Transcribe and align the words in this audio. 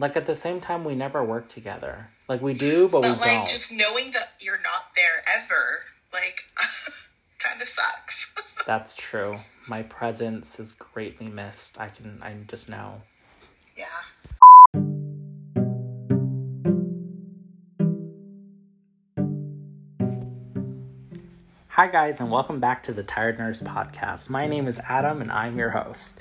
Like 0.00 0.16
at 0.16 0.24
the 0.24 0.34
same 0.34 0.62
time, 0.62 0.86
we 0.86 0.94
never 0.94 1.22
work 1.22 1.50
together. 1.50 2.08
Like 2.26 2.40
we 2.40 2.54
do, 2.54 2.88
but, 2.88 3.02
But 3.02 3.10
we 3.12 3.16
like 3.18 3.38
don't. 3.40 3.48
just 3.50 3.70
knowing 3.70 4.12
that 4.12 4.30
you're 4.40 4.62
not 4.62 4.84
there 4.96 5.22
ever, 5.28 5.80
like 6.10 6.40
kind 7.38 7.60
of 7.60 7.68
sucks. 7.68 8.16
That's 8.66 8.96
true. 8.96 9.40
My 9.68 9.82
presence 9.82 10.58
is 10.58 10.72
greatly 10.72 11.28
missed. 11.28 11.78
I 11.78 11.88
can. 11.88 12.18
I 12.22 12.34
just 12.48 12.66
know. 12.66 13.02
yeah. 13.76 13.84
Hi, 21.68 21.88
guys, 21.88 22.20
and 22.20 22.30
welcome 22.30 22.58
back 22.58 22.82
to 22.84 22.94
the 22.94 23.02
Tired 23.02 23.38
Nurse 23.38 23.60
Podcast. 23.60 24.30
My 24.30 24.46
name 24.46 24.66
is 24.66 24.78
Adam, 24.88 25.20
and 25.20 25.30
I'm 25.30 25.58
your 25.58 25.70
host. 25.70 26.18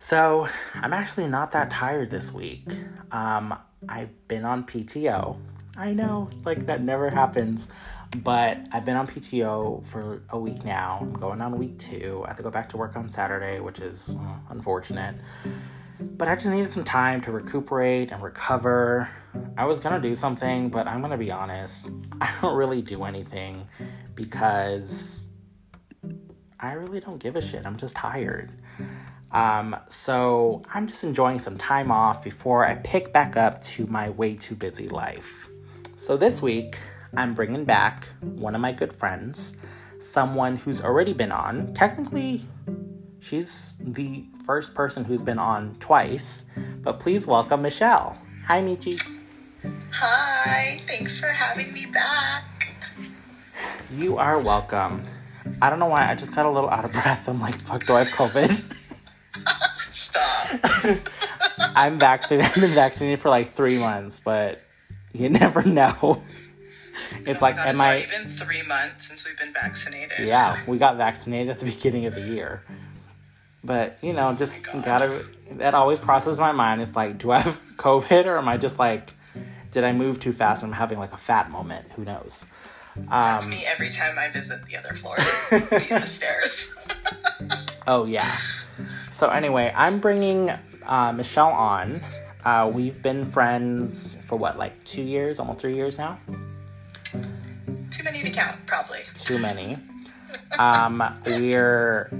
So, 0.00 0.48
I'm 0.74 0.92
actually 0.92 1.28
not 1.28 1.50
that 1.52 1.70
tired 1.70 2.10
this 2.10 2.32
week. 2.32 2.66
Um, 3.10 3.58
I've 3.88 4.28
been 4.28 4.44
on 4.44 4.64
PTO. 4.64 5.36
I 5.76 5.92
know, 5.92 6.28
like, 6.44 6.66
that 6.66 6.82
never 6.82 7.10
happens, 7.10 7.68
but 8.16 8.58
I've 8.72 8.84
been 8.84 8.96
on 8.96 9.06
PTO 9.06 9.86
for 9.86 10.22
a 10.30 10.38
week 10.38 10.64
now. 10.64 10.98
I'm 11.00 11.12
going 11.12 11.40
on 11.40 11.58
week 11.58 11.78
two. 11.78 12.22
I 12.24 12.28
have 12.28 12.36
to 12.36 12.42
go 12.42 12.50
back 12.50 12.68
to 12.70 12.76
work 12.76 12.96
on 12.96 13.08
Saturday, 13.08 13.60
which 13.60 13.80
is 13.80 14.10
uh, 14.10 14.34
unfortunate. 14.50 15.18
But 16.00 16.28
I 16.28 16.34
just 16.34 16.46
needed 16.46 16.72
some 16.72 16.84
time 16.84 17.20
to 17.22 17.32
recuperate 17.32 18.12
and 18.12 18.22
recover. 18.22 19.08
I 19.56 19.66
was 19.66 19.80
gonna 19.80 20.00
do 20.00 20.14
something, 20.14 20.68
but 20.68 20.86
I'm 20.86 21.00
gonna 21.00 21.18
be 21.18 21.30
honest, 21.30 21.88
I 22.20 22.32
don't 22.40 22.56
really 22.56 22.82
do 22.82 23.04
anything 23.04 23.66
because 24.14 25.28
I 26.60 26.72
really 26.72 27.00
don't 27.00 27.18
give 27.18 27.36
a 27.36 27.42
shit. 27.42 27.66
I'm 27.66 27.76
just 27.76 27.94
tired. 27.94 28.52
Um, 29.32 29.76
so 29.88 30.62
I'm 30.72 30.86
just 30.86 31.04
enjoying 31.04 31.38
some 31.38 31.58
time 31.58 31.90
off 31.90 32.24
before 32.24 32.64
I 32.64 32.76
pick 32.76 33.12
back 33.12 33.36
up 33.36 33.62
to 33.64 33.86
my 33.86 34.10
way 34.10 34.34
too 34.34 34.54
busy 34.54 34.88
life. 34.88 35.48
So 35.96 36.16
this 36.16 36.40
week, 36.40 36.78
I'm 37.16 37.34
bringing 37.34 37.64
back 37.64 38.08
one 38.20 38.54
of 38.54 38.60
my 38.60 38.72
good 38.72 38.92
friends, 38.92 39.54
someone 40.00 40.56
who's 40.56 40.80
already 40.80 41.12
been 41.12 41.32
on. 41.32 41.74
Technically, 41.74 42.42
she's 43.20 43.76
the 43.80 44.24
first 44.46 44.74
person 44.74 45.04
who's 45.04 45.20
been 45.20 45.38
on 45.38 45.76
twice, 45.80 46.44
but 46.82 47.00
please 47.00 47.26
welcome 47.26 47.62
Michelle. 47.62 48.16
Hi, 48.46 48.62
Michi. 48.62 49.00
Hi. 49.90 50.80
Thanks 50.86 51.18
for 51.18 51.28
having 51.28 51.72
me 51.72 51.86
back. 51.86 52.44
You 53.90 54.16
are 54.18 54.38
welcome. 54.38 55.02
I 55.60 55.70
don't 55.70 55.78
know 55.78 55.86
why, 55.86 56.10
I 56.10 56.14
just 56.14 56.34
got 56.34 56.46
a 56.46 56.50
little 56.50 56.70
out 56.70 56.84
of 56.84 56.92
breath. 56.92 57.28
I'm 57.28 57.40
like, 57.40 57.60
fuck, 57.62 57.86
do 57.86 57.94
I 57.94 58.04
have 58.04 58.14
COVID? 58.14 58.74
Stop. 60.18 60.98
I'm 61.76 61.98
vaccinated. 61.98 62.46
I've 62.54 62.60
been 62.60 62.74
vaccinated 62.74 63.20
for 63.20 63.28
like 63.28 63.54
three 63.54 63.78
months, 63.78 64.20
but 64.20 64.60
you 65.12 65.28
never 65.30 65.62
know. 65.62 66.22
It's 67.24 67.40
like, 67.40 67.56
God, 67.56 67.68
am 67.68 67.74
it's 67.76 67.80
I? 67.80 67.88
already 67.88 68.10
been 68.10 68.30
three 68.36 68.62
months 68.62 69.06
since 69.08 69.26
we've 69.26 69.38
been 69.38 69.52
vaccinated. 69.52 70.26
Yeah, 70.26 70.58
we 70.66 70.78
got 70.78 70.96
vaccinated 70.96 71.50
at 71.50 71.58
the 71.60 71.64
beginning 71.66 72.06
of 72.06 72.14
the 72.14 72.20
year. 72.22 72.62
But, 73.64 73.98
you 74.02 74.12
know, 74.12 74.34
just 74.34 74.62
God. 74.62 74.84
gotta, 74.84 75.24
that 75.52 75.74
always 75.74 75.98
crosses 75.98 76.38
my 76.38 76.52
mind. 76.52 76.80
It's 76.80 76.94
like, 76.96 77.18
do 77.18 77.30
I 77.30 77.38
have 77.40 77.60
COVID 77.76 78.26
or 78.26 78.38
am 78.38 78.48
I 78.48 78.56
just 78.56 78.78
like, 78.78 79.12
did 79.72 79.84
I 79.84 79.92
move 79.92 80.20
too 80.20 80.32
fast 80.32 80.62
and 80.62 80.72
I'm 80.72 80.78
having 80.78 80.98
like 80.98 81.12
a 81.12 81.16
fat 81.18 81.50
moment? 81.50 81.86
Who 81.96 82.04
knows? 82.04 82.44
That's 82.96 83.44
Um, 83.44 83.50
me 83.50 83.64
every 83.66 83.90
time 83.90 84.18
I 84.18 84.30
visit 84.30 84.64
the 84.66 84.76
other 84.76 84.94
floor. 84.94 85.16
the 85.50 86.02
stairs. 86.06 86.68
oh, 87.86 88.04
yeah. 88.06 88.38
So, 89.18 89.30
anyway, 89.30 89.72
I'm 89.74 89.98
bringing 89.98 90.52
uh, 90.86 91.12
Michelle 91.12 91.50
on. 91.50 92.00
Uh, 92.44 92.70
we've 92.72 93.02
been 93.02 93.24
friends 93.24 94.16
for 94.26 94.36
what, 94.36 94.56
like 94.56 94.84
two 94.84 95.02
years, 95.02 95.40
almost 95.40 95.58
three 95.58 95.74
years 95.74 95.98
now? 95.98 96.20
Too 97.10 98.04
many 98.04 98.22
to 98.22 98.30
count, 98.30 98.64
probably. 98.68 99.00
too 99.18 99.40
many. 99.40 99.76
Um, 100.56 101.02
we're 101.26 102.12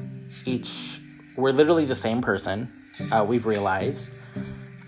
each 0.44 1.00
we're 1.36 1.52
literally 1.52 1.84
the 1.84 1.94
same 1.94 2.20
person. 2.20 2.68
Uh, 3.12 3.24
we've 3.24 3.46
realized 3.46 4.10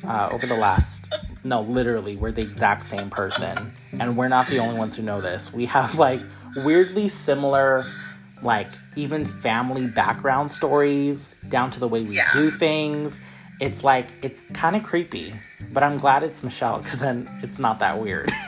uh, 0.03 0.31
over 0.33 0.49
the 0.49 0.57
last 0.57 1.15
no, 1.45 1.63
literally 1.63 2.17
we're 2.17 2.33
the 2.33 2.43
exact 2.43 2.87
same 2.87 3.09
person, 3.09 3.73
and 3.93 4.17
we're 4.17 4.27
not 4.27 4.49
the 4.49 4.59
only 4.59 4.77
ones 4.77 4.97
who 4.97 5.05
know 5.05 5.21
this. 5.21 5.53
We 5.53 5.65
have 5.67 5.95
like 5.95 6.23
weirdly 6.57 7.09
similar, 7.09 7.87
like 8.43 8.69
even 8.97 9.25
family 9.25 9.87
background 9.87 10.51
stories 10.51 11.35
down 11.49 11.71
to 11.73 11.81
the 11.81 11.89
way 11.89 12.03
we 12.03 12.17
Yeah. 12.17 12.33
do 12.33 12.51
things. 12.51 13.21
It's 13.61 13.85
like 13.85 14.09
it's 14.23 14.41
kind 14.55 14.75
of 14.77 14.83
creepy, 14.83 15.35
but 15.73 15.83
I'm 15.83 15.99
glad 15.99 16.23
it's 16.23 16.43
Michelle 16.43 16.79
because 16.81 17.01
then 17.01 17.29
it's 17.43 17.59
not 17.59 17.79
that 17.81 18.01
weird. 18.01 18.33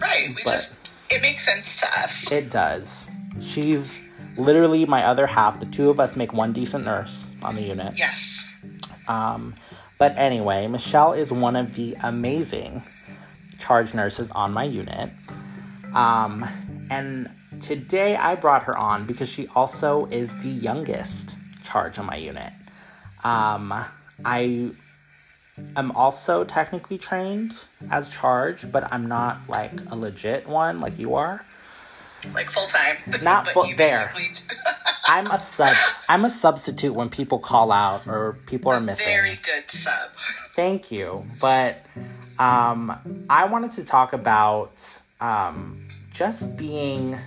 Right. 0.00 0.34
We 0.34 0.42
But- 0.42 0.52
just 0.56 0.70
it 1.10 1.22
makes 1.22 1.44
sense 1.44 1.76
to 1.80 2.00
us. 2.00 2.32
It 2.32 2.50
does. 2.50 3.08
She's 3.40 3.96
literally 4.36 4.84
my 4.84 5.04
other 5.04 5.26
half. 5.28 5.60
The 5.60 5.66
two 5.66 5.90
of 5.90 6.00
us 6.00 6.16
make 6.16 6.32
one 6.32 6.52
decent 6.52 6.84
nurse 6.84 7.26
on 7.42 7.54
the 7.54 7.62
unit. 7.62 7.94
Yes. 7.96 8.18
Um, 9.06 9.54
but 9.98 10.16
anyway, 10.18 10.66
Michelle 10.66 11.12
is 11.12 11.30
one 11.32 11.54
of 11.54 11.74
the 11.76 11.96
amazing 12.02 12.82
charge 13.60 13.94
nurses 13.94 14.28
on 14.32 14.52
my 14.52 14.64
unit. 14.64 15.10
Um, 15.94 16.48
and 16.90 17.28
today 17.60 18.16
I 18.16 18.34
brought 18.34 18.64
her 18.64 18.76
on 18.76 19.06
because 19.06 19.28
she 19.28 19.48
also 19.54 20.06
is 20.06 20.30
the 20.42 20.48
youngest 20.48 21.36
charge 21.64 21.98
on 21.98 22.06
my 22.06 22.16
unit. 22.16 22.52
Um, 23.24 23.72
I 24.24 24.70
am 25.76 25.92
also 25.92 26.44
technically 26.44 26.98
trained 26.98 27.54
as 27.90 28.08
charge, 28.08 28.70
but 28.70 28.92
I'm 28.92 29.06
not 29.06 29.38
like 29.48 29.72
a 29.90 29.96
legit 29.96 30.48
one 30.48 30.80
like 30.80 30.98
you 30.98 31.14
are. 31.14 31.44
Like 32.34 32.50
full 32.50 32.66
time. 32.66 32.96
Not 33.22 33.48
full- 33.48 33.72
there. 33.76 34.12
basically- 34.14 34.46
I'm 35.06 35.26
a 35.26 35.38
sub. 35.38 35.74
I'm 36.08 36.24
a 36.24 36.30
substitute 36.30 36.94
when 36.94 37.08
people 37.08 37.40
call 37.40 37.72
out 37.72 38.06
or 38.06 38.38
people 38.46 38.70
are 38.70 38.78
missing. 38.80 39.06
Very 39.06 39.40
good 39.44 39.64
sub. 39.68 40.10
Thank 40.54 40.92
you, 40.92 41.26
but 41.40 41.84
um, 42.38 43.24
I 43.28 43.46
wanted 43.46 43.72
to 43.72 43.84
talk 43.84 44.12
about 44.12 45.00
um, 45.20 45.88
just 46.12 46.56
being 46.56 47.18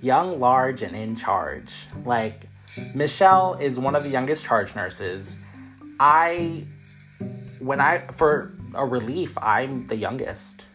young, 0.00 0.40
large, 0.40 0.82
and 0.82 0.96
in 0.96 1.16
charge. 1.16 1.86
Like 2.04 2.48
Michelle 2.94 3.54
is 3.54 3.78
one 3.78 3.94
of 3.94 4.04
the 4.04 4.10
youngest 4.10 4.44
charge 4.44 4.74
nurses. 4.74 5.38
I, 6.00 6.64
when 7.58 7.80
I 7.80 8.06
for 8.12 8.54
a 8.74 8.86
relief, 8.86 9.36
I'm 9.38 9.86
the 9.86 9.96
youngest. 9.96 10.66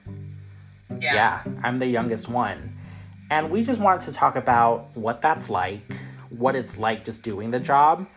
Yeah. 1.00 1.14
Yeah, 1.14 1.44
I'm 1.64 1.80
the 1.80 1.86
youngest 1.86 2.30
one. 2.30 2.74
And 3.30 3.52
we 3.52 3.64
just 3.64 3.82
wanted 3.82 4.06
to 4.06 4.14
talk 4.14 4.36
about 4.36 4.96
what 4.96 5.22
that's 5.22 5.50
like, 5.50 5.82
what 6.30 6.56
it's 6.56 6.78
like 6.78 7.04
just 7.04 7.22
doing 7.22 7.52
the 7.52 7.60
job, 7.60 8.08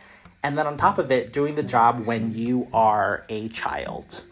and 0.43 0.57
then 0.57 0.67
on 0.67 0.77
top 0.77 0.99
of 0.99 1.11
it, 1.11 1.33
doing 1.33 1.55
the 1.57 1.63
job 1.63 2.07
when 2.07 2.33
you 2.33 2.69
are 2.73 3.25
a 3.29 3.49
child. 3.49 4.23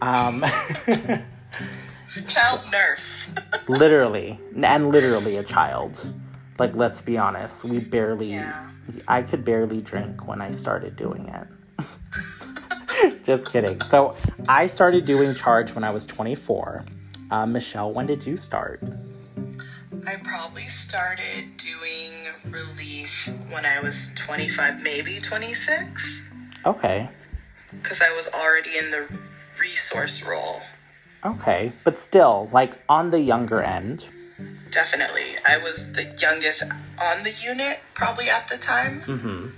Um, 0.00 0.44
Child 2.28 2.60
nurse. 2.72 3.28
literally, 3.68 4.38
and 4.62 4.88
literally 4.90 5.36
a 5.36 5.42
child. 5.44 6.12
Like, 6.58 6.74
let's 6.74 7.02
be 7.02 7.16
honest, 7.18 7.64
we 7.64 7.78
barely, 7.78 8.32
Yeah. 8.32 8.70
I 9.06 9.22
could 9.22 9.44
barely 9.44 9.80
drink 9.80 10.26
when 10.26 10.40
I 10.40 10.52
started 10.52 10.96
doing 10.96 11.28
it. 11.28 13.24
just 13.24 13.46
kidding. 13.50 13.80
So, 13.82 14.16
I 14.48 14.66
started 14.66 15.04
doing 15.04 15.34
charge 15.34 15.74
when 15.74 15.84
I 15.84 15.90
was 15.90 16.06
24. 16.06 16.84
Uh, 17.30 17.46
Michelle, 17.46 17.92
when 17.92 18.06
did 18.06 18.26
you 18.26 18.36
start? 18.36 18.82
I 20.06 20.16
probably 20.16 20.68
started 20.68 21.44
doing 21.58 22.10
relief 22.50 23.28
when 23.50 23.66
I 23.66 23.80
was 23.80 24.10
25, 24.16 24.80
maybe 24.80 25.20
26, 25.20 26.22
Okay. 26.64 27.08
because 27.72 28.00
I 28.00 28.10
was 28.16 28.28
already 28.28 28.78
in 28.78 28.90
the 28.90 29.06
resource 29.60 30.22
role. 30.22 30.62
Okay, 31.24 31.72
but 31.84 31.98
still, 31.98 32.48
like 32.52 32.74
on 32.88 33.10
the 33.10 33.18
younger 33.20 33.60
end. 33.60 34.06
Definitely. 34.70 35.36
I 35.46 35.58
was 35.58 35.90
the 35.92 36.04
youngest 36.18 36.62
on 36.62 37.24
the 37.24 37.32
unit, 37.32 37.80
probably 37.94 38.30
at 38.30 38.48
the 38.48 38.58
time. 38.58 39.00
Mm-hmm. 39.02 39.48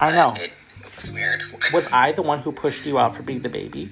I 0.00 0.12
know. 0.12 0.34
It 0.34 0.52
was 0.96 1.12
weird. 1.12 1.42
Was 1.72 1.88
I 1.92 2.12
the 2.12 2.22
one 2.22 2.40
who 2.40 2.52
pushed 2.52 2.86
you 2.86 2.98
out 2.98 3.14
for 3.14 3.22
being 3.22 3.42
the 3.42 3.48
baby? 3.48 3.90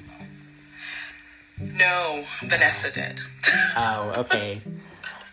no, 1.61 2.25
Vanessa 2.45 2.91
did. 2.93 3.21
Oh, 3.77 4.13
okay. 4.19 4.61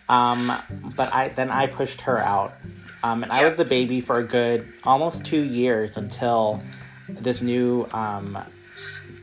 Um, 0.08 0.52
but 0.96 1.14
I 1.14 1.30
then 1.30 1.50
I 1.50 1.68
pushed 1.68 2.02
her 2.02 2.20
out. 2.20 2.54
Um, 3.04 3.24
and 3.24 3.32
I 3.32 3.46
was 3.46 3.56
the 3.56 3.66
baby 3.66 4.02
for 4.02 4.20
a 4.20 4.24
good 4.24 4.72
almost 4.84 5.26
two 5.26 5.44
years 5.44 5.98
until 5.98 6.62
this 7.10 7.42
new 7.42 7.88
um, 7.92 8.38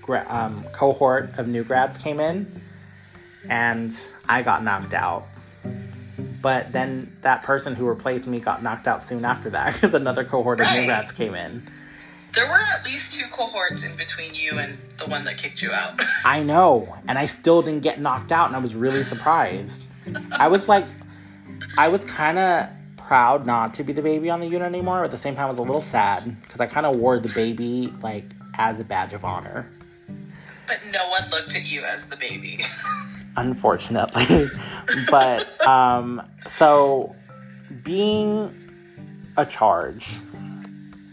um, 0.08 0.64
cohort 0.72 1.38
of 1.38 1.49
new 1.49 1.64
grads 1.64 1.99
came 1.99 2.20
in, 2.20 2.62
and 3.49 3.96
I 4.28 4.43
got 4.43 4.64
knocked 4.64 4.94
out. 4.94 5.26
But 6.40 6.72
then 6.72 7.16
that 7.22 7.43
person 7.44 7.75
who 7.75 7.87
replaced 7.87 8.26
me 8.26 8.40
got 8.40 8.62
knocked 8.62 8.88
out 8.88 9.04
soon 9.04 9.25
after 9.25 9.50
that 9.50 9.75
because 9.75 9.94
another 9.94 10.25
cohort 10.25 10.60
of 10.60 10.70
new 10.72 10.87
grads 10.87 11.12
came 11.12 11.34
in. 11.34 11.69
There 12.34 12.46
were 12.46 12.54
at 12.54 12.84
least 12.84 13.12
two 13.12 13.26
cohorts 13.31 13.84
in 13.84 13.94
between 13.96 14.34
you 14.34 14.58
and 14.58 14.78
the 14.99 15.06
one 15.06 15.25
that 15.25 15.37
kicked 15.37 15.60
you 15.60 15.70
out. 15.70 16.00
I 16.25 16.43
know, 16.43 16.96
and 17.06 17.19
I 17.19 17.26
still 17.26 17.60
didn't 17.60 17.82
get 17.82 18.00
knocked 18.00 18.32
out, 18.32 18.46
and 18.46 18.56
I 18.56 18.58
was 18.58 18.75
really 18.75 19.05
surprised. 19.05 19.84
I 20.32 20.48
was 20.48 20.66
like, 20.66 20.87
I 21.76 21.88
was 21.88 22.02
kind 22.05 22.38
of 22.38 22.70
proud 22.96 23.44
not 23.44 23.75
to 23.75 23.84
be 23.84 23.93
the 23.93 24.00
baby 24.00 24.31
on 24.31 24.40
the 24.40 24.46
unit 24.46 24.62
anymore. 24.62 25.00
But 25.00 25.05
at 25.06 25.10
the 25.10 25.19
same 25.19 25.37
time, 25.37 25.46
I 25.46 25.50
was 25.50 25.58
a 25.58 25.62
little 25.62 25.82
sad 25.82 26.40
because 26.43 26.60
I 26.60 26.66
kind 26.66 26.87
of 26.87 26.96
wore 26.96 27.19
the 27.19 27.28
baby 27.28 27.93
like 28.00 28.25
as 28.55 28.81
a 28.81 28.84
badge 28.84 29.12
of 29.12 29.25
honor. 29.25 29.69
But 30.72 30.90
no 30.90 31.06
one 31.10 31.28
looked 31.28 31.54
at 31.54 31.64
you 31.64 31.84
as 31.84 32.02
the 32.06 32.16
baby. 32.16 32.64
Unfortunately, 33.36 34.48
but 35.10 35.66
um, 35.66 36.22
so 36.48 37.14
being 37.82 38.54
a 39.36 39.44
charge. 39.44 40.16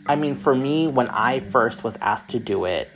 I 0.06 0.15
mean, 0.15 0.33
for 0.33 0.56
me, 0.56 0.88
when 0.88 1.09
I 1.09 1.41
first 1.41 1.83
was 1.83 1.97
asked 1.97 2.29
to 2.29 2.39
do 2.39 2.63
it, 2.63 2.89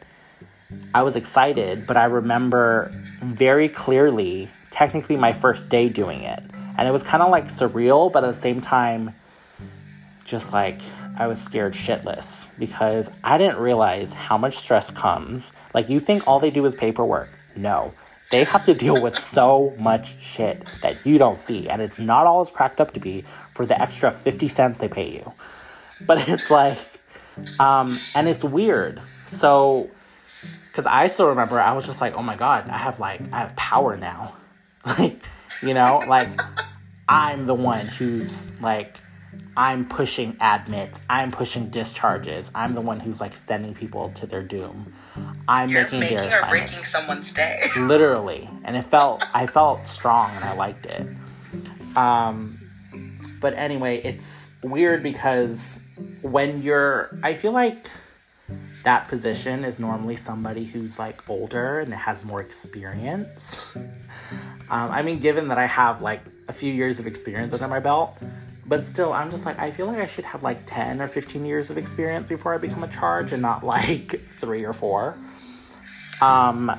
I 0.95 1.04
was 1.04 1.18
excited, 1.18 1.86
but 1.86 1.98
I 1.98 2.06
remember 2.06 2.94
very 3.21 3.68
clearly, 3.68 4.50
technically, 4.71 5.18
my 5.18 5.33
first 5.33 5.68
day 5.68 5.89
doing 5.89 6.24
it. 6.24 6.44
And 6.77 6.88
it 6.88 6.92
was 6.92 7.04
kind 7.04 7.21
of 7.21 7.30
like 7.30 7.48
surreal, 7.50 8.10
but 8.10 8.24
at 8.24 8.33
the 8.33 8.39
same 8.39 8.62
time, 8.62 9.13
just 10.24 10.54
like 10.54 10.80
I 11.15 11.27
was 11.27 11.42
scared 11.42 11.74
shitless 11.74 12.48
because 12.57 13.12
I 13.24 13.38
didn't 13.38 13.57
realize 13.57 14.13
how 14.13 14.38
much 14.38 14.57
stress 14.57 14.89
comes. 14.92 15.51
Like, 15.74 15.89
you 15.89 16.00
think 16.00 16.27
all 16.27 16.39
they 16.39 16.51
do 16.51 16.65
is 16.65 16.74
paperwork. 16.74 17.30
No. 17.56 17.94
They 18.31 18.44
have 18.45 18.65
to 18.65 18.74
deal 18.74 19.00
with 19.00 19.18
so 19.19 19.75
much 19.77 20.19
shit 20.19 20.63
that 20.81 21.06
you 21.06 21.19
don't 21.19 21.38
see, 21.38 21.69
and 21.69 21.81
it's 21.81 22.00
not 22.00 22.25
all 22.25 22.42
it's 22.42 22.50
cracked 22.50 22.81
up 22.81 22.92
to 22.92 23.00
be 23.00 23.24
for 23.51 23.65
the 23.65 23.80
extra 23.80 24.12
50 24.12 24.48
cents 24.48 24.80
they 24.80 24.88
pay 24.88 25.12
you. 25.12 25.33
But 26.06 26.27
it's 26.27 26.50
like, 26.50 26.80
um, 27.60 27.98
and 28.13 28.27
it's 28.27 28.44
weird. 28.44 29.01
So, 29.25 29.89
because 30.68 30.86
I 30.86 31.07
still 31.07 31.27
remember, 31.27 31.60
I 31.60 31.71
was 31.74 31.86
just 31.86 32.01
like, 32.01 32.15
oh 32.15 32.24
my 32.24 32.36
god, 32.36 32.68
I 32.68 32.77
have 32.77 33.00
like, 33.00 33.21
I 33.31 33.39
have 33.39 33.56
power 33.56 33.95
now. 33.95 34.36
like, 34.86 35.21
you 35.62 35.74
know, 35.74 36.04
like, 36.07 36.27
I'm 37.07 37.45
the 37.45 37.54
one 37.54 37.86
who's 37.86 38.51
like, 38.60 38.98
I'm 39.56 39.85
pushing 39.85 40.35
admits, 40.41 41.00
I'm 41.09 41.31
pushing 41.31 41.69
discharges, 41.69 42.51
I'm 42.56 42.74
the 42.74 42.81
one 42.81 43.00
who's 43.00 43.21
like 43.21 43.33
sending 43.45 43.75
people 43.75 44.09
to 44.15 44.25
their 44.25 44.41
doom. 44.41 44.94
I'm 45.47 45.69
You're 45.69 45.83
making, 45.83 46.00
making 46.00 46.18
their 46.18 46.44
or 46.44 46.50
breaking 46.50 46.83
someone's 46.83 47.31
day. 47.31 47.62
literally. 47.77 48.50
And 48.63 48.75
it 48.75 48.83
felt 48.83 49.24
i 49.33 49.45
felt 49.45 49.88
strong 49.88 50.31
and 50.35 50.44
i 50.44 50.53
liked 50.56 50.85
it. 50.85 51.07
Um 51.95 52.59
but 53.39 53.53
anyway 53.53 53.97
it's 53.97 54.50
weird 54.63 55.03
because 55.03 55.77
when 56.21 56.62
you're 56.62 57.18
i 57.21 57.33
feel 57.33 57.51
like 57.51 57.89
that 58.83 59.07
position 59.07 59.63
is 59.63 59.79
normally 59.79 60.15
somebody 60.15 60.65
who's 60.65 61.00
like 61.00 61.29
older 61.29 61.79
and 61.79 61.94
has 61.94 62.25
more 62.25 62.41
experience. 62.41 63.71
Um, 64.69 64.91
i 64.91 65.01
mean 65.03 65.19
given 65.19 65.50
that 65.50 65.57
i 65.57 65.65
have 65.68 66.01
like 66.01 66.21
a 66.47 66.53
few 66.53 66.74
years 66.74 67.00
of 67.00 67.06
experience 67.06 67.53
under 67.53 67.68
my 67.68 67.79
belt 67.79 68.18
but 68.65 68.83
still 68.86 69.13
i'm 69.13 69.31
just 69.31 69.45
like 69.45 69.57
i 69.60 69.71
feel 69.71 69.88
like 69.88 70.00
i 70.00 70.06
should 70.06 70.25
have 70.25 70.44
like 70.44 70.65
10 70.65 71.01
or 71.01 71.07
15 71.07 71.45
years 71.45 71.69
of 71.69 71.77
experience 71.77 72.27
before 72.27 72.54
i 72.54 72.57
become 72.57 72.83
a 72.83 72.88
charge 72.88 73.31
and 73.31 73.42
not 73.42 73.63
like 73.65 74.25
three 74.30 74.63
or 74.63 74.74
four 74.74 75.18
um 76.21 76.71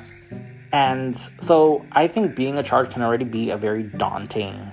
and 0.75 1.17
so 1.17 1.87
I 1.93 2.09
think 2.09 2.35
being 2.35 2.59
a 2.59 2.65
charge 2.65 2.91
can 2.91 3.03
already 3.03 3.25
be 3.25 3.51
a 3.51 3.57
very 3.57 3.85
daunting 3.85 4.73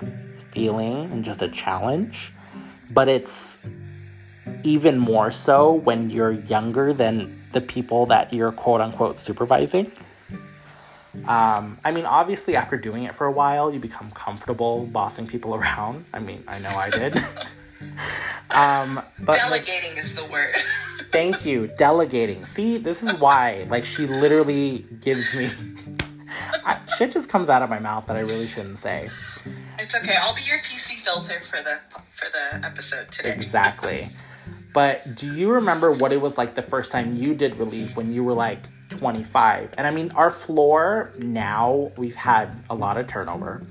feeling 0.49 1.11
and 1.11 1.23
just 1.23 1.43
a 1.43 1.47
challenge. 1.47 2.33
But 2.89 3.07
it's 3.07 3.59
even 4.63 4.97
more 4.97 5.29
so 5.29 5.73
when 5.73 6.09
you're 6.09 6.31
younger 6.31 6.91
than 6.91 7.43
the 7.51 7.61
people 7.61 8.07
that 8.07 8.33
you're 8.33 8.51
quote 8.51 8.81
unquote 8.81 9.19
supervising. 9.19 9.91
Um, 11.27 11.77
I 11.83 11.91
mean, 11.91 12.05
obviously, 12.05 12.55
after 12.55 12.77
doing 12.77 13.03
it 13.03 13.15
for 13.15 13.25
a 13.25 13.31
while, 13.31 13.73
you 13.73 13.79
become 13.79 14.11
comfortable 14.11 14.85
bossing 14.85 15.27
people 15.27 15.55
around. 15.55 16.05
I 16.13 16.19
mean, 16.19 16.43
I 16.47 16.59
know 16.59 16.69
I 16.69 16.89
did. 16.89 17.17
um, 18.51 19.01
but 19.19 19.39
like, 19.49 19.65
Delegating 19.65 19.97
is 19.97 20.15
the 20.15 20.25
word. 20.25 20.55
Thank 21.11 21.45
you. 21.45 21.67
Delegating. 21.77 22.45
See, 22.45 22.77
this 22.77 23.03
is 23.03 23.13
why. 23.19 23.67
Like, 23.69 23.83
she 23.83 24.07
literally 24.07 24.85
gives 25.01 25.33
me. 25.33 25.49
I, 26.65 26.79
shit 26.97 27.11
just 27.11 27.27
comes 27.27 27.49
out 27.49 27.61
of 27.61 27.69
my 27.69 27.79
mouth 27.79 28.07
that 28.07 28.15
I 28.15 28.21
really 28.21 28.47
shouldn't 28.47 28.79
say. 28.79 29.09
it's 29.77 29.93
okay. 29.93 30.15
I'll 30.15 30.35
be 30.35 30.43
your 30.43 30.59
PC 30.59 31.03
filter 31.03 31.41
for 31.49 31.61
the 31.61 31.79
for 32.17 32.29
the 32.31 32.65
episode 32.65 33.11
today. 33.11 33.33
Exactly. 33.33 34.09
But 34.73 35.15
do 35.15 35.33
you 35.33 35.51
remember 35.51 35.91
what 35.91 36.13
it 36.13 36.21
was 36.21 36.37
like 36.37 36.55
the 36.55 36.61
first 36.61 36.91
time 36.91 37.17
you 37.17 37.35
did 37.35 37.57
relief 37.57 37.97
when 37.97 38.13
you 38.13 38.23
were 38.23 38.33
like 38.33 38.59
25? 39.01 39.73
And 39.79 39.87
I 39.87 39.91
mean, 39.91 40.11
our 40.11 40.29
floor 40.29 41.11
now, 41.17 41.91
we've 41.97 42.15
had 42.15 42.55
a 42.69 42.75
lot 42.75 42.97
of 42.97 43.07
turnover. 43.07 43.65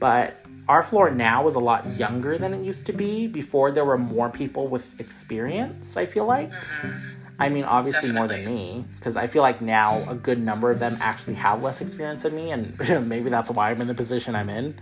But 0.00 0.42
our 0.68 0.82
floor 0.82 1.10
now 1.10 1.46
is 1.48 1.54
a 1.54 1.60
lot 1.60 1.86
younger 1.98 2.38
than 2.38 2.54
it 2.54 2.64
used 2.64 2.86
to 2.86 2.94
be. 2.94 3.26
Before, 3.26 3.70
there 3.70 3.84
were 3.84 3.98
more 3.98 4.30
people 4.30 4.68
with 4.68 4.98
experience, 4.98 5.98
I 5.98 6.06
feel 6.06 6.24
like. 6.24 6.50
Mm-hmm. 6.50 6.98
I 7.38 7.50
mean, 7.50 7.64
obviously 7.64 8.10
more 8.10 8.26
than 8.26 8.46
me, 8.46 8.86
because 8.94 9.18
I 9.18 9.26
feel 9.26 9.42
like 9.42 9.60
now 9.60 10.08
a 10.08 10.14
good 10.14 10.40
number 10.40 10.70
of 10.70 10.80
them 10.80 10.96
actually 10.98 11.34
have 11.34 11.62
less 11.62 11.82
experience 11.82 12.22
than 12.22 12.34
me, 12.34 12.52
and 12.52 12.78
maybe 13.08 13.28
that's 13.28 13.50
why 13.50 13.70
I'm 13.70 13.82
in 13.82 13.86
the 13.86 13.94
position 13.94 14.34
I'm 14.34 14.48
in. 14.48 14.80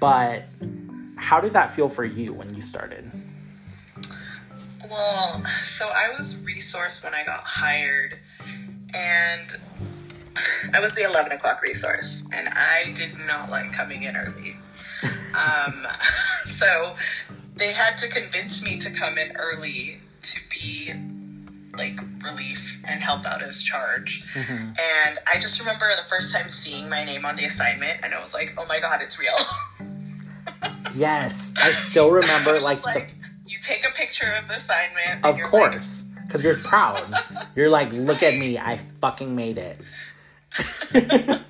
But 0.00 0.42
how 1.14 1.40
did 1.40 1.52
that 1.52 1.72
feel 1.72 1.88
for 1.88 2.04
you 2.04 2.32
when 2.32 2.52
you 2.52 2.62
started? 2.62 3.08
Well, 4.90 5.44
so 5.78 5.86
I 5.86 6.20
was 6.20 6.34
resourced 6.34 7.04
when 7.04 7.14
I 7.14 7.24
got 7.24 7.44
hired, 7.44 8.18
and 8.94 9.56
I 10.74 10.80
was 10.80 10.94
the 10.94 11.02
11 11.02 11.32
o'clock 11.32 11.62
resource, 11.62 12.22
and 12.32 12.48
I 12.48 12.92
did 12.94 13.18
not 13.26 13.50
like 13.50 13.72
coming 13.72 14.04
in 14.04 14.16
early. 14.16 14.56
Um, 15.34 15.86
so 16.58 16.94
they 17.56 17.72
had 17.72 17.96
to 17.98 18.08
convince 18.08 18.62
me 18.62 18.78
to 18.80 18.90
come 18.90 19.18
in 19.18 19.36
early 19.36 19.98
to 20.22 20.40
be 20.50 20.92
like 21.76 21.98
relief 22.22 22.60
and 22.84 23.00
help 23.00 23.24
out 23.24 23.42
as 23.42 23.62
charge. 23.62 24.24
Mm-hmm. 24.34 24.52
And 24.52 25.18
I 25.26 25.40
just 25.40 25.58
remember 25.60 25.86
the 25.96 26.08
first 26.08 26.34
time 26.34 26.50
seeing 26.50 26.88
my 26.88 27.04
name 27.04 27.24
on 27.24 27.36
the 27.36 27.44
assignment, 27.44 28.00
and 28.02 28.14
I 28.14 28.22
was 28.22 28.34
like, 28.34 28.54
oh 28.58 28.66
my 28.66 28.80
god, 28.80 29.00
it's 29.02 29.18
real. 29.18 29.36
Yes, 30.94 31.52
I 31.56 31.72
still 31.72 32.10
remember 32.10 32.58
like, 32.58 32.84
like 32.84 33.14
you 33.46 33.58
take 33.62 33.86
a 33.86 33.92
picture 33.92 34.32
of 34.32 34.48
the 34.48 34.54
assignment. 34.54 35.24
of 35.24 35.40
course, 35.42 36.04
because 36.30 36.44
you're 36.44 36.56
proud. 36.58 37.02
You're 37.56 37.68
like, 37.70 37.92
look 37.92 38.22
at 38.22 38.34
me, 38.36 38.56
I 38.58 38.76
fucking 39.00 39.34
made 39.34 39.58
it. 39.58 39.78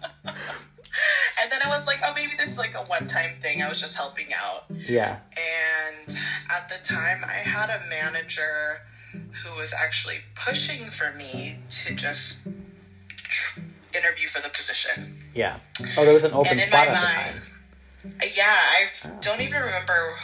And 1.43 1.51
then 1.51 1.63
I 1.65 1.69
was 1.69 1.87
like, 1.87 2.01
oh, 2.05 2.13
maybe 2.15 2.33
this 2.37 2.51
is 2.51 2.59
like 2.59 2.75
a 2.75 2.83
one-time 2.85 3.31
thing. 3.41 3.63
I 3.63 3.69
was 3.71 3.81
just 3.81 3.95
helping 3.95 4.27
out. 4.35 4.65
Yeah. 4.69 5.21
And 5.33 6.19
at 6.51 6.69
the 6.69 6.77
time, 6.87 7.25
I 7.25 7.33
had 7.39 7.71
a 7.71 7.81
manager 7.89 8.77
who 9.13 9.57
was 9.57 9.73
actually 9.73 10.19
pushing 10.45 10.91
for 10.91 11.13
me 11.17 11.57
to 11.85 11.95
just 11.95 12.41
tr- 13.17 13.61
interview 13.95 14.29
for 14.29 14.43
the 14.43 14.51
position. 14.51 15.17
Yeah. 15.35 15.57
Oh, 15.97 16.05
there 16.05 16.13
was 16.13 16.25
an 16.25 16.35
open 16.35 16.63
spot 16.63 16.89
at 16.89 17.01
the 18.05 18.11
time. 18.13 18.23
yeah, 18.37 18.55
I 18.59 18.85
Oh. 19.07 19.19
don't 19.23 19.41
even 19.41 19.63
remember 19.63 20.17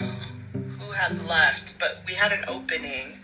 had 0.97 1.25
left, 1.27 1.79
but 1.79 1.99
we 2.07 2.15
had 2.15 2.33
an 2.33 2.45
opening, 2.49 3.19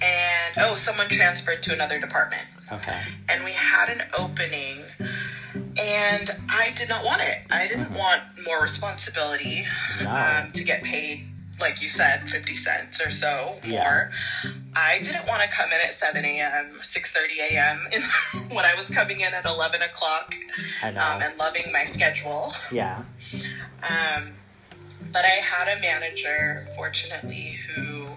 and 0.00 0.54
oh, 0.58 0.76
someone 0.76 1.08
transferred 1.08 1.62
to 1.64 1.72
another 1.72 1.98
department, 1.98 2.46
Okay. 2.70 3.02
and 3.28 3.42
we 3.44 3.52
had 3.52 3.88
an 3.88 4.02
opening, 4.12 4.84
and 5.76 6.30
I 6.48 6.70
did 6.76 6.88
not 6.88 7.04
want 7.04 7.22
it. 7.22 7.38
I 7.50 7.66
didn't 7.66 7.90
Mhm. 7.92 7.98
want 7.98 8.22
more 8.44 8.60
responsibility 8.62 9.66
No. 10.02 10.10
um, 10.10 10.52
to 10.52 10.62
get 10.64 10.82
paid. 10.82 11.24
Like 11.60 11.82
you 11.82 11.88
said, 11.88 12.30
fifty 12.30 12.54
cents 12.54 13.00
or 13.04 13.10
so 13.10 13.58
Yeah. 13.64 13.82
more. 13.82 14.10
I 14.76 15.00
didn't 15.00 15.26
want 15.26 15.42
to 15.42 15.48
come 15.48 15.72
in 15.72 15.80
at 15.80 15.92
seven 15.94 16.24
a.m., 16.24 16.78
six 16.84 17.10
thirty 17.10 17.40
a.m. 17.40 17.88
when 18.50 18.64
I 18.64 18.74
was 18.74 18.86
coming 18.90 19.22
in 19.22 19.34
at 19.34 19.44
eleven 19.44 19.82
o'clock 19.82 20.32
um, 20.82 21.20
and 21.20 21.36
loving 21.36 21.72
my 21.72 21.84
schedule. 21.86 22.54
yeah. 22.70 23.02
Um, 23.82 24.37
but 25.12 25.24
I 25.24 25.40
had 25.42 25.68
a 25.68 25.80
manager, 25.80 26.66
fortunately, 26.76 27.56
who 27.66 28.08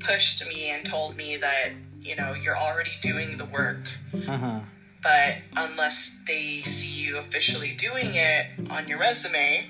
pushed 0.00 0.46
me 0.46 0.70
and 0.70 0.84
told 0.84 1.16
me 1.16 1.36
that, 1.38 1.70
you 2.00 2.16
know, 2.16 2.34
you're 2.34 2.56
already 2.56 2.92
doing 3.00 3.36
the 3.38 3.44
work, 3.46 3.78
hmm 4.12 4.60
but 5.02 5.34
unless 5.54 6.10
they 6.26 6.62
see 6.62 6.86
you 6.88 7.18
officially 7.18 7.72
doing 7.72 8.14
it 8.14 8.46
on 8.70 8.88
your 8.88 8.98
resume, 8.98 9.68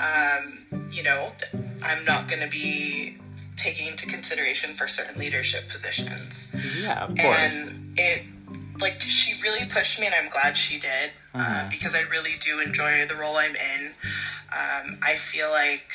um, 0.00 0.66
you 0.90 1.04
know, 1.04 1.32
th- 1.38 1.64
I'm 1.82 2.04
not 2.04 2.28
going 2.28 2.40
to 2.40 2.48
be 2.48 3.16
taking 3.56 3.86
into 3.86 4.06
consideration 4.06 4.74
for 4.74 4.88
certain 4.88 5.20
leadership 5.20 5.68
positions. 5.70 6.48
Yeah, 6.52 6.94
of 7.04 7.16
course. 7.16 7.36
And 7.38 7.96
it, 7.96 8.22
like, 8.80 9.00
she 9.02 9.40
really 9.40 9.64
pushed 9.66 10.00
me, 10.00 10.06
and 10.06 10.14
I'm 10.16 10.28
glad 10.28 10.58
she 10.58 10.78
did 10.78 11.12
uh, 11.34 11.38
Mhm. 11.38 11.70
because 11.70 11.94
I 11.94 12.00
really 12.02 12.34
do 12.40 12.58
enjoy 12.58 13.06
the 13.06 13.14
role 13.14 13.36
I'm 13.36 13.54
in. 13.54 13.94
Um, 14.56 14.98
I 15.02 15.16
feel 15.16 15.50
like 15.50 15.90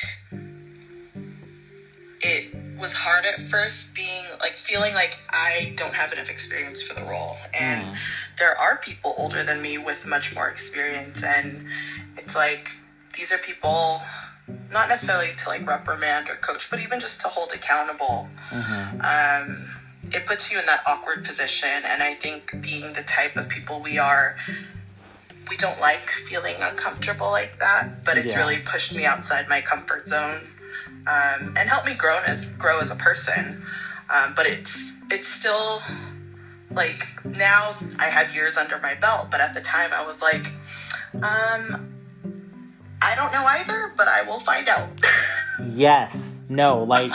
it 2.22 2.54
was 2.80 2.94
hard 2.94 3.26
at 3.26 3.42
first 3.50 3.94
being 3.96 4.26
like 4.40 4.56
feeling 4.68 4.94
like 4.94 5.18
I 5.30 5.74
don't 5.76 5.94
have 5.96 6.14
enough 6.14 6.30
experience 6.30 6.84
for 6.84 6.94
the 6.94 7.02
role. 7.02 7.38
And 7.54 7.82
Mm. 7.82 7.98
there 8.38 8.56
are 8.58 8.78
people 8.78 9.14
older 9.18 9.44
than 9.44 9.62
me 9.62 9.78
with 9.78 10.06
much 10.06 10.34
more 10.36 10.48
experience 10.48 11.24
and 11.24 11.66
it's 12.18 12.36
like 12.36 12.70
these 13.16 13.32
are 13.32 13.38
people 13.40 14.02
not 14.70 14.90
necessarily 14.90 15.34
to 15.38 15.50
like 15.50 15.68
reprimand 15.68 16.30
or 16.30 16.36
coach, 16.36 16.70
but 16.70 16.80
even 16.80 17.00
just 17.00 17.22
to 17.22 17.28
hold 17.28 17.54
accountable. 17.54 18.30
Mm-hmm. 18.50 19.02
Um, 19.02 19.76
it 20.12 20.26
puts 20.26 20.52
you 20.52 20.60
in 20.60 20.66
that 20.68 20.82
awkward 20.86 21.26
position 21.26 21.70
and 21.86 22.04
I 22.04 22.14
think 22.14 22.62
being 22.62 22.94
the 22.94 23.04
type 23.04 23.36
of 23.38 23.48
people 23.50 23.82
we 23.82 23.98
are 23.98 24.36
we 25.52 25.58
don't 25.58 25.82
like 25.82 26.10
feeling 26.30 26.56
uncomfortable 26.62 27.30
like 27.30 27.60
that, 27.60 28.06
but 28.06 28.18
it's 28.18 28.32
Yeah. 28.32 28.40
really 28.40 28.60
pushed 28.60 28.96
me 28.96 29.06
outside 29.06 29.50
my 29.50 29.60
comfort 29.60 30.08
zone 30.08 30.40
um, 31.06 31.56
and 31.58 31.70
helped 31.70 31.86
me 31.86 31.94
grow 31.94 32.18
as 32.20 32.46
grow 32.58 32.80
as 32.80 32.90
a 32.90 32.96
person. 32.96 33.62
Um, 34.10 34.34
but 34.34 34.46
it's 34.46 34.94
it's 35.12 35.28
still 35.28 35.82
like 36.72 37.06
now 37.26 37.76
I 38.00 38.06
have 38.06 38.34
years 38.34 38.56
under 38.56 38.78
my 38.78 38.96
belt, 38.96 39.28
but 39.30 39.42
at 39.42 39.54
the 39.54 39.60
time 39.60 39.92
I 39.92 40.06
was 40.08 40.22
like, 40.22 40.46
um, 41.16 41.92
I 43.02 43.14
don't 43.16 43.34
know 43.34 43.46
either, 43.46 43.94
but 43.98 44.08
I 44.08 44.22
will 44.24 44.40
find 44.40 44.68
out. 44.70 44.90
Yes. 45.64 46.42
No, 46.50 46.84
like 46.84 47.14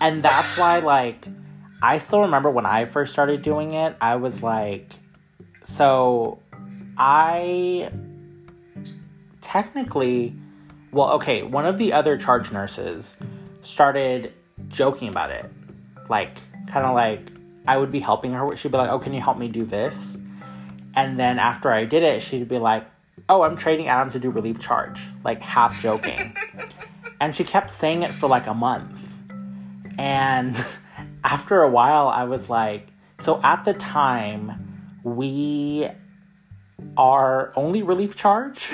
and 0.00 0.22
that's 0.22 0.56
why 0.56 0.78
like 0.78 1.26
I 1.82 1.98
still 1.98 2.20
remember 2.20 2.48
when 2.48 2.64
I 2.64 2.84
first 2.84 3.12
started 3.12 3.42
doing 3.42 3.72
it, 3.74 3.96
I 4.00 4.16
was 4.16 4.42
like 4.42 4.88
so 5.64 6.38
I 6.96 7.90
technically 9.40 10.34
well, 10.92 11.12
okay, 11.12 11.42
one 11.42 11.66
of 11.66 11.76
the 11.76 11.92
other 11.92 12.16
charge 12.16 12.50
nurses 12.50 13.16
started 13.60 14.32
joking 14.68 15.08
about 15.08 15.30
it. 15.30 15.44
Like 16.08 16.38
kind 16.68 16.86
of 16.86 16.94
like 16.94 17.30
I 17.68 17.76
would 17.76 17.90
be 17.90 18.00
helping 18.00 18.32
her, 18.32 18.56
she'd 18.56 18.72
be 18.72 18.78
like, 18.78 18.90
"Oh, 18.90 18.98
can 18.98 19.12
you 19.12 19.20
help 19.20 19.38
me 19.38 19.48
do 19.48 19.64
this?" 19.64 20.16
And 20.94 21.20
then 21.20 21.38
after 21.38 21.70
I 21.70 21.84
did 21.84 22.02
it, 22.02 22.22
she'd 22.22 22.48
be 22.48 22.58
like, 22.58 22.86
"Oh, 23.28 23.42
I'm 23.42 23.56
training 23.56 23.88
Adam 23.88 24.10
to 24.10 24.18
do 24.18 24.30
relief 24.30 24.58
charge." 24.58 25.02
Like 25.24 25.40
half 25.40 25.80
joking. 25.80 26.34
And 27.18 27.34
she 27.34 27.44
kept 27.44 27.70
saying 27.70 28.02
it 28.02 28.12
for 28.12 28.28
like 28.28 28.46
a 28.46 28.52
month. 28.52 29.10
And 29.98 30.54
after 31.24 31.62
a 31.62 31.70
while, 31.70 32.08
I 32.08 32.24
was 32.24 32.50
like, 32.50 32.88
so 33.20 33.40
at 33.42 33.64
the 33.64 33.72
time, 33.72 35.00
we 35.02 35.88
are 36.96 37.52
only 37.56 37.82
relief 37.82 38.16
charge? 38.16 38.72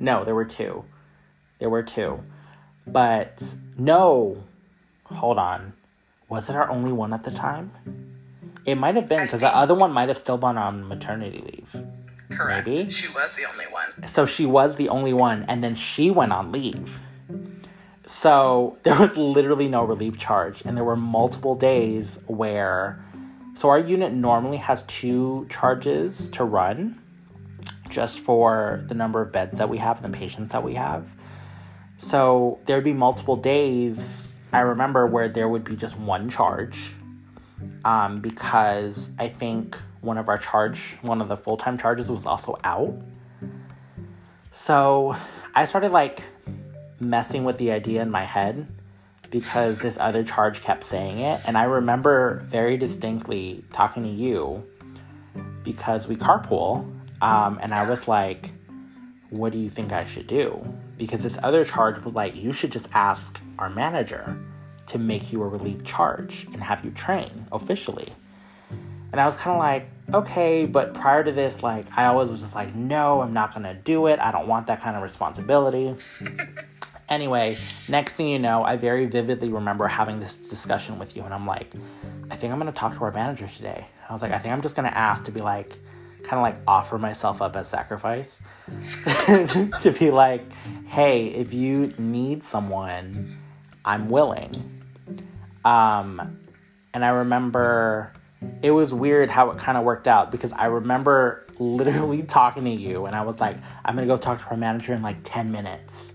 No, 0.00 0.24
there 0.24 0.34
were 0.34 0.44
two. 0.44 0.84
There 1.58 1.70
were 1.70 1.82
two. 1.82 2.22
But 2.86 3.54
no, 3.76 4.44
hold 5.04 5.38
on. 5.38 5.74
Was 6.28 6.48
it 6.48 6.56
our 6.56 6.70
only 6.70 6.92
one 6.92 7.12
at 7.12 7.24
the 7.24 7.30
time? 7.30 7.72
It 8.64 8.76
might 8.76 8.94
have 8.94 9.08
been 9.08 9.22
because 9.22 9.40
the 9.40 9.54
other 9.54 9.74
one 9.74 9.92
might 9.92 10.08
have 10.08 10.18
still 10.18 10.38
been 10.38 10.56
on 10.56 10.88
maternity 10.88 11.42
leave. 11.44 11.84
Correct. 12.30 12.66
Maybe. 12.66 12.90
She 12.90 13.08
was 13.08 13.34
the 13.34 13.44
only 13.44 13.66
one. 13.66 14.08
So 14.08 14.26
she 14.26 14.46
was 14.46 14.76
the 14.76 14.88
only 14.88 15.12
one, 15.12 15.44
and 15.48 15.62
then 15.62 15.74
she 15.74 16.10
went 16.10 16.32
on 16.32 16.50
leave. 16.50 17.00
So 18.06 18.78
there 18.82 18.98
was 18.98 19.16
literally 19.16 19.68
no 19.68 19.84
relief 19.84 20.18
charge, 20.18 20.62
and 20.64 20.76
there 20.76 20.84
were 20.84 20.96
multiple 20.96 21.54
days 21.54 22.18
where. 22.26 23.04
So 23.56 23.68
our 23.68 23.78
unit 23.78 24.12
normally 24.12 24.56
has 24.56 24.82
two 24.84 25.46
charges 25.48 26.28
to 26.30 26.44
run, 26.44 27.00
just 27.94 28.18
for 28.18 28.84
the 28.88 28.94
number 28.94 29.22
of 29.22 29.30
beds 29.30 29.56
that 29.58 29.68
we 29.68 29.78
have 29.78 30.04
and 30.04 30.12
the 30.12 30.18
patients 30.18 30.50
that 30.50 30.64
we 30.64 30.74
have. 30.74 31.14
So 31.96 32.58
there'd 32.66 32.82
be 32.82 32.92
multiple 32.92 33.36
days. 33.36 34.32
I 34.52 34.60
remember 34.60 35.06
where 35.06 35.28
there 35.28 35.48
would 35.48 35.62
be 35.62 35.76
just 35.76 35.96
one 35.96 36.28
charge, 36.28 36.92
um, 37.84 38.20
because 38.20 39.12
I 39.18 39.28
think 39.28 39.76
one 40.00 40.18
of 40.18 40.28
our 40.28 40.38
charge, 40.38 40.98
one 41.02 41.20
of 41.20 41.28
the 41.28 41.36
full 41.36 41.56
time 41.56 41.78
charges, 41.78 42.10
was 42.10 42.26
also 42.26 42.58
out. 42.64 42.92
So 44.50 45.16
I 45.54 45.66
started 45.66 45.92
like 45.92 46.24
messing 46.98 47.44
with 47.44 47.58
the 47.58 47.70
idea 47.70 48.02
in 48.02 48.10
my 48.10 48.24
head 48.24 48.66
because 49.30 49.80
this 49.80 49.96
other 50.00 50.24
charge 50.24 50.62
kept 50.62 50.82
saying 50.82 51.20
it. 51.20 51.40
And 51.44 51.56
I 51.56 51.64
remember 51.64 52.42
very 52.46 52.76
distinctly 52.76 53.64
talking 53.72 54.02
to 54.02 54.08
you 54.08 54.64
because 55.62 56.08
we 56.08 56.16
carpool. 56.16 56.93
Um, 57.22 57.58
and 57.62 57.74
I 57.74 57.88
was 57.88 58.06
like, 58.08 58.50
what 59.30 59.52
do 59.52 59.58
you 59.58 59.70
think 59.70 59.92
I 59.92 60.04
should 60.04 60.26
do? 60.26 60.64
Because 60.96 61.22
this 61.22 61.38
other 61.42 61.64
charge 61.64 62.02
was 62.04 62.14
like, 62.14 62.36
you 62.36 62.52
should 62.52 62.72
just 62.72 62.88
ask 62.92 63.40
our 63.58 63.70
manager 63.70 64.38
to 64.86 64.98
make 64.98 65.32
you 65.32 65.42
a 65.42 65.48
relief 65.48 65.82
charge 65.84 66.46
and 66.52 66.62
have 66.62 66.84
you 66.84 66.90
train 66.90 67.46
officially. 67.52 68.12
And 69.12 69.20
I 69.20 69.26
was 69.26 69.36
kind 69.36 69.52
of 69.52 69.58
like, 69.58 69.88
okay, 70.12 70.66
but 70.66 70.92
prior 70.92 71.22
to 71.22 71.32
this, 71.32 71.62
like, 71.62 71.86
I 71.96 72.06
always 72.06 72.28
was 72.28 72.40
just 72.40 72.54
like, 72.54 72.74
no, 72.74 73.22
I'm 73.22 73.32
not 73.32 73.54
gonna 73.54 73.74
do 73.74 74.06
it. 74.08 74.18
I 74.18 74.32
don't 74.32 74.48
want 74.48 74.66
that 74.66 74.80
kind 74.80 74.96
of 74.96 75.02
responsibility. 75.02 75.94
anyway, 77.08 77.56
next 77.88 78.14
thing 78.14 78.28
you 78.28 78.38
know, 78.38 78.64
I 78.64 78.76
very 78.76 79.06
vividly 79.06 79.48
remember 79.48 79.86
having 79.86 80.20
this 80.20 80.36
discussion 80.36 80.98
with 80.98 81.16
you, 81.16 81.22
and 81.22 81.32
I'm 81.32 81.46
like, 81.46 81.72
I 82.30 82.36
think 82.36 82.52
I'm 82.52 82.58
gonna 82.58 82.72
talk 82.72 82.94
to 82.94 83.04
our 83.04 83.12
manager 83.12 83.46
today. 83.46 83.86
I 84.08 84.12
was 84.12 84.20
like, 84.20 84.32
I 84.32 84.38
think 84.38 84.52
I'm 84.52 84.62
just 84.62 84.74
gonna 84.74 84.88
ask 84.88 85.24
to 85.24 85.30
be 85.30 85.40
like, 85.40 85.78
kind 86.24 86.38
of 86.38 86.42
like 86.42 86.56
offer 86.66 86.98
myself 86.98 87.42
up 87.42 87.54
as 87.54 87.68
sacrifice 87.68 88.40
to 89.26 89.94
be 89.98 90.10
like, 90.10 90.42
hey, 90.86 91.28
if 91.28 91.52
you 91.52 91.92
need 91.98 92.42
someone, 92.42 93.38
I'm 93.84 94.08
willing. 94.08 94.82
Um, 95.64 96.38
and 96.92 97.04
I 97.04 97.08
remember 97.08 98.12
it 98.62 98.70
was 98.70 98.92
weird 98.92 99.30
how 99.30 99.50
it 99.50 99.58
kind 99.58 99.78
of 99.78 99.84
worked 99.84 100.08
out 100.08 100.30
because 100.30 100.52
I 100.52 100.66
remember 100.66 101.46
literally 101.58 102.22
talking 102.28 102.64
to 102.64 102.70
you 102.70 103.06
and 103.06 103.14
I 103.14 103.22
was 103.22 103.40
like, 103.40 103.56
I'm 103.84 103.94
gonna 103.94 104.06
go 104.06 104.16
talk 104.16 104.40
to 104.40 104.46
our 104.50 104.56
manager 104.56 104.94
in 104.94 105.02
like 105.02 105.18
10 105.24 105.52
minutes. 105.52 106.14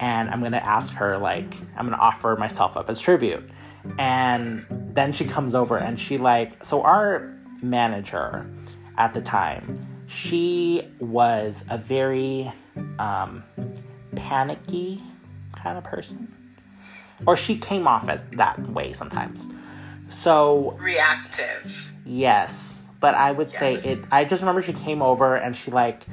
And 0.00 0.30
I'm 0.30 0.42
gonna 0.42 0.58
ask 0.58 0.94
her, 0.94 1.18
like, 1.18 1.54
I'm 1.76 1.86
gonna 1.86 2.00
offer 2.00 2.36
myself 2.36 2.76
up 2.76 2.88
as 2.88 3.00
tribute. 3.00 3.50
And 3.98 4.64
then 4.94 5.12
she 5.12 5.24
comes 5.24 5.54
over 5.56 5.76
and 5.76 5.98
she, 5.98 6.18
like, 6.18 6.64
so 6.64 6.82
our 6.82 7.34
manager 7.62 8.48
at 8.98 9.14
the 9.14 9.22
time, 9.22 9.86
she 10.08 10.86
was 10.98 11.64
a 11.70 11.78
very 11.78 12.52
um, 12.98 13.44
panicky 14.16 15.00
kind 15.56 15.78
of 15.78 15.84
person. 15.84 16.34
Or 17.26 17.36
she 17.36 17.56
came 17.56 17.88
off 17.88 18.08
as 18.08 18.24
that 18.32 18.60
way 18.70 18.92
sometimes. 18.92 19.48
So 20.10 20.76
Reactive. 20.80 21.72
Yes, 22.04 22.78
but 23.00 23.14
I 23.14 23.32
would 23.32 23.52
say 23.52 23.76
it. 23.76 24.00
I 24.10 24.24
just 24.24 24.42
remember 24.42 24.62
she 24.62 24.72
came 24.72 25.02
over 25.02 25.36
and 25.36 25.54
she 25.54 25.70
like 25.70 26.04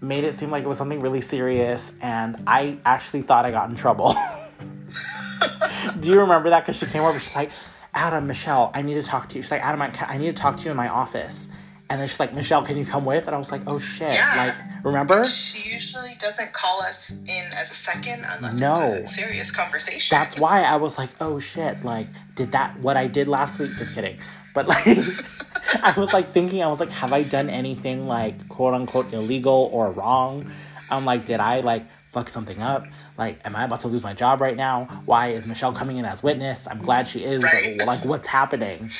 made 0.00 0.24
it 0.24 0.34
seem 0.34 0.50
like 0.50 0.64
it 0.64 0.68
was 0.68 0.78
something 0.78 1.00
really 1.00 1.20
serious, 1.20 1.92
and 2.00 2.42
I 2.46 2.78
actually 2.84 3.22
thought 3.22 3.44
I 3.44 3.50
got 3.50 3.70
in 3.70 3.76
trouble. 3.76 4.14
Do 6.00 6.10
you 6.10 6.20
remember 6.20 6.50
that? 6.50 6.66
Because 6.66 6.76
she 6.76 6.86
came 6.86 7.02
over, 7.02 7.18
she's 7.18 7.34
like, 7.34 7.50
"Adam, 7.94 8.26
Michelle, 8.26 8.70
I 8.74 8.82
need 8.82 8.94
to 8.94 9.02
talk 9.02 9.28
to 9.30 9.36
you." 9.36 9.42
She's 9.42 9.50
like, 9.50 9.64
"Adam, 9.64 9.80
I, 9.80 9.92
I 10.06 10.18
need 10.18 10.36
to 10.36 10.42
talk 10.42 10.58
to 10.58 10.64
you 10.64 10.70
in 10.70 10.76
my 10.76 10.88
office." 10.88 11.48
And 11.92 12.00
then 12.00 12.08
she's 12.08 12.18
like, 12.18 12.32
"Michelle, 12.32 12.64
can 12.64 12.78
you 12.78 12.86
come 12.86 13.04
with?" 13.04 13.26
And 13.26 13.36
I 13.36 13.38
was 13.38 13.52
like, 13.52 13.60
"Oh 13.66 13.78
shit!" 13.78 14.14
Yeah. 14.14 14.54
Like, 14.56 14.84
remember? 14.84 15.26
She 15.26 15.60
usually 15.70 16.16
doesn't 16.18 16.54
call 16.54 16.80
us 16.80 17.10
in 17.10 17.52
as 17.52 17.70
a 17.70 17.74
second 17.74 18.24
unless 18.24 18.54
No. 18.54 18.94
it's 18.94 19.12
a 19.12 19.14
serious 19.14 19.50
conversation. 19.50 20.08
That's 20.10 20.38
why 20.38 20.62
I 20.62 20.76
was 20.76 20.96
like, 20.96 21.10
"Oh 21.20 21.38
shit!" 21.38 21.84
Like, 21.84 22.06
did 22.34 22.52
that 22.52 22.78
what 22.80 22.96
I 22.96 23.08
did 23.08 23.28
last 23.28 23.58
week? 23.58 23.72
Just 23.76 23.92
kidding. 23.94 24.16
But 24.54 24.68
like, 24.68 24.86
I 25.82 25.92
was 25.98 26.14
like 26.14 26.32
thinking, 26.32 26.62
I 26.62 26.68
was 26.68 26.80
like, 26.80 26.90
have 26.90 27.12
I 27.12 27.24
done 27.24 27.50
anything 27.50 28.06
like 28.06 28.48
quote 28.48 28.72
unquote 28.72 29.12
illegal 29.12 29.68
or 29.70 29.90
wrong? 29.92 30.50
I'm 30.88 31.04
like, 31.04 31.26
did 31.26 31.40
I 31.40 31.60
like 31.60 31.84
fuck 32.10 32.30
something 32.30 32.62
up? 32.62 32.86
Like, 33.18 33.38
am 33.44 33.54
I 33.54 33.64
about 33.64 33.80
to 33.80 33.88
lose 33.88 34.02
my 34.02 34.14
job 34.14 34.40
right 34.40 34.56
now? 34.56 35.02
Why 35.04 35.28
is 35.32 35.46
Michelle 35.46 35.72
coming 35.74 35.98
in 35.98 36.06
as 36.06 36.22
witness? 36.22 36.66
I'm 36.66 36.80
glad 36.80 37.06
she 37.06 37.22
is, 37.24 37.42
Right. 37.42 37.76
but 37.76 37.86
like, 37.86 38.04
what's 38.06 38.28
happening? 38.28 38.90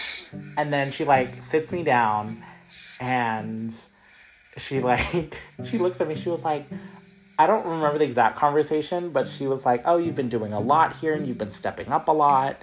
And 0.58 0.70
then 0.72 0.92
she 0.92 1.04
like 1.04 1.42
sits 1.42 1.72
me 1.72 1.82
down, 1.82 2.42
and 3.02 3.75
she 4.56 4.80
like 4.80 5.37
she 5.64 5.78
looks 5.78 6.00
at 6.00 6.09
me. 6.09 6.14
She 6.14 6.30
was 6.30 6.42
like. 6.42 6.66
I 7.38 7.47
don't 7.47 7.66
remember 7.66 7.99
the 7.99 8.04
exact 8.04 8.37
conversation, 8.37 9.11
but 9.11 9.26
she 9.26 9.47
was 9.47 9.64
like, 9.64 9.82
"Oh, 9.87 9.97
you've 9.97 10.14
been 10.14 10.28
doing 10.28 10.52
a 10.52 10.61
lot 10.61 10.94
here, 10.97 11.14
and 11.14 11.26
you've 11.26 11.38
been 11.38 11.50
stepping 11.50 11.88
up 11.88 12.06
a 12.06 12.12
lot, 12.12 12.61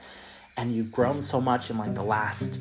and 0.55 0.73
you've 0.73 0.91
grown 0.91 1.21
so 1.23 1.41
much 1.41 1.71
in 1.71 1.77
like 1.77 1.95
the 1.95 2.03
last." 2.03 2.59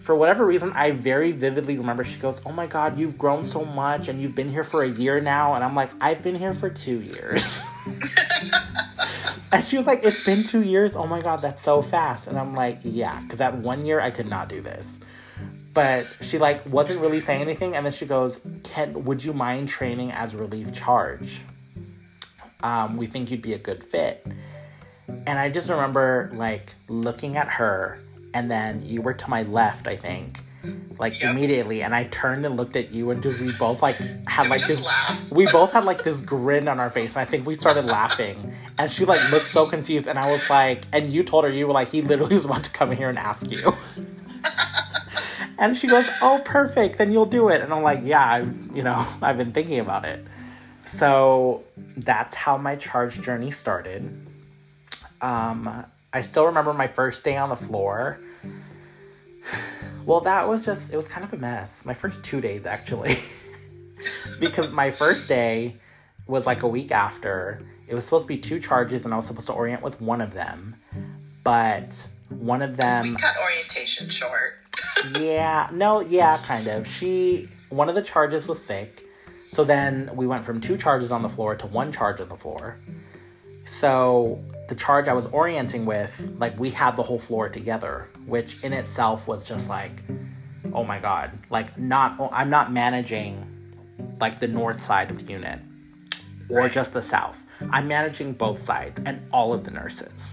For 0.00 0.14
whatever 0.14 0.46
reason, 0.46 0.72
I 0.72 0.92
very 0.92 1.32
vividly 1.32 1.76
remember. 1.76 2.04
She 2.04 2.20
goes, 2.20 2.40
"Oh 2.46 2.52
my 2.52 2.68
God, 2.68 2.96
you've 2.96 3.18
grown 3.18 3.44
so 3.44 3.64
much, 3.64 4.08
and 4.08 4.22
you've 4.22 4.36
been 4.36 4.48
here 4.48 4.62
for 4.64 4.84
a 4.84 4.88
year 4.88 5.20
now." 5.20 5.54
And 5.54 5.64
I'm 5.64 5.74
like, 5.74 5.90
"I've 6.00 6.22
been 6.22 6.36
here 6.36 6.54
for 6.54 6.70
two 6.70 7.00
years." 7.00 7.60
and 9.52 9.64
she 9.64 9.76
was 9.76 9.86
like, 9.86 10.04
"It's 10.04 10.24
been 10.24 10.44
two 10.44 10.62
years. 10.62 10.94
Oh 10.94 11.08
my 11.08 11.20
God, 11.20 11.42
that's 11.42 11.62
so 11.62 11.82
fast." 11.82 12.28
And 12.28 12.38
I'm 12.38 12.54
like, 12.54 12.78
"Yeah," 12.84 13.20
because 13.22 13.40
that 13.40 13.58
one 13.58 13.84
year 13.84 14.00
I 14.00 14.12
could 14.12 14.30
not 14.30 14.48
do 14.48 14.62
this 14.62 15.00
but 15.76 16.06
she 16.20 16.36
like 16.38 16.58
wasn't 16.66 16.98
really 17.04 17.20
saying 17.20 17.42
anything 17.42 17.76
and 17.76 17.84
then 17.86 17.92
she 17.92 18.06
goes 18.06 18.40
ken 18.64 19.04
would 19.04 19.22
you 19.22 19.32
mind 19.32 19.68
training 19.68 20.10
as 20.12 20.34
relief 20.34 20.72
charge 20.72 21.42
um, 22.62 22.96
we 22.96 23.06
think 23.06 23.30
you'd 23.30 23.42
be 23.42 23.52
a 23.52 23.58
good 23.58 23.84
fit 23.84 24.26
And 25.28 25.38
I 25.38 25.50
just 25.50 25.68
remember 25.70 26.30
like 26.34 26.74
looking 26.88 27.36
at 27.36 27.48
her, 27.48 27.98
and 28.34 28.50
then 28.50 28.82
you 28.84 29.02
were 29.02 29.14
to 29.14 29.30
my 29.30 29.42
left, 29.44 29.86
I 29.86 29.96
think, 29.96 30.40
like 30.98 31.14
Yep. 31.20 31.30
immediately, 31.30 31.82
and 31.84 31.94
I 31.94 32.04
turned 32.04 32.44
and 32.46 32.56
looked 32.56 32.76
at 32.76 32.90
you, 32.90 33.10
and 33.12 33.24
we 33.24 33.52
both 33.52 33.82
like 33.82 33.98
had 34.28 34.48
like 34.48 34.66
this. 34.66 34.84
laugh? 34.84 35.16
We 35.30 35.46
both 35.46 35.72
had 35.72 35.84
like 35.84 36.02
this 36.02 36.20
grin 36.20 36.66
on 36.68 36.80
our 36.80 36.90
face, 36.90 37.10
and 37.14 37.20
I 37.22 37.24
think 37.24 37.46
we 37.46 37.54
started 37.54 37.84
laughing. 37.84 38.36
And 38.78 38.90
she 38.90 39.04
like 39.04 39.22
looked 39.30 39.46
so 39.58 39.66
confused, 39.66 40.06
and 40.08 40.18
I 40.18 40.26
was 40.34 40.42
like, 40.50 40.78
and 40.92 41.02
you 41.14 41.22
told 41.22 41.44
her 41.44 41.50
you 41.50 41.66
were 41.68 41.72
like, 41.80 41.88
he 41.88 42.02
literally 42.02 42.34
was 42.34 42.44
about 42.50 42.64
to 42.64 42.70
come 42.70 42.90
here 42.90 43.08
and 43.08 43.18
ask 43.18 43.48
you. 43.50 43.62
and 45.58 45.76
she 45.76 45.86
goes, 45.86 46.06
"Oh, 46.20 46.40
perfect. 46.44 46.98
Then 46.98 47.12
you'll 47.12 47.26
do 47.26 47.48
it." 47.48 47.60
And 47.60 47.72
I'm 47.72 47.82
like, 47.82 48.00
"Yeah, 48.04 48.24
I've 48.24 48.76
you 48.76 48.82
know 48.82 49.06
I've 49.22 49.38
been 49.38 49.52
thinking 49.52 49.80
about 49.80 50.04
it." 50.04 50.24
So 50.86 51.64
that's 51.96 52.34
how 52.34 52.56
my 52.56 52.76
charge 52.76 53.20
journey 53.20 53.50
started. 53.50 54.26
Um, 55.20 55.84
I 56.12 56.20
still 56.22 56.46
remember 56.46 56.72
my 56.72 56.86
first 56.86 57.24
day 57.24 57.36
on 57.36 57.48
the 57.48 57.56
floor. 57.56 58.18
Well, 60.04 60.20
that 60.20 60.48
was 60.48 60.64
just, 60.64 60.92
it 60.92 60.96
was 60.96 61.08
kind 61.08 61.24
of 61.24 61.32
a 61.32 61.36
mess. 61.36 61.84
My 61.84 61.92
first 61.92 62.22
two 62.22 62.40
days, 62.40 62.64
actually. 62.64 63.18
because 64.38 64.70
my 64.70 64.92
first 64.92 65.28
day 65.28 65.78
was 66.28 66.46
like 66.46 66.62
a 66.62 66.68
week 66.68 66.92
after. 66.92 67.60
It 67.88 67.94
was 67.96 68.04
supposed 68.04 68.22
to 68.22 68.28
be 68.28 68.38
two 68.38 68.60
charges, 68.60 69.04
and 69.04 69.12
I 69.12 69.16
was 69.16 69.26
supposed 69.26 69.48
to 69.48 69.52
orient 69.52 69.82
with 69.82 70.00
one 70.00 70.20
of 70.20 70.32
them. 70.32 70.76
But 71.42 72.08
one 72.28 72.62
of 72.62 72.76
them 72.76 73.14
we 73.14 73.16
cut 73.16 73.36
orientation 73.42 74.10
short. 74.10 74.54
yeah, 75.18 75.68
no, 75.72 76.00
yeah, 76.00 76.38
kind 76.44 76.68
of. 76.68 76.86
She, 76.86 77.48
one 77.70 77.88
of 77.88 77.94
the 77.94 78.02
charges 78.02 78.46
was 78.46 78.62
sick. 78.62 79.04
So 79.50 79.64
then 79.64 80.10
we 80.14 80.26
went 80.26 80.44
from 80.44 80.60
two 80.60 80.76
charges 80.76 81.12
on 81.12 81.22
the 81.22 81.28
floor 81.28 81.54
to 81.56 81.66
one 81.66 81.92
charge 81.92 82.20
on 82.20 82.28
the 82.28 82.36
floor. 82.36 82.78
So 83.64 84.42
the 84.68 84.74
charge 84.74 85.08
I 85.08 85.12
was 85.12 85.26
orienting 85.26 85.86
with, 85.86 86.32
like 86.38 86.58
we 86.58 86.70
had 86.70 86.96
the 86.96 87.02
whole 87.02 87.18
floor 87.18 87.48
together, 87.48 88.08
which 88.26 88.62
in 88.62 88.72
itself 88.72 89.26
was 89.26 89.44
just 89.44 89.68
like, 89.68 90.02
oh 90.72 90.84
my 90.84 90.98
god, 90.98 91.30
like 91.50 91.78
not 91.78 92.16
I'm 92.32 92.50
not 92.50 92.72
managing 92.72 93.44
like 94.20 94.40
the 94.40 94.48
north 94.48 94.84
side 94.84 95.10
of 95.10 95.24
the 95.24 95.32
unit 95.32 95.60
or 96.48 96.60
Right. 96.60 96.72
just 96.72 96.92
the 96.92 97.02
south. 97.02 97.42
I'm 97.70 97.88
managing 97.88 98.32
both 98.34 98.64
sides 98.64 99.00
and 99.04 99.20
all 99.32 99.52
of 99.52 99.64
the 99.64 99.70
nurses. 99.70 100.32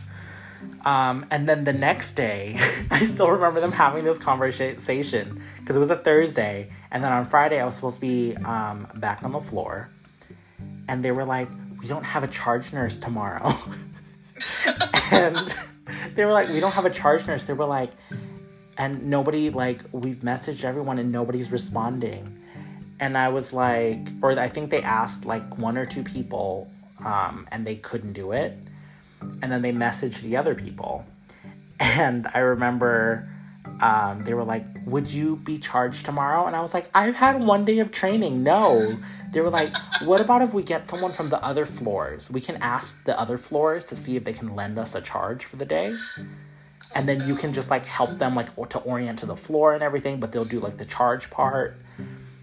Um, 0.85 1.25
and 1.31 1.47
then 1.47 1.63
the 1.63 1.73
next 1.73 2.15
day, 2.15 2.59
I 2.91 3.05
still 3.05 3.31
remember 3.31 3.61
them 3.61 3.71
having 3.71 4.03
this 4.03 4.17
conversation 4.17 5.41
because 5.59 5.75
it 5.75 5.79
was 5.79 5.91
a 5.91 5.97
Thursday, 5.97 6.69
and 6.91 7.03
then 7.03 7.11
on 7.11 7.25
Friday 7.25 7.59
I 7.59 7.65
was 7.65 7.75
supposed 7.75 7.95
to 7.95 8.01
be 8.01 8.35
um, 8.37 8.87
back 8.95 9.23
on 9.23 9.31
the 9.31 9.39
floor, 9.39 9.89
and 10.89 11.03
they 11.03 11.11
were 11.11 11.25
like, 11.25 11.47
"We 11.81 11.87
don't 11.87 12.05
have 12.05 12.23
a 12.23 12.27
charge 12.27 12.73
nurse 12.73 12.97
tomorrow," 12.97 13.57
and 15.11 15.55
they 16.15 16.25
were 16.25 16.33
like, 16.33 16.49
"We 16.49 16.59
don't 16.59 16.73
have 16.73 16.85
a 16.85 16.89
charge 16.89 17.25
nurse." 17.27 17.43
They 17.43 17.53
were 17.53 17.65
like, 17.65 17.91
and 18.77 19.05
nobody 19.05 19.49
like 19.49 19.81
we've 19.93 20.17
messaged 20.17 20.65
everyone 20.65 20.99
and 20.99 21.13
nobody's 21.13 21.49
responding, 21.49 22.37
and 22.99 23.17
I 23.17 23.29
was 23.29 23.53
like, 23.53 24.05
or 24.21 24.37
I 24.37 24.49
think 24.49 24.69
they 24.69 24.81
asked 24.81 25.23
like 25.23 25.57
one 25.57 25.77
or 25.77 25.85
two 25.85 26.03
people, 26.03 26.69
um, 27.05 27.47
and 27.53 27.65
they 27.65 27.77
couldn't 27.77 28.13
do 28.13 28.33
it 28.33 28.57
and 29.41 29.51
then 29.51 29.61
they 29.61 29.71
messaged 29.71 30.21
the 30.21 30.37
other 30.37 30.55
people. 30.55 31.05
And 31.79 32.27
i 32.33 32.39
remember 32.39 33.27
um, 33.81 34.23
they 34.23 34.33
were 34.33 34.43
like 34.43 34.65
would 34.85 35.09
you 35.09 35.37
be 35.37 35.57
charged 35.57 36.05
tomorrow? 36.05 36.45
And 36.45 36.55
i 36.55 36.61
was 36.61 36.73
like 36.73 36.89
i've 36.93 37.15
had 37.15 37.41
one 37.43 37.65
day 37.65 37.79
of 37.79 37.91
training. 37.91 38.43
No. 38.43 38.97
They 39.31 39.41
were 39.41 39.49
like 39.49 39.73
what 40.03 40.21
about 40.21 40.41
if 40.41 40.53
we 40.53 40.63
get 40.63 40.89
someone 40.89 41.11
from 41.11 41.29
the 41.29 41.43
other 41.43 41.65
floors? 41.65 42.29
We 42.29 42.41
can 42.41 42.57
ask 42.57 43.03
the 43.05 43.19
other 43.19 43.37
floors 43.37 43.85
to 43.85 43.95
see 43.95 44.15
if 44.15 44.23
they 44.23 44.33
can 44.33 44.55
lend 44.55 44.77
us 44.77 44.95
a 44.95 45.01
charge 45.01 45.45
for 45.45 45.55
the 45.57 45.65
day. 45.65 45.95
And 46.95 47.09
then 47.09 47.27
you 47.27 47.35
can 47.35 47.53
just 47.53 47.69
like 47.69 47.85
help 47.85 48.19
them 48.19 48.35
like 48.35 48.53
to 48.69 48.79
orient 48.79 49.19
to 49.19 49.25
the 49.25 49.35
floor 49.35 49.73
and 49.73 49.81
everything 49.81 50.19
but 50.19 50.31
they'll 50.31 50.45
do 50.45 50.59
like 50.59 50.77
the 50.77 50.85
charge 50.85 51.29
part. 51.31 51.75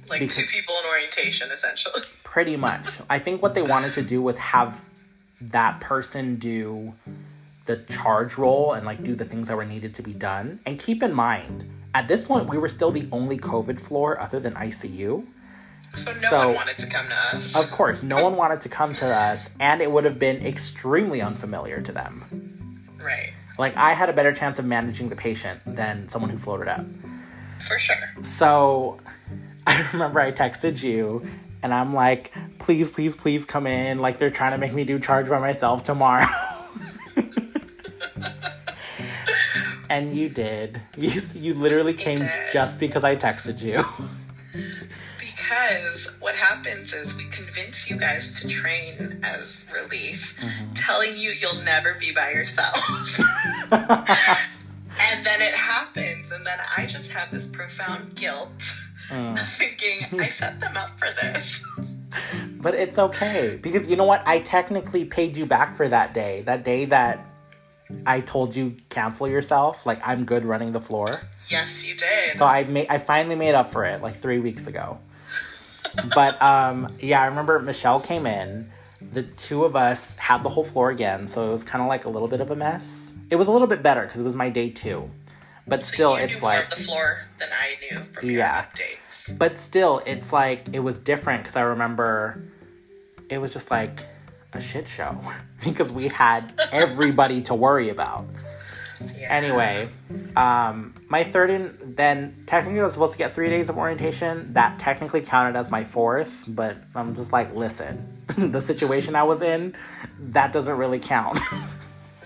Like 0.09 0.21
Because- 0.21 0.37
two 0.37 0.47
people 0.47 0.75
in 0.83 0.87
orientation, 0.91 1.51
essentially. 1.53 2.03
Pretty 2.25 2.57
much. 2.57 2.99
I 3.09 3.19
think 3.19 3.43
what 3.43 3.55
they 3.55 3.63
wanted 3.63 3.93
to 3.93 4.03
do 4.03 4.21
was 4.23 4.37
have 4.39 4.83
that 5.41 5.81
person 5.81 6.37
do 6.37 6.95
the 7.67 7.77
charge 7.77 8.37
role 8.37 8.73
and 8.73 8.85
like 8.87 9.03
do 9.03 9.15
the 9.15 9.25
things 9.25 9.49
that 9.49 9.57
were 9.57 9.65
needed 9.65 9.95
to 9.95 10.03
be 10.03 10.13
done. 10.13 10.61
And 10.67 10.79
keep 10.79 11.03
in 11.03 11.13
mind, 11.13 11.65
at 11.95 12.09
this 12.09 12.25
point, 12.25 12.49
we 12.49 12.59
were 12.59 12.69
still 12.69 12.91
the 12.91 13.09
only 13.13 13.39
COVID 13.39 13.81
floor 13.81 14.21
other 14.21 14.41
than 14.41 14.55
ICU. 14.55 15.27
So 15.97 16.05
no 16.05 16.13
So- 16.15 16.47
one 16.49 16.57
wanted 16.57 16.79
to 16.79 16.87
come 16.89 17.09
to 17.09 17.15
us. 17.15 17.55
Of 17.55 17.71
course, 17.71 18.03
no 18.03 18.23
one 18.23 18.37
wanted 18.37 18.61
to 18.63 18.69
come 18.69 18.95
to 18.97 19.07
us, 19.07 19.49
and 19.59 19.81
it 19.83 19.91
would 19.91 20.05
have 20.05 20.19
been 20.19 20.45
extremely 20.47 21.21
unfamiliar 21.21 21.81
to 21.83 21.93
them. 21.93 22.87
Right. 23.03 23.33
Like, 23.59 23.77
I 23.77 23.93
had 23.93 24.09
a 24.09 24.13
better 24.13 24.33
chance 24.33 24.59
of 24.59 24.65
managing 24.65 25.09
the 25.09 25.17
patient 25.17 25.61
than 25.67 26.09
someone 26.09 26.31
who 26.31 26.39
floated 26.39 26.69
up. 26.69 26.85
For 27.67 27.79
sure. 27.79 27.97
So 28.23 29.01
I 29.67 29.87
remember 29.93 30.21
I 30.21 30.33
texted 30.33 30.83
you 30.83 31.29
and 31.63 31.73
I'm 31.75 31.95
like, 31.95 32.33
please, 32.59 32.89
please, 32.91 33.15
please 33.15 33.45
come 33.45 33.67
in. 33.67 33.99
Like 33.99 34.19
they're 34.19 34.31
trying 34.31 34.53
to 34.53 34.59
make 34.59 34.73
me 34.73 34.85
do 34.85 34.99
charge 34.99 35.29
by 35.29 35.39
myself 35.39 35.85
tomorrow. 35.85 36.27
and 39.91 40.17
you 40.17 40.29
did. 40.29 40.81
You, 40.97 41.21
you 41.35 41.55
literally 41.55 41.95
came 41.95 42.21
just 42.53 42.79
because 42.81 43.05
I 43.05 43.17
texted 43.17 43.61
you. 43.61 43.85
Because 45.19 46.09
what 46.21 46.35
happens 46.35 46.93
is 46.93 47.15
we 47.17 47.29
convince 47.31 47.91
you 47.91 47.97
guys 47.97 48.41
to 48.41 48.49
train 48.49 49.21
as 49.23 49.65
relief, 49.73 50.35
Mm-hmm. 50.41 50.75
telling 50.75 51.17
you 51.17 51.33
you'll 51.33 51.63
never 51.63 51.95
be 51.95 52.13
by 52.13 52.31
yourself. 52.31 52.79
and 53.71 55.27
then 55.27 55.41
it 55.43 55.55
happens, 55.55 56.31
and 56.31 56.47
then 56.47 56.59
I 56.77 56.87
just 56.87 57.11
have 57.11 57.31
this 57.33 57.47
profound 57.47 58.15
guilt, 58.15 58.51
Mm. 59.11 59.47
thinking 59.59 60.21
I 60.21 60.29
set 60.31 60.61
them 60.61 60.77
up 60.77 60.91
for 60.99 61.09
this. 61.21 61.63
But 62.63 62.75
it's 62.75 62.99
okay 62.99 63.59
because 63.63 63.89
you 63.89 63.97
know 63.97 64.05
what? 64.05 64.23
I 64.27 64.41
technically 64.41 65.05
paid 65.07 65.37
you 65.37 65.47
back 65.47 65.77
for 65.77 65.89
that 65.89 66.13
day. 66.13 66.43
That 66.43 66.63
day 66.65 66.85
that 66.87 67.25
I 68.05 68.21
told 68.21 68.55
you 68.55 68.77
cancel 68.91 69.27
yourself. 69.29 69.87
Like 69.87 70.01
I'm 70.07 70.25
good 70.27 70.45
running 70.45 70.73
the 70.73 70.81
floor. 70.81 71.21
Yes, 71.49 71.85
you 71.87 71.95
did. 71.97 72.37
So 72.37 72.45
I 72.45 72.65
made 72.65 72.89
I 72.91 72.99
finally 72.99 73.37
made 73.37 73.55
up 73.55 73.73
for 73.73 73.85
it 73.85 74.03
like 74.03 74.17
three 74.17 74.41
weeks 74.41 74.67
ago. 74.67 74.99
But 76.15 76.41
um 76.43 76.95
yeah, 77.01 77.23
I 77.23 77.27
remember 77.27 77.59
Michelle 77.61 78.01
came 78.01 78.27
in. 78.27 78.71
The 79.13 79.23
two 79.23 79.65
of 79.65 79.75
us 79.75 80.15
had 80.17 80.43
the 80.43 80.49
whole 80.51 80.65
floor 80.65 80.91
again, 80.91 81.27
so 81.29 81.49
it 81.49 81.53
was 81.53 81.65
kind 81.65 81.81
of 81.83 81.89
like 81.89 82.05
a 82.05 82.11
little 82.11 82.29
bit 82.29 82.41
of 82.43 82.51
a 82.51 82.57
mess. 82.57 82.85
It 83.31 83.37
was 83.37 83.49
a 83.49 83.51
little 83.51 83.67
bit 83.69 83.83
better 83.83 84.03
because 84.03 84.21
it 84.21 84.25
was 84.25 84.37
my 84.37 84.51
day 84.51 84.69
two, 84.71 85.11
but 85.67 85.87
still, 85.87 86.19
you 86.19 86.25
it's 86.27 86.35
knew 86.35 86.41
more 86.41 86.51
like 86.51 86.71
of 86.73 86.79
the 86.79 86.85
floor 86.85 87.23
than 87.39 87.49
I 87.51 87.77
knew 88.23 88.37
Yeah. 88.37 88.67
updates. 88.67 88.99
But 89.39 89.59
still, 89.59 90.03
it's 90.07 90.33
like 90.33 90.69
it 90.73 90.81
was 90.81 90.99
different 90.99 91.43
because 91.43 91.57
I 91.57 91.63
remember 91.63 92.43
it 93.29 93.39
was 93.39 93.53
just 93.53 93.71
like 93.71 94.01
a 94.53 94.61
shit 94.61 94.89
show 94.89 95.19
because 95.65 95.93
we 95.93 96.09
had 96.09 96.53
everybody 96.73 97.43
to 97.43 97.55
worry 97.55 97.89
about. 97.89 98.27
Yeah. 99.17 99.35
Anyway, 99.35 99.89
um, 100.37 100.95
my 101.09 101.25
third 101.25 101.49
and 101.51 101.97
then 101.97 102.45
technically 102.47 102.81
I 102.81 102.85
was 102.85 102.93
supposed 102.93 103.13
to 103.13 103.19
get 103.19 103.33
three 103.33 103.49
days 103.49 103.71
of 103.71 103.79
orientation. 103.79 104.53
That 104.53 104.79
technically 104.79 105.23
counted 105.23 105.57
as 105.57 105.71
my 105.71 105.85
fourth, 105.85 106.45
but 106.49 106.77
I'm 106.95 107.15
just 107.15 107.33
like, 107.33 107.55
listen, 107.55 108.23
the 108.37 108.61
situation 108.61 109.17
I 109.17 109.23
was 109.23 109.41
in, 109.41 109.75
that 110.19 110.53
doesn't 110.53 110.77
really 110.77 110.99
count. 110.99 111.39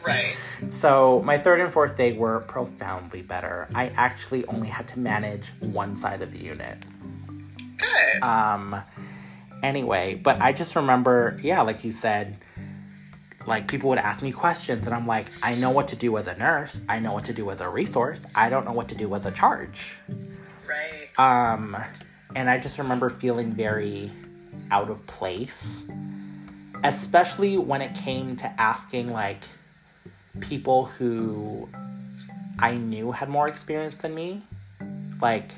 Right. 0.07 0.37
so 0.69 1.23
my 1.25 1.39
third 1.39 1.61
and 1.61 1.73
fourth 1.73 1.97
day 1.97 2.13
were 2.13 2.41
profoundly 2.41 3.23
better. 3.23 3.69
I 3.75 3.89
actually 3.97 4.45
only 4.49 4.69
had 4.69 4.87
to 4.89 4.99
manage 4.99 5.49
one 5.61 5.97
side 5.97 6.21
of 6.21 6.31
the 6.31 6.39
unit. 6.39 6.77
Good. 7.85 8.23
Um, 8.23 8.83
anyway, 9.63 10.15
but 10.15 10.41
I 10.41 10.53
just 10.53 10.77
remember, 10.77 11.39
yeah, 11.43 11.63
like 11.63 11.85
you 11.85 11.93
said, 11.93 12.39
like 13.47 13.69
people 13.69 13.91
would 13.91 13.99
ask 13.99 14.23
me 14.23 14.33
questions, 14.33 14.87
and 14.87 14.95
I'm 14.95 15.07
like, 15.07 15.27
I 15.43 15.55
know 15.55 15.71
what 15.71 15.89
to 15.89 15.97
do 15.97 16.17
as 16.17 16.27
a 16.27 16.37
nurse. 16.37 16.81
I 16.89 16.99
know 16.99 17.13
what 17.13 17.25
to 17.27 17.33
do 17.33 17.51
as 17.51 17.61
a 17.61 17.69
resource. 17.69 18.21
I 18.35 18.49
don't 18.49 18.65
know 18.65 18.73
what 18.73 18.89
to 18.89 18.95
do 18.95 19.15
as 19.15 19.27
a 19.27 19.31
charge. 19.31 19.93
right. 20.67 21.09
Um, 21.19 21.77
and 22.35 22.49
I 22.49 22.59
just 22.59 22.79
remember 22.79 23.11
feeling 23.11 23.53
very 23.53 24.11
out 24.71 24.91
of 24.91 25.07
place, 25.07 25.83
especially 26.83 27.59
when 27.59 27.83
it 27.83 27.95
came 27.95 28.37
to 28.37 28.61
asking 28.61 29.13
like 29.13 29.45
people 30.41 30.87
who 30.87 31.69
I 32.59 32.77
knew 32.77 33.13
had 33.13 33.29
more 33.29 33.49
experience 33.49 33.97
than 33.97 34.15
me. 34.15 34.43
Like, 35.21 35.53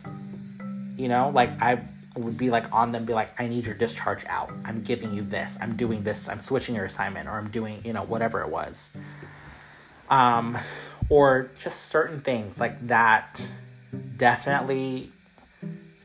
you 0.96 1.08
know, 1.08 1.30
like 1.34 1.50
I 1.62 1.80
would 2.16 2.38
be 2.38 2.50
like 2.50 2.72
on 2.72 2.92
them, 2.92 3.04
be 3.04 3.12
like, 3.12 3.38
I 3.40 3.46
need 3.46 3.66
your 3.66 3.74
discharge 3.74 4.24
out. 4.26 4.50
I'm 4.64 4.82
giving 4.82 5.12
you 5.12 5.22
this. 5.22 5.56
I'm 5.60 5.76
doing 5.76 6.02
this. 6.02 6.28
I'm 6.28 6.40
switching 6.40 6.74
your 6.74 6.84
assignment, 6.84 7.28
or 7.28 7.32
I'm 7.32 7.50
doing, 7.50 7.80
you 7.84 7.92
know, 7.92 8.02
whatever 8.02 8.40
it 8.40 8.48
was. 8.48 8.92
Um, 10.08 10.56
or 11.08 11.50
just 11.58 11.86
certain 11.86 12.20
things 12.20 12.58
like 12.58 12.86
that 12.88 13.40
definitely 14.16 15.12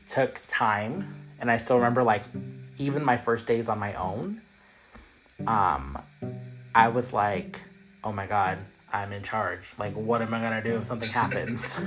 took 0.08 0.42
time. 0.48 1.14
And 1.40 1.50
I 1.50 1.56
still 1.56 1.76
remember, 1.76 2.02
like, 2.02 2.22
even 2.78 3.04
my 3.04 3.16
first 3.16 3.46
days 3.46 3.68
on 3.68 3.78
my 3.78 3.94
own, 3.94 4.40
um, 5.46 5.98
I 6.74 6.88
was 6.88 7.12
like, 7.12 7.60
oh 8.04 8.12
my 8.12 8.26
god, 8.26 8.58
I'm 8.92 9.12
in 9.12 9.22
charge. 9.22 9.74
Like, 9.78 9.94
what 9.94 10.22
am 10.22 10.34
I 10.34 10.40
gonna 10.40 10.62
do 10.62 10.76
if 10.76 10.86
something 10.86 11.08
happens? 11.08 11.80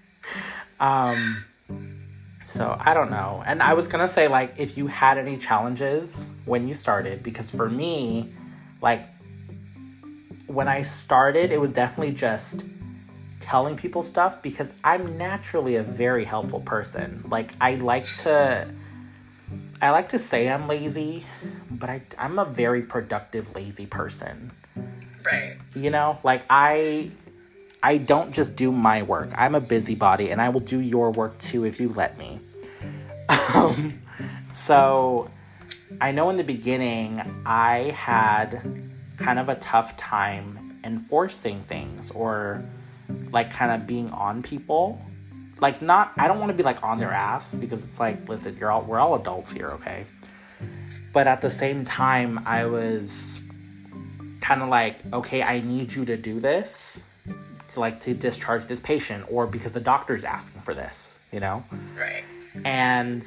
um, 0.80 1.44
so 2.46 2.76
I 2.78 2.94
don't 2.94 3.10
know. 3.10 3.42
And 3.46 3.62
I 3.62 3.74
was 3.74 3.88
gonna 3.88 4.08
say, 4.08 4.28
like, 4.28 4.54
if 4.58 4.76
you 4.76 4.86
had 4.86 5.18
any 5.18 5.36
challenges 5.36 6.30
when 6.44 6.68
you 6.68 6.74
started, 6.74 7.22
because 7.22 7.50
for 7.50 7.68
me, 7.68 8.32
like, 8.80 9.06
when 10.46 10.68
I 10.68 10.82
started, 10.82 11.52
it 11.52 11.60
was 11.60 11.70
definitely 11.72 12.14
just 12.14 12.64
telling 13.40 13.76
people 13.76 14.02
stuff 14.02 14.40
because 14.42 14.72
I'm 14.82 15.18
naturally 15.18 15.76
a 15.76 15.82
very 15.82 16.24
helpful 16.24 16.60
person. 16.60 17.24
Like, 17.28 17.52
I 17.60 17.74
like 17.76 18.06
to. 18.18 18.68
I 19.82 19.90
like 19.90 20.10
to 20.10 20.18
say 20.18 20.48
I'm 20.48 20.66
lazy, 20.66 21.26
but 21.70 21.90
I, 21.90 22.00
I'm 22.16 22.38
a 22.38 22.46
very 22.46 22.80
productive, 22.80 23.54
lazy 23.54 23.84
person. 23.84 24.50
Right. 25.22 25.56
You 25.74 25.90
know, 25.90 26.18
like 26.22 26.44
I 26.48 27.10
I 27.84 27.98
don't 27.98 28.32
just 28.32 28.56
do 28.56 28.72
my 28.72 29.02
work. 29.02 29.28
I'm 29.36 29.54
a 29.54 29.60
busybody 29.60 30.30
and 30.30 30.40
I 30.40 30.48
will 30.48 30.60
do 30.60 30.80
your 30.80 31.10
work 31.10 31.38
too 31.38 31.66
if 31.66 31.78
you 31.78 31.90
let 31.90 32.16
me. 32.16 32.40
Um, 33.28 34.02
so 34.64 35.30
I 36.00 36.10
know 36.10 36.30
in 36.30 36.38
the 36.38 36.44
beginning 36.44 37.42
I 37.44 37.90
had 37.90 38.62
kind 39.18 39.38
of 39.38 39.50
a 39.50 39.56
tough 39.56 39.98
time 39.98 40.80
enforcing 40.82 41.60
things 41.62 42.10
or 42.10 42.64
like 43.30 43.52
kind 43.52 43.70
of 43.70 43.86
being 43.86 44.08
on 44.12 44.42
people. 44.42 44.98
Like 45.60 45.82
not 45.82 46.12
I 46.16 46.26
don't 46.26 46.40
want 46.40 46.52
to 46.52 46.56
be 46.56 46.62
like 46.62 46.82
on 46.82 46.98
their 46.98 47.12
ass 47.12 47.54
because 47.54 47.84
it's 47.84 48.00
like 48.00 48.26
listen, 48.30 48.56
you're 48.56 48.72
all 48.72 48.80
we're 48.80 48.98
all 48.98 49.14
adults 49.14 49.52
here, 49.52 49.68
okay? 49.72 50.06
But 51.12 51.26
at 51.26 51.42
the 51.42 51.50
same 51.50 51.84
time 51.84 52.40
I 52.46 52.64
was 52.64 53.42
kind 54.40 54.62
of 54.62 54.70
like, 54.70 54.96
okay, 55.12 55.42
I 55.42 55.60
need 55.60 55.92
you 55.92 56.06
to 56.06 56.16
do 56.16 56.40
this 56.40 56.98
to 57.74 57.80
like 57.80 58.00
to 58.00 58.14
discharge 58.14 58.66
this 58.66 58.80
patient 58.80 59.24
or 59.30 59.46
because 59.46 59.72
the 59.72 59.80
doctor's 59.80 60.24
asking 60.24 60.62
for 60.62 60.74
this, 60.74 61.18
you 61.32 61.40
know? 61.40 61.64
Right. 61.98 62.24
And 62.64 63.26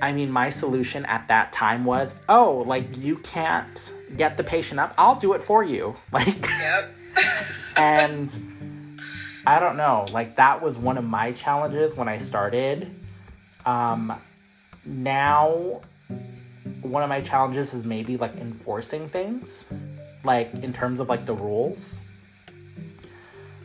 I 0.00 0.12
mean, 0.12 0.30
my 0.30 0.50
solution 0.50 1.04
at 1.06 1.28
that 1.28 1.52
time 1.52 1.84
was, 1.84 2.14
oh, 2.28 2.64
like 2.66 2.96
you 2.96 3.16
can't 3.18 3.92
get 4.16 4.36
the 4.36 4.44
patient 4.44 4.80
up, 4.80 4.94
I'll 4.98 5.16
do 5.16 5.34
it 5.34 5.42
for 5.42 5.62
you. 5.62 5.96
Like, 6.12 6.48
Yep. 6.48 6.94
and 7.76 9.00
I 9.46 9.60
don't 9.60 9.76
know, 9.76 10.06
like 10.10 10.36
that 10.36 10.62
was 10.62 10.78
one 10.78 10.98
of 10.98 11.04
my 11.04 11.32
challenges 11.32 11.94
when 11.96 12.08
I 12.08 12.18
started. 12.18 12.94
Um, 13.64 14.18
now, 14.84 15.80
one 16.80 17.02
of 17.02 17.08
my 17.08 17.20
challenges 17.20 17.74
is 17.74 17.84
maybe 17.84 18.16
like 18.16 18.36
enforcing 18.36 19.08
things 19.08 19.68
like 20.24 20.52
in 20.62 20.72
terms 20.72 21.00
of 21.00 21.08
like 21.08 21.26
the 21.26 21.34
rules. 21.34 22.00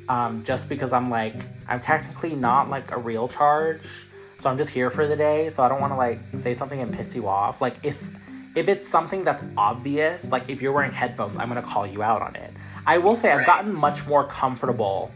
Um, 0.09 0.43
just 0.43 0.69
because 0.69 0.93
I'm 0.93 1.09
like 1.09 1.35
I'm 1.67 1.79
technically 1.81 2.33
not 2.35 2.69
like 2.69 2.91
a 2.91 2.97
real 2.97 3.27
charge, 3.27 4.07
so 4.39 4.49
I'm 4.49 4.57
just 4.57 4.69
here 4.71 4.89
for 4.89 5.05
the 5.05 5.15
day. 5.15 5.49
So 5.49 5.63
I 5.63 5.69
don't 5.69 5.81
want 5.81 5.91
to 5.93 5.97
like 5.97 6.19
say 6.37 6.53
something 6.53 6.79
and 6.79 6.93
piss 6.93 7.15
you 7.15 7.27
off. 7.27 7.59
Like 7.61 7.75
if 7.83 8.09
if 8.55 8.67
it's 8.69 8.87
something 8.87 9.23
that's 9.23 9.43
obvious, 9.57 10.31
like 10.31 10.49
if 10.49 10.61
you're 10.61 10.71
wearing 10.71 10.91
headphones, 10.93 11.37
I'm 11.37 11.47
gonna 11.49 11.61
call 11.61 11.85
you 11.85 12.01
out 12.03 12.21
on 12.21 12.35
it. 12.35 12.51
I 12.85 12.97
will 12.99 13.15
say 13.15 13.31
I've 13.31 13.45
gotten 13.45 13.73
much 13.73 14.07
more 14.07 14.25
comfortable. 14.25 15.11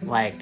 Like 0.00 0.40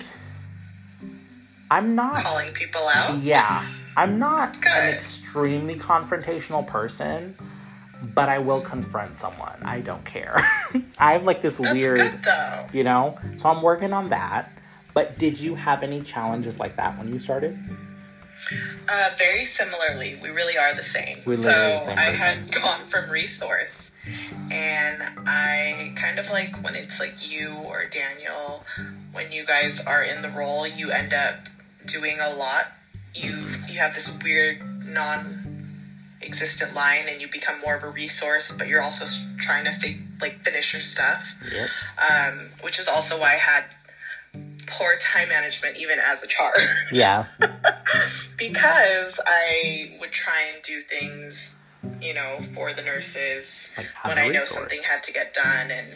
I'm 1.71 1.95
not 1.95 2.23
Calling 2.25 2.53
people 2.53 2.89
out. 2.89 3.19
yeah, 3.23 3.67
I'm 3.97 4.19
not 4.19 4.57
an 4.67 4.95
extremely 4.95 5.77
confrontational 5.77 6.67
person, 6.67 7.37
but 8.03 8.29
I 8.29 8.39
will 8.39 8.61
confront 8.61 9.17
someone. 9.17 9.63
I 9.63 9.81
don't 9.81 10.05
care. 10.05 10.37
I 10.99 11.13
have 11.13 11.25
like 11.25 11.43
this 11.43 11.59
That's 11.59 11.73
weird, 11.73 12.27
you 12.73 12.85
know, 12.85 13.19
so 13.37 13.49
I'm 13.49 13.63
working 13.63 13.93
on 13.93 14.11
that. 14.11 14.53
But 14.93 15.19
did 15.19 15.39
you 15.39 15.55
have 15.55 15.83
any 15.83 16.01
challenges 16.03 16.59
like 16.59 16.77
that 16.77 16.99
when 16.99 17.13
you 17.13 17.19
started? 17.19 17.59
Uh, 18.89 19.11
very 19.19 19.47
similarly, 19.47 20.19
we 20.21 20.31
really 20.31 20.59
are 20.59 20.75
the 20.75 20.83
same. 20.83 21.19
So 21.25 21.37
the 21.37 21.79
same 21.79 21.99
I 21.99 22.11
had 22.11 22.53
gone 22.63 22.89
from 22.91 23.09
resource, 23.11 23.91
and 24.51 25.03
I 25.27 25.93
kind 25.97 26.19
of 26.19 26.29
like 26.31 26.61
when 26.63 26.75
it's 26.75 26.99
like 26.99 27.31
you 27.31 27.51
or 27.51 27.85
Daniel, 27.87 28.65
when 29.13 29.31
you 29.31 29.47
guys 29.47 29.81
are 29.81 30.03
in 30.03 30.23
the 30.23 30.31
role, 30.31 30.67
you 30.67 30.91
end 30.91 31.13
up 31.13 31.37
doing 31.87 32.19
a 32.19 32.35
lot. 32.35 32.67
You 33.15 33.47
you 33.69 33.79
have 33.79 33.95
this 33.95 34.11
weird 34.23 34.61
non-existent 36.21 36.75
line, 36.75 37.09
and 37.09 37.21
you 37.21 37.29
become 37.31 37.61
more 37.61 37.75
of 37.75 37.83
a 37.83 37.89
resource, 37.89 38.53
but 38.57 38.69
you're 38.69 38.83
also 38.83 39.07
trying 39.39 39.65
to 39.65 39.73
fi- 39.81 40.01
like 40.21 40.43
finish 40.45 40.73
your 40.73 40.83
stuff 40.83 41.23
Yep. 41.51 41.69
um, 41.99 42.51
which 42.63 42.79
is 42.79 42.89
also 42.89 43.19
why 43.19 43.35
I 43.35 43.37
had 43.37 43.65
poor 44.67 44.97
time 45.01 45.29
management 45.29 45.77
even 45.77 45.99
as 45.99 46.23
a 46.23 46.27
charge. 46.27 46.61
Yeah. 46.93 47.27
because 48.37 49.13
I 49.27 49.97
would 50.01 50.13
try 50.13 50.43
and 50.55 50.63
do 50.63 50.81
things, 50.83 51.55
you 52.01 52.15
know, 52.15 52.41
for 52.55 52.73
the 52.73 52.83
nurses 52.83 53.71
Like 53.77 53.87
when 54.05 54.19
I 54.19 54.29
know 54.29 54.45
something 54.45 54.83
had 54.83 55.03
to 55.05 55.13
get 55.13 55.35
done, 55.35 55.71
and 55.71 55.89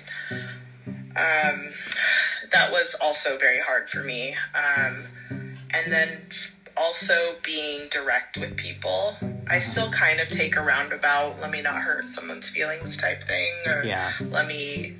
um, 1.17 1.73
that 2.53 2.71
was 2.73 2.95
also 3.01 3.39
very 3.39 3.61
hard 3.61 3.89
for 3.91 4.03
me. 4.03 4.35
Um, 4.55 5.07
and 5.71 5.93
then 5.93 6.19
also 6.77 7.37
being 7.43 7.89
direct 7.91 8.37
with 8.37 8.57
people. 8.57 9.17
I 9.49 9.61
still 9.61 9.91
kind 9.91 10.21
of 10.21 10.29
take 10.29 10.57
a 10.57 10.63
roundabout, 10.63 11.41
let 11.41 11.51
me 11.51 11.61
not 11.61 11.77
hurt 11.77 12.05
someone's 12.15 12.49
feelings 12.49 12.97
type 12.97 13.27
thing, 13.27 13.53
or 13.67 13.85
Yeah. 13.85 14.13
let 14.21 14.47
me 14.47 14.97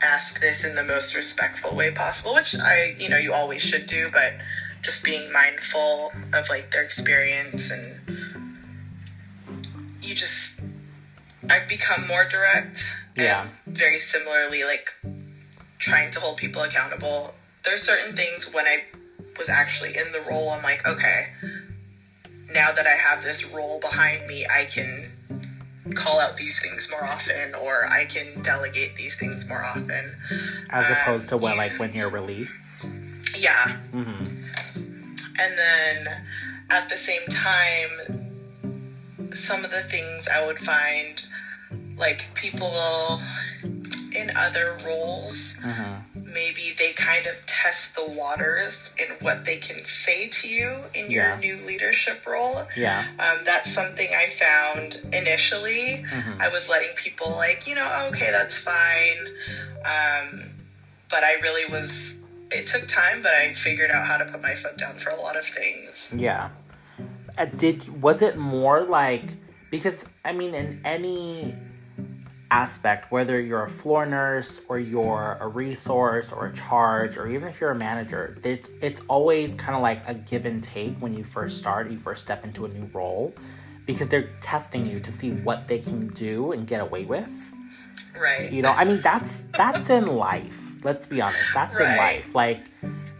ask 0.00 0.40
this 0.40 0.64
in 0.64 0.74
the 0.74 0.82
most 0.84 1.14
respectful 1.14 1.74
way 1.74 1.90
possible, 1.90 2.34
which 2.34 2.54
I, 2.54 2.94
you 2.98 3.08
know, 3.08 3.16
you 3.16 3.32
always 3.32 3.62
should 3.62 3.86
do, 3.86 4.10
but 4.12 4.34
just 4.82 5.02
being 5.02 5.32
mindful 5.32 6.12
of 6.32 6.48
like 6.48 6.70
their 6.70 6.82
experience 6.82 7.70
and 7.70 7.98
you 10.00 10.14
just, 10.14 10.52
I've 11.50 11.68
become 11.68 12.06
more 12.06 12.24
direct. 12.28 12.84
Yeah. 13.16 13.48
And 13.66 13.76
very 13.76 14.00
similarly, 14.00 14.64
like 14.64 14.94
trying 15.78 16.12
to 16.12 16.20
hold 16.20 16.36
people 16.36 16.62
accountable. 16.62 17.34
There's 17.64 17.82
certain 17.82 18.14
things 18.16 18.52
when 18.52 18.66
I 18.66 18.84
was 19.38 19.48
actually 19.48 19.96
in 19.96 20.12
the 20.12 20.20
role, 20.20 20.50
I'm 20.50 20.62
like, 20.62 20.86
okay, 20.86 21.26
now 22.50 22.72
that 22.72 22.86
I 22.86 22.94
have 22.94 23.22
this 23.22 23.44
role 23.46 23.78
behind 23.80 24.26
me, 24.26 24.46
I 24.46 24.64
can 24.66 25.12
call 25.94 26.18
out 26.20 26.36
these 26.36 26.60
things 26.60 26.88
more 26.90 27.04
often 27.04 27.54
or 27.54 27.86
I 27.86 28.04
can 28.04 28.42
delegate 28.42 28.94
these 28.96 29.16
things 29.16 29.46
more 29.46 29.62
often. 29.64 30.14
As 30.70 30.86
Um, 30.90 30.96
opposed 31.00 31.28
to 31.30 31.36
when 31.36 31.52
yeah. 31.54 31.58
like 31.58 31.78
when 31.78 31.92
you're 31.92 32.10
relief. 32.10 32.50
Yeah. 33.34 33.76
hmm 33.92 34.26
And 35.38 35.56
then 35.56 36.08
at 36.70 36.88
the 36.88 36.96
same 36.98 37.26
time, 37.28 37.90
some 39.34 39.64
of 39.64 39.70
the 39.70 39.82
things 39.84 40.26
I 40.28 40.44
would 40.44 40.58
find 40.60 41.22
like 41.96 42.22
people 42.34 43.20
in 44.12 44.36
other 44.36 44.76
roles, 44.84 45.52
hmm 45.60 45.96
maybe 46.32 46.74
they 46.78 46.92
kind 46.92 47.26
of 47.26 47.34
test 47.46 47.94
the 47.94 48.04
waters 48.04 48.76
in 48.98 49.08
what 49.20 49.44
they 49.44 49.58
can 49.58 49.80
say 50.04 50.28
to 50.28 50.48
you 50.48 50.84
in 50.94 51.10
your 51.10 51.24
Yeah. 51.24 51.38
new 51.38 51.56
leadership 51.64 52.26
role. 52.26 52.66
Yeah. 52.76 53.04
Um, 53.18 53.44
that's 53.44 53.72
something 53.72 54.08
I 54.14 54.30
found 54.38 54.96
initially. 55.12 56.02
hmm 56.02 56.40
I 56.40 56.48
was 56.48 56.68
letting 56.68 56.94
people 56.96 57.30
like, 57.30 57.66
you 57.66 57.74
know, 57.74 58.08
okay, 58.12 58.30
that's 58.30 58.56
fine. 58.56 59.28
Um, 59.84 60.50
but 61.10 61.24
I 61.24 61.34
really 61.34 61.70
was. 61.70 61.90
It 62.50 62.66
took 62.66 62.88
time, 62.88 63.22
but 63.22 63.34
I 63.34 63.54
figured 63.62 63.90
out 63.90 64.06
how 64.06 64.16
to 64.16 64.24
put 64.24 64.40
my 64.40 64.54
foot 64.56 64.78
down 64.78 64.98
for 65.00 65.10
a 65.10 65.16
lot 65.20 65.36
of 65.36 65.44
things. 65.54 66.08
Yeah. 66.14 66.50
Uh, 67.36 67.44
did 67.44 68.02
was 68.02 68.22
it 68.22 68.36
more 68.36 68.82
like 68.82 69.24
because 69.70 70.06
I 70.24 70.32
mean 70.32 70.54
in 70.54 70.80
any 70.84 71.54
aspect 72.50 73.12
whether 73.12 73.40
you're 73.40 73.64
a 73.64 73.68
floor 73.70 74.06
nurse 74.06 74.64
or 74.68 74.78
you're 74.78 75.36
a 75.40 75.46
resource 75.46 76.32
or 76.32 76.46
a 76.46 76.52
charge 76.54 77.18
or 77.18 77.28
even 77.28 77.46
if 77.46 77.60
you're 77.60 77.70
a 77.70 77.74
manager 77.74 78.38
it's 78.42 78.68
it's 78.80 79.02
always 79.08 79.54
kind 79.54 79.76
of 79.76 79.82
like 79.82 80.00
a 80.08 80.14
give 80.14 80.46
and 80.46 80.62
take 80.62 80.96
when 80.96 81.14
you 81.14 81.22
first 81.22 81.58
start 81.58 81.90
you 81.90 81.98
first 81.98 82.22
step 82.22 82.44
into 82.44 82.64
a 82.64 82.68
new 82.68 82.88
role 82.94 83.34
because 83.84 84.08
they're 84.08 84.30
testing 84.40 84.86
you 84.86 84.98
to 84.98 85.12
see 85.12 85.30
what 85.30 85.68
they 85.68 85.78
can 85.78 86.08
do 86.08 86.52
and 86.52 86.66
get 86.66 86.80
away 86.80 87.04
with 87.04 87.52
Right. 88.18 88.50
you 88.50 88.62
know, 88.62 88.72
I 88.72 88.84
mean 88.84 89.00
that's 89.02 89.42
that's 89.56 89.90
in 89.90 90.06
life. 90.06 90.58
Let's 90.82 91.06
be 91.06 91.20
honest. 91.20 91.50
That's 91.54 91.78
in 91.78 91.96
life. 91.96 92.34
Like 92.34 92.66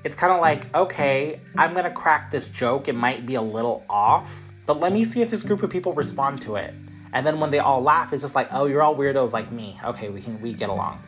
it's 0.05 0.17
kind 0.17 0.33
of 0.33 0.41
like, 0.41 0.73
okay, 0.75 1.41
I'm 1.57 1.73
going 1.73 1.85
to 1.85 1.91
crack 1.91 2.31
this 2.31 2.49
joke. 2.49 2.89
It 2.89 2.95
might 2.95 3.27
be 3.27 3.35
a 3.35 3.43
little 3.43 3.85
off, 3.91 4.49
but 4.65 4.81
let 4.81 4.93
me 4.93 5.05
see 5.05 5.23
if 5.23 5.31
this 5.31 5.43
group 5.43 5.63
of 5.63 5.71
people 5.71 5.93
respond 5.93 6.41
to 6.43 6.57
it. 6.57 6.73
And 7.13 7.27
then 7.27 7.41
when 7.41 7.51
they 7.51 7.59
all 7.59 7.83
laugh, 7.83 8.13
it's 8.13 8.23
just 8.23 8.35
like, 8.35 8.49
"Oh, 8.51 8.67
you're 8.67 8.83
all 8.83 8.97
weirdos 8.97 9.33
like 9.33 9.51
me. 9.51 9.79
Okay, 9.85 10.09
we 10.09 10.21
can 10.21 10.41
we 10.41 10.53
get 10.53 10.69
along." 10.69 11.03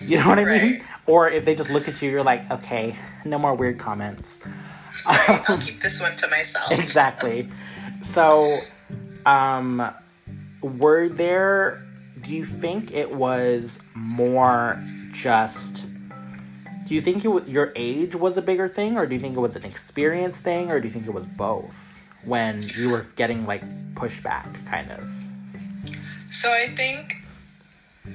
You 0.00 0.18
know 0.18 0.28
what 0.28 0.38
I 0.38 0.44
mean? 0.44 0.72
Right. 0.72 0.82
Or 1.06 1.28
if 1.28 1.44
they 1.44 1.54
just 1.54 1.70
look 1.70 1.86
at 1.88 2.00
you, 2.02 2.10
you're 2.10 2.24
like, 2.24 2.50
"Okay, 2.50 2.96
no 3.24 3.38
more 3.38 3.54
weird 3.54 3.78
comments." 3.78 4.40
Right. 5.06 5.44
I'll 5.48 5.58
keep 5.66 5.82
this 5.82 6.00
one 6.00 6.16
to 6.16 6.28
myself. 6.28 6.70
exactly. 6.72 7.48
So, 8.04 8.60
um, 9.26 9.92
were 10.62 11.08
there 11.08 11.82
do 12.22 12.32
you 12.34 12.44
think 12.44 12.92
it 12.92 13.12
was 13.12 13.80
more 13.94 14.82
just 15.12 15.86
do 16.86 16.94
you 16.94 17.00
think 17.00 17.24
your 17.24 17.72
age 17.74 18.14
was 18.14 18.36
a 18.36 18.42
bigger 18.42 18.68
thing 18.68 18.96
or 18.96 19.06
do 19.06 19.14
you 19.14 19.20
think 19.20 19.36
it 19.36 19.40
was 19.40 19.56
an 19.56 19.64
experience 19.64 20.38
thing 20.38 20.70
or 20.70 20.80
do 20.80 20.86
you 20.86 20.92
think 20.92 21.06
it 21.06 21.12
was 21.12 21.26
both 21.26 22.00
when 22.24 22.62
you 22.76 22.90
were 22.90 23.04
getting 23.16 23.44
like 23.46 23.62
pushback 23.94 24.64
kind 24.66 24.90
of 24.92 25.10
so 26.32 26.50
i 26.50 26.68
think 26.74 27.14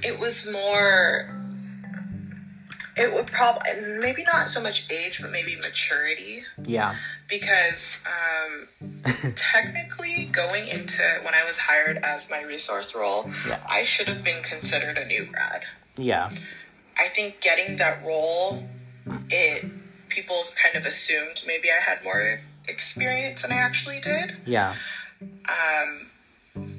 it 0.03 0.19
was 0.19 0.45
more 0.45 1.29
it 2.97 3.13
would 3.13 3.27
probably 3.27 3.69
maybe 3.99 4.23
not 4.23 4.49
so 4.49 4.59
much 4.59 4.85
age 4.89 5.19
but 5.21 5.31
maybe 5.31 5.55
maturity. 5.55 6.41
Yeah. 6.65 6.95
Because 7.29 7.99
um, 8.07 8.67
technically 9.35 10.25
going 10.33 10.67
into 10.67 11.03
when 11.23 11.33
i 11.35 11.45
was 11.45 11.57
hired 11.57 11.97
as 11.97 12.27
my 12.29 12.41
resource 12.41 12.93
role 12.95 13.29
Yeah. 13.47 13.59
i 13.69 13.83
should 13.85 14.07
have 14.07 14.23
been 14.23 14.43
considered 14.43 14.97
a 14.97 15.05
new 15.05 15.25
grad. 15.25 15.61
Yeah. 15.97 16.31
I 16.97 17.09
think 17.09 17.39
getting 17.41 17.77
that 17.77 18.03
role 18.03 18.63
it 19.29 19.63
people 20.09 20.45
kind 20.61 20.75
of 20.75 20.85
assumed 20.85 21.41
maybe 21.45 21.69
i 21.69 21.79
had 21.79 22.03
more 22.03 22.39
experience 22.67 23.43
than 23.43 23.51
i 23.51 23.57
actually 23.57 24.01
did. 24.01 24.31
Yeah. 24.45 24.75
Um, 25.21 26.06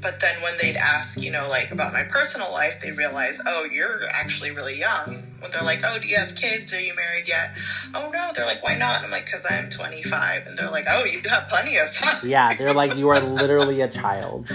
but 0.00 0.20
then 0.20 0.42
when 0.42 0.56
they'd 0.58 0.76
ask, 0.76 1.16
you 1.16 1.30
know, 1.30 1.48
like 1.48 1.70
about 1.70 1.92
my 1.92 2.04
personal 2.04 2.50
life, 2.52 2.74
they 2.82 2.92
realize, 2.92 3.38
oh, 3.44 3.64
you're 3.64 4.06
actually 4.08 4.50
really 4.50 4.78
young. 4.78 5.24
When 5.40 5.50
they're 5.50 5.62
like, 5.62 5.80
oh, 5.84 5.98
do 5.98 6.06
you 6.06 6.16
have 6.16 6.34
kids? 6.34 6.72
Are 6.74 6.80
you 6.80 6.94
married 6.94 7.28
yet? 7.28 7.50
Oh, 7.94 8.10
no. 8.10 8.32
They're 8.34 8.46
like, 8.46 8.62
why 8.62 8.76
not? 8.76 9.04
I'm 9.04 9.10
like, 9.10 9.24
because 9.26 9.42
I'm 9.48 9.70
25. 9.70 10.46
And 10.46 10.58
they're 10.58 10.70
like, 10.70 10.86
oh, 10.88 11.04
you 11.04 11.20
have 11.28 11.48
plenty 11.48 11.78
of 11.78 11.92
time. 11.92 12.28
yeah 12.28 12.54
they're 12.54 12.72
like 12.72 12.96
you 12.96 13.08
are 13.08 13.20
literally 13.40 13.80
a 13.80 13.88
child 13.88 14.50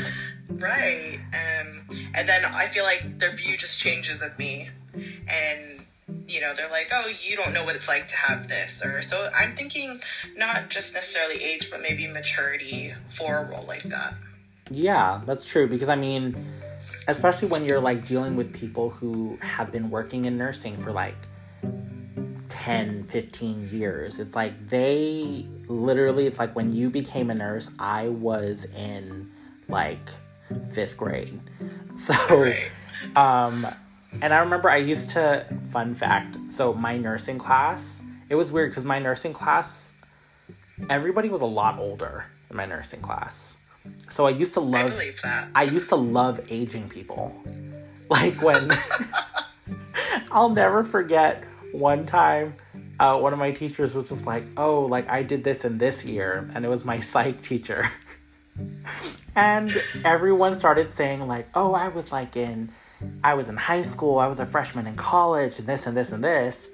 Right. 0.50 1.20
Um, 1.34 2.12
and 2.14 2.28
then 2.28 2.46
I 2.46 2.68
feel 2.70 2.84
like 2.84 3.20
their 3.20 3.36
view 3.36 3.58
just 3.58 3.80
changes 3.80 4.22
of 4.22 4.38
me. 4.38 4.70
And, 5.28 5.86
you 6.28 6.42
know, 6.42 6.54
they're 6.56 6.70
like, 6.70 6.90
oh, 6.94 7.08
you 7.08 7.36
don't 7.36 7.54
know 7.54 7.64
what 7.64 7.76
it's 7.76 7.88
like 7.88 8.08
to 8.10 8.16
have 8.16 8.48
this. 8.48 8.82
Or 8.84 9.02
so 9.04 9.30
I'm 9.36 9.56
thinking 9.56 10.00
not 10.36 10.70
just 10.70 10.94
necessarily 10.94 11.42
age, 11.44 11.70
but 11.72 11.82
maybe 11.82 12.08
maturity 12.08 12.94
for 13.18 13.38
a 13.38 13.50
role 13.50 13.66
like 13.68 13.84
that. 13.84 14.14
Yeah, 14.74 15.22
that's 15.26 15.46
true 15.46 15.68
because 15.68 15.90
I 15.90 15.96
mean, 15.96 16.36
especially 17.08 17.48
when 17.48 17.64
you're 17.64 17.80
like 17.80 18.08
dealing 18.08 18.36
with 18.36 18.52
people 18.52 18.90
who 18.90 19.38
have 19.42 19.72
been 19.72 19.90
working 19.90 20.26
in 20.26 20.38
nursing 20.38 20.82
for 20.82 20.92
like 20.92 21.16
10, 22.50 23.04
15 23.06 23.70
years. 23.72 24.20
It's 24.20 24.36
like 24.36 24.70
they 24.70 25.46
literally 25.68 26.28
it's 26.28 26.40
like 26.40 26.56
when 26.56 26.74
you 26.74 26.90
became 26.90 27.30
a 27.30 27.36
nurse, 27.36 27.70
I 27.78 28.10
was 28.10 28.66
in 28.76 29.32
like 29.68 30.10
5th 30.52 30.98
grade. 30.98 31.40
So 31.96 32.52
um 33.16 33.68
and 34.20 34.34
I 34.34 34.40
remember 34.40 34.68
I 34.68 34.78
used 34.78 35.12
to 35.12 35.46
fun 35.70 35.94
fact, 35.94 36.38
so 36.50 36.74
my 36.74 36.98
nursing 36.98 37.38
class, 37.38 38.02
it 38.30 38.36
was 38.36 38.52
weird 38.52 38.74
cuz 38.74 38.84
my 38.84 38.98
nursing 38.98 39.34
class 39.34 39.94
everybody 40.90 41.30
was 41.30 41.42
a 41.42 41.46
lot 41.46 41.78
older 41.78 42.26
in 42.50 42.58
my 42.58 42.66
nursing 42.66 43.02
class. 43.02 43.58
So 44.10 44.26
I 44.26 44.32
used 44.32 44.54
to 44.54 44.62
I 44.62 44.64
love 44.64 45.02
that. 45.24 45.48
I 45.56 45.64
used 45.64 45.90
to 45.90 45.96
love 45.96 46.40
aging 46.50 46.90
people. 46.90 47.36
Like 48.10 48.42
when 48.42 48.72
I'll 50.32 50.50
never 50.50 50.84
forget 50.84 51.44
one 51.72 52.06
time 52.06 52.56
uh, 53.00 53.18
one 53.18 53.34
of 53.34 53.40
my 53.40 53.52
teachers 53.52 53.94
was 53.94 54.10
just 54.10 54.26
like, 54.26 54.46
"Oh, 54.56 54.82
like 54.82 55.10
I 55.10 55.24
did 55.24 55.44
this 55.44 55.66
in 55.66 55.78
this 55.78 56.06
year," 56.06 56.50
and 56.54 56.64
it 56.64 56.68
was 56.68 56.86
my 56.86 57.00
psych 57.00 57.42
teacher. 57.42 57.92
and 59.36 59.82
everyone 60.06 60.58
started 60.58 60.96
saying 60.96 61.28
like, 61.28 61.48
"Oh, 61.54 61.74
I 61.74 61.88
was 61.88 62.12
like 62.12 62.38
in 62.38 62.72
I 63.24 63.34
was 63.34 63.50
in 63.50 63.58
high 63.58 63.84
school, 63.84 64.20
I 64.20 64.28
was 64.28 64.40
a 64.40 64.46
freshman 64.46 64.88
in 64.88 64.96
college, 64.96 65.60
and 65.60 65.68
this 65.68 65.88
and 65.88 65.98
this 65.98 66.12
and 66.12 66.24
this." 66.24 66.70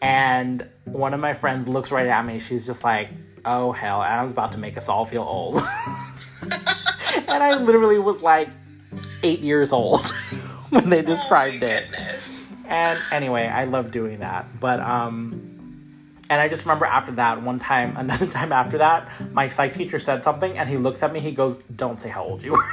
And 0.00 0.66
one 0.84 1.14
of 1.14 1.20
my 1.20 1.32
friends 1.34 1.68
looks 1.68 1.92
right 1.92 2.08
at 2.08 2.24
me. 2.24 2.38
She's 2.38 2.66
just 2.66 2.82
like, 2.82 3.10
"Oh 3.44 3.72
hell!" 3.72 4.02
Adam's 4.02 4.32
about 4.32 4.52
to 4.52 4.58
make 4.58 4.76
us 4.76 4.88
all 4.88 5.04
feel 5.04 5.22
old. 5.22 5.62
and 7.28 7.42
I 7.42 7.58
literally 7.58 7.98
was 7.98 8.20
like 8.22 8.48
eight 9.22 9.40
years 9.40 9.72
old 9.72 10.10
when 10.70 10.88
they 10.90 11.02
described 11.02 11.62
oh, 11.62 11.66
it. 11.66 11.82
goodness. 11.90 12.24
And 12.66 12.98
anyway, 13.10 13.46
I 13.48 13.64
love 13.64 13.90
doing 13.90 14.20
that. 14.20 14.46
But 14.60 14.80
um 14.80 15.48
and 16.30 16.40
I 16.40 16.48
just 16.48 16.64
remember 16.64 16.86
after 16.86 17.12
that, 17.12 17.42
one 17.42 17.58
time, 17.58 17.94
another 17.98 18.26
time 18.26 18.52
after 18.52 18.78
that, 18.78 19.10
my 19.32 19.48
psych 19.48 19.74
teacher 19.74 19.98
said 19.98 20.24
something 20.24 20.56
and 20.56 20.68
he 20.68 20.76
looks 20.78 21.02
at 21.02 21.12
me, 21.12 21.20
he 21.20 21.32
goes, 21.32 21.58
Don't 21.76 21.98
say 21.98 22.08
how 22.08 22.22
old 22.24 22.42
you 22.42 22.54
are. 22.54 22.70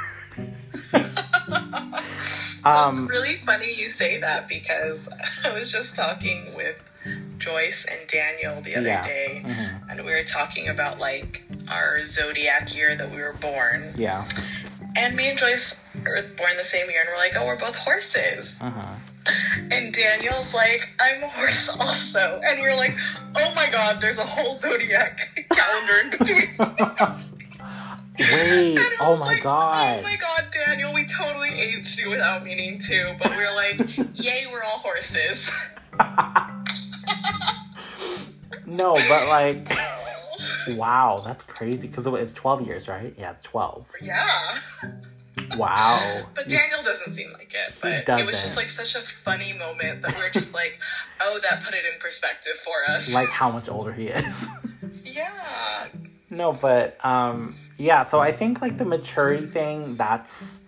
um 2.64 3.04
it's 3.04 3.10
really 3.10 3.36
funny 3.44 3.72
you 3.74 3.88
say 3.88 4.20
that 4.20 4.48
because 4.48 4.98
I 5.44 5.52
was 5.52 5.70
just 5.70 5.94
talking 5.96 6.54
with 6.54 6.76
Joyce 7.38 7.84
and 7.90 8.08
Daniel 8.08 8.60
the 8.62 8.76
other 8.76 8.86
Yeah. 8.88 9.02
day, 9.02 9.42
mhm, 9.44 9.90
and 9.90 10.04
we 10.04 10.12
were 10.12 10.24
talking 10.24 10.68
about 10.68 10.98
like 10.98 11.42
our 11.70 12.04
zodiac 12.06 12.74
year 12.74 12.96
that 12.96 13.10
we 13.10 13.18
were 13.18 13.34
born. 13.34 13.94
yeah. 13.96 14.26
And 14.96 15.14
me 15.14 15.30
and 15.30 15.38
Joyce 15.38 15.76
were 16.04 16.22
born 16.36 16.56
the 16.56 16.64
same 16.64 16.90
year, 16.90 17.00
and 17.02 17.08
we're 17.10 17.16
like, 17.16 17.36
oh, 17.36 17.46
we're 17.46 17.58
both 17.58 17.76
horses. 17.76 18.54
Uh-huh. 18.60 18.96
And 19.70 19.92
Daniel's 19.92 20.52
like, 20.52 20.88
I'm 20.98 21.22
a 21.22 21.28
horse 21.28 21.68
also. 21.68 22.40
And 22.44 22.60
we're 22.60 22.74
like, 22.74 22.94
oh 23.36 23.54
my 23.54 23.70
god, 23.70 24.00
there's 24.00 24.18
a 24.18 24.24
whole 24.24 24.58
zodiac 24.60 25.46
calendar 25.52 25.94
in 26.02 26.10
between. 26.10 26.56
Wait, 28.18 28.78
oh 29.00 29.16
my 29.16 29.28
like, 29.28 29.42
god. 29.42 29.98
Oh 29.98 30.02
my 30.02 30.16
god, 30.16 30.48
Daniel, 30.52 30.92
we 30.92 31.06
totally 31.06 31.48
aged 31.50 31.98
you 31.98 32.10
without 32.10 32.44
meaning 32.44 32.80
to. 32.80 33.16
But 33.22 33.30
we 33.30 33.42
are 33.44 33.54
like, 33.54 33.80
yay, 34.14 34.46
we're 34.50 34.62
all 34.62 34.78
horses. 34.78 35.38
no, 38.66 38.94
but 39.08 39.28
like 39.28 39.72
wow, 40.68 41.22
that's 41.24 41.44
crazy 41.44 41.88
because 41.88 42.06
it's 42.06 42.34
12 42.34 42.66
years, 42.66 42.88
right? 42.88 43.14
Yeah, 43.16 43.34
12. 43.42 43.90
yeah. 44.00 44.58
Wow. 45.56 46.26
But 46.34 46.48
Daniel 46.48 46.82
doesn't 46.82 47.14
seem 47.14 47.32
like 47.32 47.52
it. 47.52 47.74
But 47.82 48.08
it 48.08 48.26
was 48.26 48.34
just 48.34 48.56
like 48.56 48.70
such 48.70 48.94
a 48.94 49.02
funny 49.24 49.52
moment 49.52 50.02
that 50.02 50.16
we're 50.16 50.30
just 50.30 50.52
like, 50.54 50.78
oh, 51.20 51.38
that 51.42 51.64
put 51.64 51.74
it 51.74 51.84
in 51.92 52.00
perspective 52.00 52.52
for 52.64 52.90
us. 52.92 53.08
like 53.08 53.28
how 53.28 53.50
much 53.50 53.68
older 53.68 53.92
he 53.92 54.08
is. 54.08 54.46
yeah. 55.04 55.86
No, 56.30 56.52
but 56.52 57.02
um 57.04 57.56
yeah, 57.78 58.04
so 58.04 58.20
I 58.20 58.32
think 58.32 58.60
like 58.62 58.78
the 58.78 58.84
maturity 58.84 59.46
thing 59.46 59.96
that's 59.96 60.60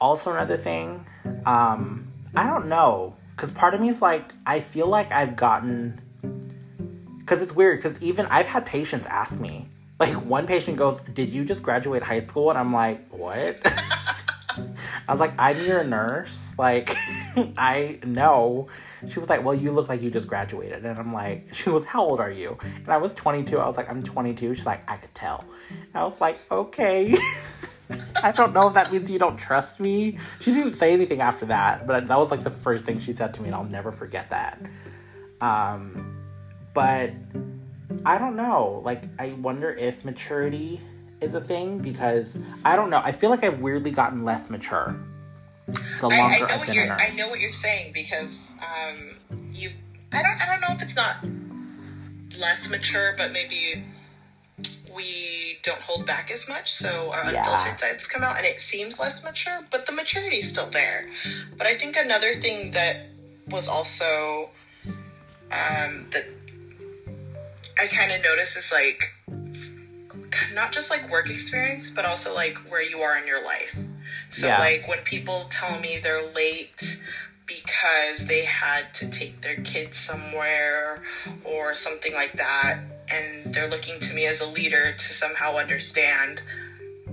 also 0.00 0.32
another 0.32 0.56
thing. 0.56 1.06
Um 1.44 2.08
I 2.36 2.46
don't 2.46 2.66
know 2.66 3.16
cuz 3.36 3.50
part 3.50 3.74
of 3.74 3.80
me 3.80 3.88
is 3.88 4.00
like 4.00 4.32
I 4.46 4.60
feel 4.60 4.86
like 4.86 5.10
I've 5.12 5.36
gotten 5.36 6.00
cuz 7.26 7.42
it's 7.42 7.52
weird 7.52 7.80
cuz 7.82 7.98
even 8.00 8.26
I've 8.26 8.46
had 8.46 8.66
patients 8.66 9.06
ask 9.06 9.40
me 9.40 9.68
like 10.00 10.14
one 10.24 10.46
patient 10.46 10.76
goes, 10.76 10.98
"Did 11.12 11.30
you 11.30 11.44
just 11.44 11.62
graduate 11.62 12.02
high 12.02 12.20
school?" 12.20 12.50
and 12.50 12.58
I'm 12.58 12.72
like, 12.72 13.08
"What?" 13.10 13.58
I 15.06 15.12
was 15.12 15.20
like, 15.20 15.32
"I'm 15.38 15.64
your 15.64 15.84
nurse." 15.84 16.56
Like 16.58 16.96
I 17.56 17.98
know. 18.04 18.68
She 19.08 19.20
was 19.20 19.28
like, 19.28 19.44
"Well, 19.44 19.54
you 19.54 19.70
look 19.70 19.88
like 19.88 20.02
you 20.02 20.10
just 20.10 20.26
graduated." 20.26 20.84
And 20.84 20.98
I'm 20.98 21.12
like, 21.12 21.48
she 21.52 21.70
was, 21.70 21.84
"How 21.84 22.02
old 22.02 22.20
are 22.20 22.30
you?" 22.30 22.58
And 22.62 22.88
I 22.88 22.96
was 22.96 23.12
22. 23.12 23.58
I 23.58 23.66
was 23.66 23.76
like, 23.76 23.88
"I'm 23.88 24.02
22." 24.02 24.54
She's 24.54 24.66
like, 24.66 24.90
"I 24.90 24.96
could 24.96 25.14
tell." 25.14 25.44
And 25.70 25.94
I 25.94 26.04
was 26.04 26.20
like, 26.20 26.38
"Okay." 26.50 27.14
I 28.22 28.32
don't 28.32 28.54
know 28.54 28.66
if 28.68 28.74
that 28.74 28.90
means 28.90 29.10
you 29.10 29.18
don't 29.18 29.36
trust 29.36 29.78
me. 29.78 30.18
She 30.40 30.52
didn't 30.54 30.76
say 30.76 30.92
anything 30.92 31.20
after 31.20 31.44
that, 31.46 31.86
but 31.86 32.06
that 32.06 32.18
was 32.18 32.30
like 32.30 32.42
the 32.42 32.50
first 32.50 32.86
thing 32.86 32.98
she 32.98 33.12
said 33.12 33.34
to 33.34 33.42
me, 33.42 33.48
and 33.48 33.54
I'll 33.54 33.64
never 33.64 33.92
forget 33.92 34.30
that. 34.30 34.58
Um, 35.42 36.23
but 36.74 37.12
I 38.04 38.18
don't 38.18 38.36
know. 38.36 38.82
Like, 38.84 39.04
I 39.18 39.28
wonder 39.32 39.72
if 39.72 40.04
maturity 40.04 40.80
is 41.20 41.34
a 41.34 41.40
thing 41.40 41.78
because 41.78 42.36
I 42.64 42.76
don't 42.76 42.90
know. 42.90 43.00
I 43.02 43.12
feel 43.12 43.30
like 43.30 43.44
I've 43.44 43.60
weirdly 43.60 43.92
gotten 43.92 44.24
less 44.24 44.50
mature 44.50 44.96
the 46.00 46.10
I, 46.10 46.14
I 46.14 46.18
longer 46.18 46.38
know 46.40 46.46
I've 46.52 46.58
what 46.58 46.68
been 46.68 46.78
a 46.78 46.86
nurse. 46.86 47.02
I 47.02 47.16
know 47.16 47.28
what 47.28 47.40
you're 47.40 47.52
saying 47.52 47.92
because 47.92 48.28
um, 48.60 49.16
you. 49.52 49.70
I 50.12 50.22
don't. 50.22 50.40
I 50.40 50.46
don't 50.46 50.60
know 50.60 50.74
if 50.76 50.82
it's 50.82 50.94
not 50.94 51.16
less 52.38 52.68
mature, 52.68 53.14
but 53.16 53.32
maybe 53.32 53.82
we 54.94 55.58
don't 55.62 55.80
hold 55.80 56.06
back 56.06 56.30
as 56.30 56.46
much, 56.48 56.72
so 56.74 57.10
our 57.12 57.32
Yeah. 57.32 57.48
unfiltered 57.48 57.80
sides 57.80 58.06
come 58.06 58.22
out, 58.22 58.36
and 58.36 58.46
it 58.46 58.60
seems 58.60 58.98
less 58.98 59.22
mature, 59.24 59.66
but 59.70 59.86
the 59.86 59.92
maturity 59.92 60.38
is 60.38 60.48
still 60.48 60.70
there. 60.70 61.08
But 61.56 61.66
I 61.66 61.76
think 61.76 61.96
another 61.96 62.40
thing 62.40 62.72
that 62.72 63.06
was 63.48 63.66
also 63.66 64.50
um, 65.50 66.06
that 66.12 66.26
I 67.78 67.86
kind 67.88 68.12
of 68.12 68.22
notice 68.22 68.56
is 68.56 68.70
like 68.70 69.12
not 70.52 70.72
just 70.72 70.90
like 70.90 71.10
work 71.10 71.28
experience, 71.28 71.90
but 71.90 72.04
also 72.04 72.32
like 72.34 72.56
where 72.68 72.82
you 72.82 73.02
are 73.02 73.16
in 73.16 73.26
your 73.26 73.42
life. 73.42 73.74
So 74.30 74.46
Yeah. 74.46 74.58
like 74.58 74.86
when 74.86 75.02
people 75.02 75.46
tell 75.50 75.78
me 75.78 75.98
they're 75.98 76.22
late 76.22 76.98
because 77.46 78.18
they 78.26 78.42
had 78.42 78.92
to 78.94 79.10
take 79.10 79.40
their 79.42 79.56
kids 79.56 79.98
somewhere 79.98 81.02
or 81.44 81.74
something 81.74 82.14
like 82.14 82.32
that 82.34 82.78
and 83.08 83.54
they're 83.54 83.68
looking 83.68 84.00
to 84.00 84.14
me 84.14 84.26
as 84.26 84.40
a 84.40 84.46
leader 84.46 84.92
to 84.92 85.12
somehow 85.12 85.56
understand 85.56 86.40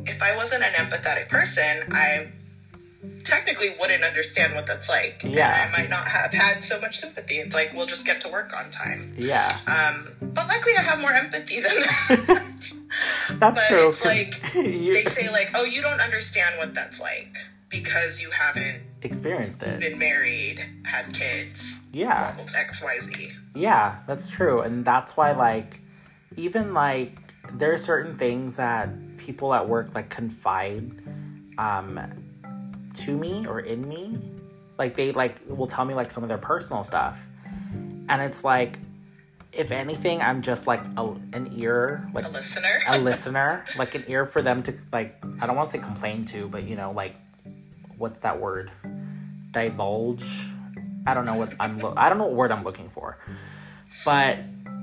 if 0.06 0.22
I 0.22 0.36
wasn't 0.36 0.64
an 0.64 0.74
empathetic 0.74 1.28
person, 1.28 1.92
I 1.94 2.28
technically 3.26 3.76
wouldn't 3.80 4.04
understand 4.04 4.54
what 4.56 4.68
that's 4.68 4.88
like. 4.90 5.22
Yeah. 5.24 5.64
And 5.66 5.74
I 5.76 5.78
might 5.80 5.90
not 5.90 6.08
have 6.08 6.32
had 6.34 6.64
so 6.64 6.80
much 6.80 7.00
sympathy. 7.00 7.40
It's 7.40 7.54
like 7.54 7.74
we'll 7.74 7.86
just 7.88 8.06
get 8.06 8.22
to 8.22 8.30
work 8.30 8.52
on 8.54 8.72
time. 8.72 9.14
Yeah. 9.18 9.56
Um, 9.68 10.10
but 10.34 10.48
luckily 10.48 10.76
I 10.78 10.82
have 10.82 11.00
more 11.00 11.14
empathy 11.14 11.62
than 11.62 11.72
that. 11.76 12.44
That's 13.40 13.62
but 13.62 13.68
true. 13.68 13.96
like 14.04 14.34
you 14.56 14.94
they 15.04 15.06
say 15.06 15.30
like, 15.32 15.52
oh, 15.56 15.64
you 15.64 15.82
don't 15.82 16.02
understand 16.02 16.58
what 16.58 16.74
that's 16.74 17.00
like 17.00 17.34
because 17.70 18.20
you 18.20 18.30
haven't 18.32 18.82
experienced 19.02 19.64
it. 19.64 19.80
been 19.80 19.98
married, 19.98 20.60
had 20.84 21.14
kids, 21.14 21.62
Yeah. 21.94 22.36
X, 22.54 22.84
Y, 22.84 23.00
Z. 23.06 23.30
Yeah, 23.56 24.00
that's 24.08 24.30
true. 24.30 24.60
And 24.62 24.84
that's 24.84 25.16
why, 25.16 25.32
like, 25.32 25.80
even 26.36 26.74
like, 26.74 27.18
there 27.54 27.74
are 27.74 27.78
certain 27.78 28.18
things 28.18 28.58
that 28.58 28.90
people 29.18 29.54
at 29.54 29.68
work 29.70 29.96
like 29.96 30.10
confide 30.10 30.92
um, 31.58 32.00
to 32.96 33.18
me 33.18 33.46
or 33.48 33.60
in 33.60 33.88
me. 33.88 34.18
Like, 34.78 34.96
they 34.96 35.12
like 35.12 35.40
will 35.48 35.68
tell 35.68 35.86
me 35.86 35.94
like 35.94 36.12
some 36.12 36.24
of 36.24 36.30
their 36.30 36.38
personal 36.38 36.84
stuff. 36.84 37.26
And 38.10 38.22
it's 38.22 38.44
like, 38.44 38.80
if 39.54 39.72
anything, 39.72 40.22
I'm 40.22 40.42
just 40.42 40.66
like 40.66 40.82
a, 40.98 41.06
an 41.34 41.52
ear, 41.56 42.10
like 42.14 42.26
A 42.26 42.30
listener. 42.30 42.82
a 42.88 42.98
listener, 42.98 43.66
like 43.78 43.96
an 43.96 44.06
ear 44.08 44.26
for 44.26 44.42
them 44.42 44.64
to 44.64 44.74
like. 44.92 45.22
I 45.42 45.46
don't 45.48 45.56
want 45.56 45.70
to 45.70 45.78
say 45.78 45.84
complain 45.84 46.26
to, 46.26 46.48
but 46.48 46.64
you 46.64 46.76
know, 46.76 46.92
like, 46.92 47.16
what's 47.98 48.20
that 48.22 48.40
word? 48.40 48.72
Divulge. 49.52 50.46
I 51.06 51.14
don't 51.14 51.26
know 51.26 51.36
what 51.36 51.54
I'm. 51.60 51.80
Lo- 51.80 51.94
I 51.98 52.10
don't 52.10 52.18
know 52.18 52.26
what 52.26 52.34
word 52.36 52.52
I'm 52.52 52.64
looking 52.64 52.90
for, 52.90 53.18
but 54.06 54.40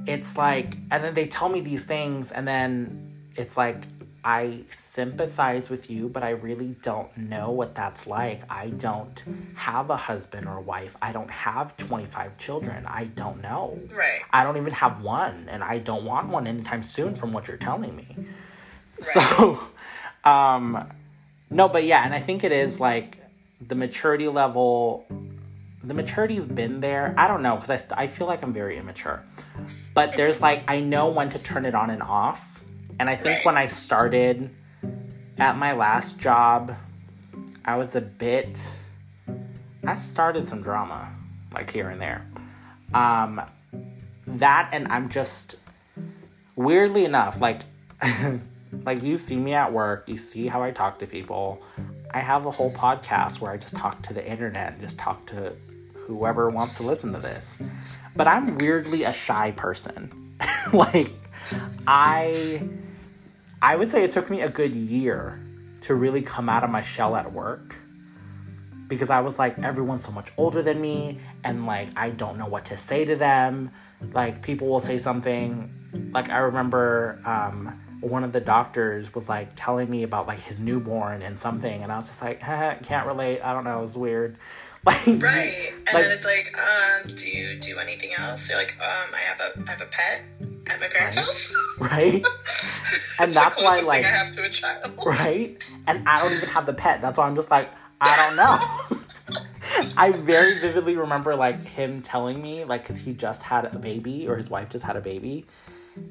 it's 0.07 0.37
like, 0.37 0.77
and 0.91 1.03
then 1.03 1.15
they 1.15 1.27
tell 1.27 1.49
me 1.49 1.61
these 1.61 1.85
things, 1.85 2.31
and 2.33 2.47
then 2.47 3.15
it's 3.37 3.57
like 3.57 3.85
I 4.29 4.65
sympathize 4.93 5.71
with 5.71 5.89
you, 5.89 6.11
but 6.11 6.23
I 6.23 6.31
really 6.33 6.77
don't 6.83 7.17
know 7.17 7.51
what 7.51 7.75
that's 7.75 8.07
like. 8.07 8.43
I 8.51 8.69
don't 8.69 9.25
have 9.55 9.89
a 9.89 9.97
husband 9.97 10.47
or 10.47 10.61
wife. 10.61 10.95
I 11.01 11.13
don't 11.13 11.31
have 11.31 11.75
25 11.79 12.37
children. 12.37 12.85
I 12.87 13.05
don't 13.05 13.41
know. 13.41 13.81
right. 13.91 14.21
I 14.31 14.45
don't 14.45 14.59
even 14.59 14.75
have 14.75 15.01
one, 15.01 15.47
and 15.49 15.65
I 15.65 15.79
don't 15.79 16.05
want 16.05 16.29
one 16.29 16.47
anytime 16.47 16.83
soon 16.83 17.15
from 17.15 17.33
what 17.33 17.49
you're 17.49 17.57
telling 17.57 17.97
me. 17.97 18.07
Right. 18.17 19.15
So, 19.15 19.61
um, 20.31 20.93
no, 21.49 21.71
but 21.71 21.85
yeah, 21.85 22.05
and 22.05 22.13
I 22.13 22.21
think 22.21 22.45
it 22.45 22.53
is 22.53 22.79
like 22.79 23.17
the 23.67 23.77
maturity 23.77 24.29
level. 24.29 25.07
The 25.83 25.95
maturity's 25.95 26.45
been 26.45 26.81
there. 26.81 27.15
I 27.17 27.29
don't 27.29 27.41
know 27.41 27.55
because 27.55 27.71
I, 27.71 27.77
st- 27.79 27.99
I 27.99 28.07
feel 28.09 28.27
like 28.27 28.43
I'm 28.43 28.53
very 28.53 28.77
immature, 28.77 29.25
but 29.95 30.17
there's 30.17 30.39
like 30.43 30.65
I 30.69 30.81
know 30.81 31.09
when 31.09 31.31
to 31.31 31.39
turn 31.39 31.65
it 31.65 31.75
on 31.75 31.89
and 31.89 32.03
off, 32.03 32.43
and 32.99 33.09
I 33.09 33.17
think 33.17 33.39
Right. 33.39 33.45
when 33.47 33.57
I 33.57 33.67
started 33.69 34.51
at 35.39 35.57
my 35.57 35.73
last 35.73 36.19
job, 36.19 36.75
I 37.65 37.77
was 37.77 37.95
a 37.95 38.01
bit. 38.01 38.59
I 39.87 39.95
started 39.95 40.47
some 40.49 40.63
drama, 40.63 41.09
like 41.53 41.71
here 41.71 41.89
and 41.91 42.01
there. 42.01 42.27
Um, 42.93 43.41
that 44.27 44.71
and 44.73 44.89
I'm 44.89 45.09
just 45.09 45.57
weirdly 46.57 47.05
enough, 47.05 47.41
like 47.41 47.63
like 48.85 49.03
you 49.03 49.17
see 49.17 49.37
me 49.37 49.55
at 49.55 49.73
work, 49.73 50.09
you 50.09 50.19
see 50.19 50.47
how 50.47 50.63
I 50.63 50.71
talk 50.71 50.99
to 51.01 51.07
people. 51.07 51.63
I 52.13 52.21
have 52.21 52.47
a 52.47 52.51
whole 52.51 52.73
podcast 52.73 53.41
where 53.41 53.53
I 53.53 53.57
just 53.59 53.77
talk 53.77 54.03
to 54.03 54.15
the 54.15 54.27
internet 54.27 54.73
and 54.73 54.81
just 54.81 54.99
talk 54.99 55.27
to 55.27 55.55
whoever 55.95 56.49
wants 56.49 56.77
to 56.77 56.83
listen 56.83 57.13
to 57.13 57.19
this. 57.19 57.59
But 58.17 58.27
I'm 58.27 58.57
weirdly 58.57 59.05
a 59.05 59.13
shy 59.13 59.53
person. 59.53 60.35
like 60.73 61.11
I 61.87 62.63
I 63.61 63.77
would 63.77 63.91
say 63.91 64.05
it 64.05 64.11
took 64.11 64.31
me 64.31 64.41
a 64.43 64.49
good 64.49 64.75
year 64.75 65.41
to 65.83 65.95
really 65.95 66.23
come 66.23 66.49
out 66.49 66.65
of 66.65 66.71
my 66.71 66.83
shell 66.83 67.17
at 67.17 67.33
work 67.33 67.79
because 68.89 69.11
I 69.11 69.21
was 69.21 69.39
like, 69.39 69.59
everyone's 69.59 70.05
so 70.05 70.13
much 70.13 70.33
older 70.37 70.63
than 70.63 70.81
me, 70.81 71.21
and 71.45 71.67
like, 71.67 71.91
I 71.97 72.11
don't 72.11 72.39
know 72.39 72.47
what 72.47 72.65
to 72.67 72.77
say 72.79 73.05
to 73.05 73.17
them. 73.17 73.71
Like, 74.13 74.43
people 74.43 74.69
will 74.69 74.81
say 74.81 74.99
something. 74.99 75.71
Like, 76.13 76.31
I 76.31 76.39
remember 76.39 77.21
um, 77.25 77.79
one 78.01 78.25
of 78.25 78.33
the 78.33 78.41
doctors 78.41 79.15
was 79.15 79.29
like 79.29 79.51
telling 79.57 79.91
me 79.91 80.05
about 80.05 80.27
like 80.27 80.41
his 80.41 80.59
newborn 80.61 81.21
and 81.23 81.39
something, 81.39 81.83
and 81.83 81.93
I 81.93 81.99
was 81.99 82.07
just 82.07 82.23
like, 82.23 82.41
can't 82.41 83.07
relate. 83.07 83.41
I 83.43 83.53
don't 83.53 83.65
know. 83.65 83.83
It's 83.85 83.95
weird. 83.95 84.37
Like, 84.87 85.05
Right. 85.07 85.73
And 85.89 85.95
like- 85.95 86.05
then 86.05 86.11
it's 86.13 86.25
like, 86.25 86.57
um, 86.57 87.15
do 87.17 87.29
you 87.29 87.59
do 87.61 87.79
anything 87.79 88.13
else? 88.17 88.47
They're 88.47 88.57
like, 88.57 88.75
um, 88.81 89.13
I 89.13 89.19
have 89.19 89.41
a 89.41 89.69
I 89.69 89.73
have 89.73 89.81
a 89.81 89.87
pet 89.87 90.21
at 90.41 90.41
my 90.41 90.49
parents' 90.49 90.58
Right. 90.69 91.93
right? 91.93 92.25
And 93.19 93.35
that's 93.35 93.61
why, 93.63 93.81
like- 93.81 94.05
I 94.05 94.09
have 94.09 94.33
to 94.35 94.45
a 94.45 94.51
child. 94.51 94.93
right? 95.07 95.57
And 95.87 96.09
I 96.09 96.21
don't 96.23 96.33
even 96.37 96.49
have 96.49 96.67
the 96.67 96.75
pet. 96.75 97.01
That's 97.01 97.19
why 97.19 97.27
I'm 97.27 97.37
just 97.37 97.51
like, 97.51 97.71
I 98.01 98.17
don't 98.17 98.37
know. 98.37 98.99
I 99.97 100.13
very 100.13 100.59
vividly 100.59 100.97
remember 100.97 101.37
like 101.37 101.65
him 101.65 102.01
telling 102.01 102.41
me 102.41 102.65
like 102.65 102.85
cuz 102.87 102.97
he 102.97 103.13
just 103.13 103.43
had 103.43 103.67
a 103.67 103.79
baby 103.79 104.27
or 104.27 104.37
his 104.37 104.49
wife 104.49 104.71
just 104.71 104.85
had 104.85 104.97
a 104.97 105.01
baby 105.01 105.45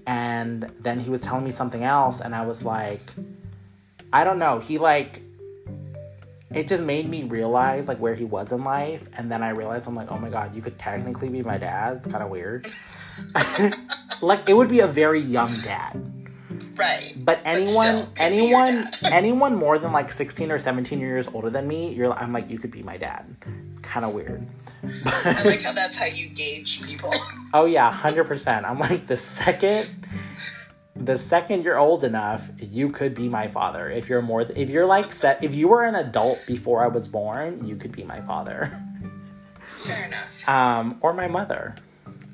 and 0.06 0.72
then 0.80 1.00
he 1.00 1.10
was 1.10 1.22
telling 1.22 1.44
me 1.44 1.52
something 1.52 1.84
else 1.84 2.22
and 2.22 2.36
I 2.36 2.46
was 2.46 2.64
like 2.64 3.02
I 4.14 4.24
don't 4.24 4.38
know. 4.40 4.60
He 4.60 4.78
like 4.78 5.22
it 6.54 6.68
just 6.68 6.84
made 6.84 7.10
me 7.10 7.24
realize 7.24 7.88
like 7.88 7.98
where 7.98 8.16
he 8.16 8.24
was 8.26 8.52
in 8.52 8.64
life 8.64 9.10
and 9.18 9.30
then 9.32 9.42
I 9.44 9.50
realized 9.50 9.88
I'm 9.88 9.96
like, 9.96 10.12
"Oh 10.12 10.18
my 10.20 10.30
god, 10.30 10.56
you 10.56 10.62
could 10.62 10.78
technically 10.80 11.28
be 11.30 11.42
my 11.42 11.58
dad." 11.58 11.98
It's 11.98 12.08
kind 12.08 12.24
of 12.24 12.30
weird. 12.30 12.72
like 14.22 14.48
it 14.50 14.54
would 14.54 14.70
be 14.70 14.80
a 14.82 14.88
very 14.88 15.20
young 15.20 15.60
dad. 15.62 16.04
Right. 16.76 17.14
But 17.26 17.40
anyone, 17.44 17.86
still, 17.86 18.06
could 18.16 18.30
be 18.32 18.36
your 18.48 18.62
anyone, 18.62 18.92
anyone 19.04 19.56
more 19.56 19.80
than 19.80 19.92
like 19.92 20.12
sixteen 20.12 20.52
or 20.52 20.60
seventeen 20.60 21.00
years 21.00 21.28
older 21.28 21.50
than 21.50 21.68
me, 21.68 21.94
you're. 21.94 22.12
I'm 22.14 22.32
like, 22.34 22.50
you 22.50 22.60
could 22.60 22.72
be 22.72 22.84
my 22.84 22.98
dad. 22.98 23.36
Kind 23.82 24.06
of 24.06 24.14
weird. 24.14 24.46
I 25.06 25.42
like 25.46 25.62
how 25.62 25.74
that's 25.74 25.96
how 25.96 26.06
you 26.06 26.30
gauge 26.30 26.82
people. 26.84 27.14
oh 27.54 27.66
yeah, 27.66 27.92
hundred 27.92 28.26
percent. 28.26 28.66
I'm 28.66 28.78
like 28.78 29.08
the 29.08 29.18
second, 29.18 30.06
the 30.96 31.18
second 31.18 31.64
you're 31.64 31.80
old 31.80 32.04
enough, 32.04 32.48
you 32.60 32.90
could 32.90 33.16
be 33.16 33.28
my 33.28 33.48
father. 33.48 33.90
If 33.90 34.08
you're 34.08 34.22
more, 34.22 34.42
if 34.42 34.70
you're 34.70 34.86
like 34.86 35.12
set, 35.12 35.44
if 35.44 35.56
you 35.56 35.68
were 35.70 35.84
an 35.84 35.96
adult 35.96 36.40
before 36.46 36.84
I 36.84 36.88
was 36.88 37.08
born, 37.08 37.66
you 37.66 37.76
could 37.76 37.92
be 37.92 38.04
my 38.04 38.22
father, 38.22 38.72
Fair 39.84 40.06
enough. 40.06 40.48
um, 40.48 40.98
or 41.02 41.14
my 41.14 41.28
mother. 41.28 41.74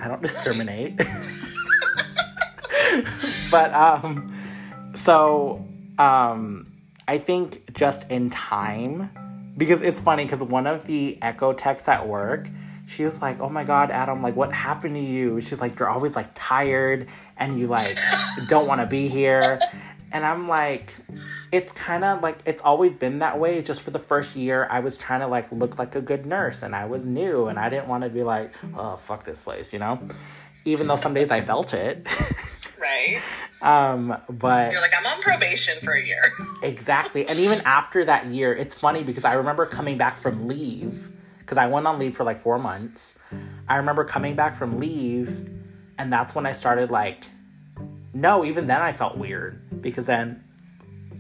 I 0.04 0.10
don't 0.10 0.22
discriminate. 0.22 0.98
but 3.52 3.74
um, 3.74 4.36
so 4.96 5.66
um, 5.98 6.66
I 7.08 7.18
think 7.18 7.74
just 7.74 8.12
in 8.12 8.30
time 8.30 9.10
because 9.56 9.82
it's 9.82 10.02
funny 10.02 10.26
because 10.26 10.44
one 10.44 10.68
of 10.68 10.86
the 10.86 11.18
echo 11.22 11.54
techs 11.54 11.88
at 11.88 12.08
work 12.08 12.50
she 12.86 13.06
was 13.06 13.22
like 13.22 13.40
oh 13.40 13.50
my 13.50 13.64
god 13.64 13.92
adam 13.92 14.22
like 14.22 14.36
what 14.36 14.52
happened 14.52 14.96
to 14.96 15.02
you 15.02 15.40
she's 15.40 15.62
like 15.62 15.80
you're 15.80 15.90
always 15.90 16.16
like 16.16 16.28
tired 16.34 17.08
and 17.38 17.60
you 17.60 17.68
like 17.68 17.98
don't 18.48 18.68
want 18.68 18.82
to 18.82 18.88
be 18.88 19.08
here 19.08 19.60
and 20.12 20.26
i'm 20.26 20.48
like 20.48 20.94
it's 21.54 21.72
kind 21.74 22.04
of 22.04 22.22
like 22.22 22.40
it's 22.46 22.62
always 22.64 22.94
been 22.96 23.20
that 23.20 23.40
way 23.40 23.62
just 23.62 23.82
for 23.82 23.92
the 23.92 24.00
first 24.00 24.36
year 24.36 24.68
i 24.72 24.80
was 24.80 24.98
trying 24.98 25.20
to 25.20 25.28
like 25.28 25.50
look 25.52 25.78
like 25.78 25.96
a 25.96 26.02
good 26.02 26.26
nurse 26.26 26.64
and 26.64 26.76
i 26.76 26.84
was 26.84 27.06
new 27.06 27.46
and 27.46 27.60
i 27.60 27.70
didn't 27.70 27.88
want 27.88 28.04
to 28.04 28.10
be 28.10 28.24
like 28.24 28.52
oh 28.76 28.98
fuck 28.98 29.24
this 29.24 29.42
place 29.42 29.72
you 29.72 29.78
know 29.78 30.00
even 30.66 30.88
though 30.88 30.96
some 30.96 31.14
days 31.14 31.30
i 31.32 31.40
felt 31.40 31.74
it 31.74 32.06
Right. 32.80 33.22
um 33.62 34.18
but 34.30 34.72
You're 34.72 34.82
like, 34.82 34.92
I'm 34.98 35.06
on 35.06 35.22
probation 35.22 35.80
for 35.84 35.94
a 35.94 36.06
year. 36.06 36.34
Exactly. 36.64 37.26
And 37.28 37.40
even 37.40 37.62
after 37.62 38.04
that 38.06 38.26
year, 38.28 38.54
it's 38.54 38.76
funny 38.76 39.04
because 39.04 39.26
I 39.26 39.34
remember 39.36 39.66
coming 39.66 39.98
back 39.98 40.18
from 40.18 40.48
leave 40.48 41.10
because 41.40 41.58
I 41.58 41.68
went 41.68 41.88
on 41.88 42.00
leave 42.00 42.16
for 42.16 42.24
like 42.24 42.40
four 42.40 42.58
months. 42.58 43.16
I 43.68 43.78
remember 43.78 44.04
coming 44.06 44.36
back 44.36 44.56
from 44.56 44.80
leave, 44.80 45.50
and 45.98 46.12
that's 46.12 46.34
when 46.36 46.46
I 46.46 46.54
started 46.54 46.90
like, 46.90 47.26
no, 48.14 48.46
even 48.46 48.68
then 48.68 48.82
I 48.82 48.92
felt 48.94 49.18
weird 49.18 49.82
because 49.82 50.06
then 50.06 50.44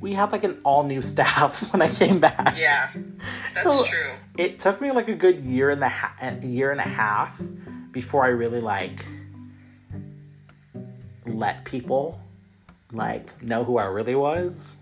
we 0.03 0.11
had 0.13 0.33
like 0.33 0.43
an 0.43 0.59
all 0.65 0.83
new 0.83 1.01
staff 1.13 1.71
when 1.71 1.81
I 1.81 1.89
came 1.89 2.19
back. 2.19 2.57
Yeah. 2.57 2.91
That's 3.53 3.63
So- 3.63 3.85
true. 3.85 4.11
It 4.37 4.59
took 4.59 4.81
me 4.81 4.91
like 4.91 5.07
a 5.07 5.13
good 5.15 5.39
year 5.39 5.69
and 5.69 5.81
the 5.81 5.87
ha- 5.87 6.15
a 6.19 6.35
year 6.45 6.71
and 6.71 6.79
a 6.79 6.83
half 6.83 7.39
before 7.91 8.25
I 8.25 8.29
really 8.29 8.59
like 8.59 9.05
let 11.25 11.63
people 11.63 12.19
like 12.91 13.41
know 13.41 13.63
who 13.63 13.77
I 13.77 13.85
really 13.85 14.15
was. 14.15 14.75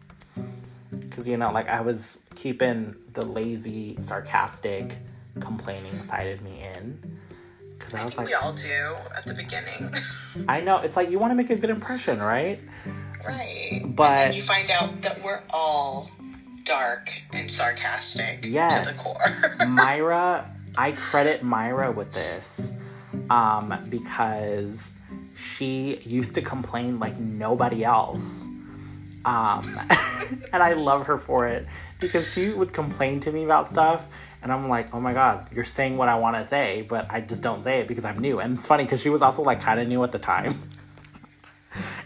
Cause 1.12 1.28
you 1.28 1.38
know, 1.38 1.52
like 1.52 1.68
I 1.70 1.82
was 1.82 2.18
keeping 2.36 2.96
the 3.14 3.26
lazy, 3.26 3.98
sarcastic, 4.00 4.98
complaining 5.40 6.02
side 6.02 6.28
of 6.30 6.42
me 6.42 6.64
in. 6.76 7.20
Cause 7.78 7.94
I 7.94 8.02
I 8.02 8.06
was 8.06 8.14
think 8.14 8.18
like, 8.20 8.28
we 8.28 8.34
all 8.36 8.54
do 8.54 8.96
at 9.16 9.26
the 9.26 9.34
beginning. 9.34 9.94
I 10.48 10.62
know 10.62 10.78
it's 10.78 10.96
like 10.96 11.12
you 11.12 11.20
want 11.20 11.32
to 11.32 11.36
make 11.36 11.50
a 11.50 11.56
good 11.58 11.70
impression, 11.70 12.20
right? 12.22 12.60
Right. 13.26 13.82
But- 13.86 14.34
you 14.34 14.44
find 14.44 14.70
out 14.70 15.02
that 15.02 15.24
we're 15.24 15.44
all 15.50 16.10
dark 16.66 17.10
and 17.32 17.52
sarcastic 17.52 18.44
to 18.86 18.94
the 18.94 19.00
core. 19.00 19.66
Myra, 19.68 20.50
I 20.76 20.92
credit 20.92 21.44
Myra 21.44 21.92
with 21.92 22.14
this 22.14 22.72
um, 23.30 23.86
because 23.90 24.94
she 25.36 26.00
used 26.04 26.36
to 26.36 26.42
complain 26.42 27.00
like 27.00 27.18
nobody 27.18 27.84
else. 27.84 28.46
Um, 29.26 29.80
and 30.54 30.64
I 30.64 30.74
love 30.74 31.06
her 31.08 31.18
for 31.18 31.48
it 31.48 31.68
because 32.00 32.28
she 32.32 32.50
would 32.50 32.74
complain 32.74 33.20
to 33.22 33.32
me 33.32 33.44
about 33.44 33.70
stuff. 33.70 34.06
And 34.44 34.52
I'm 34.52 34.70
like, 34.70 34.94
oh 34.94 35.00
my 35.00 35.14
God, 35.14 35.48
you're 35.54 35.64
saying 35.64 35.98
what 35.98 36.10
I 36.10 36.16
want 36.16 36.36
to 36.36 36.48
say, 36.48 36.82
but 36.82 37.06
I 37.12 37.22
just 37.22 37.44
don't 37.44 37.64
say 37.64 37.80
it 37.80 37.88
because 37.88 38.06
I'm 38.06 38.18
new. 38.18 38.40
And 38.40 38.58
it's 38.58 38.66
funny 38.66 38.84
because 38.84 39.02
she 39.02 39.10
was 39.10 39.22
also 39.22 39.44
like 39.44 39.62
kind 39.62 39.80
of 39.80 39.88
new 39.88 40.04
at 40.04 40.12
the 40.12 40.20
time. 40.20 40.60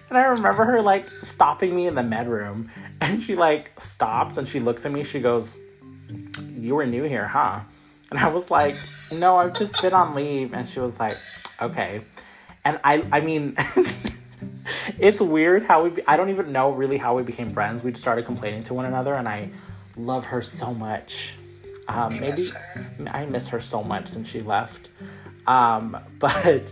And 0.10 0.18
I 0.18 0.26
remember 0.26 0.64
her 0.66 0.82
like 0.82 1.08
stopping 1.24 1.76
me 1.76 1.88
in 1.88 1.96
the 1.96 2.04
med 2.04 2.28
room 2.28 2.70
and 3.02 3.22
she 3.24 3.36
like 3.36 3.72
stops 3.82 4.38
and 4.38 4.48
she 4.48 4.60
looks 4.60 4.86
at 4.86 4.92
me. 4.92 5.04
She 5.04 5.20
goes, 5.20 5.60
You 6.52 6.76
were 6.76 6.86
new 6.86 7.04
here, 7.04 7.28
huh? 7.28 7.62
And 8.12 8.20
I 8.20 8.28
was 8.28 8.52
like, 8.52 8.76
No, 9.12 9.38
I've 9.38 9.56
just 9.56 9.82
been 9.82 9.94
on 9.94 10.14
leave. 10.14 10.54
And 10.54 10.68
she 10.68 10.80
was 10.80 11.00
like, 11.00 11.18
Okay. 11.62 12.02
And 12.64 12.80
I, 12.84 13.06
I 13.12 13.22
mean, 13.22 13.56
it's 15.00 15.22
weird 15.22 15.64
how 15.64 15.84
we, 15.84 15.90
be- 15.92 16.08
I 16.08 16.18
don't 16.18 16.30
even 16.30 16.52
know 16.52 16.72
really 16.72 16.98
how 16.98 17.16
we 17.16 17.24
became 17.24 17.50
friends. 17.50 17.84
We 17.84 17.92
just 17.92 18.02
started 18.02 18.26
complaining 18.26 18.64
to 18.66 18.74
one 18.74 18.86
another 18.86 19.14
and 19.14 19.28
I 19.28 19.50
love 19.98 20.26
her 20.26 20.42
so 20.42 20.74
much. 20.74 21.34
Um, 21.88 22.20
maybe. 22.20 22.52
I 23.08 23.26
miss 23.26 23.48
her 23.50 23.62
so 23.62 23.84
much 23.84 24.08
since 24.08 24.28
she 24.28 24.42
left. 24.42 24.90
Um, 25.48 25.98
but 26.20 26.72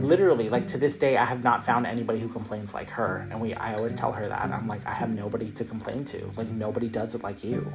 literally, 0.00 0.48
like 0.48 0.66
to 0.68 0.78
this 0.78 0.96
day, 0.96 1.16
I 1.16 1.24
have 1.24 1.42
not 1.44 1.64
found 1.64 1.86
anybody 1.86 2.18
who 2.20 2.28
complains 2.28 2.74
like 2.74 2.88
her. 2.90 3.26
And 3.30 3.40
we, 3.40 3.54
I 3.54 3.74
always 3.74 3.92
tell 3.94 4.12
her 4.12 4.26
that 4.28 4.40
I'm 4.42 4.66
like, 4.66 4.84
I 4.86 4.92
have 4.92 5.10
nobody 5.10 5.50
to 5.52 5.64
complain 5.64 6.04
to. 6.06 6.30
Like 6.36 6.48
nobody 6.48 6.88
does 6.88 7.14
it 7.14 7.22
like 7.22 7.42
you. 7.44 7.72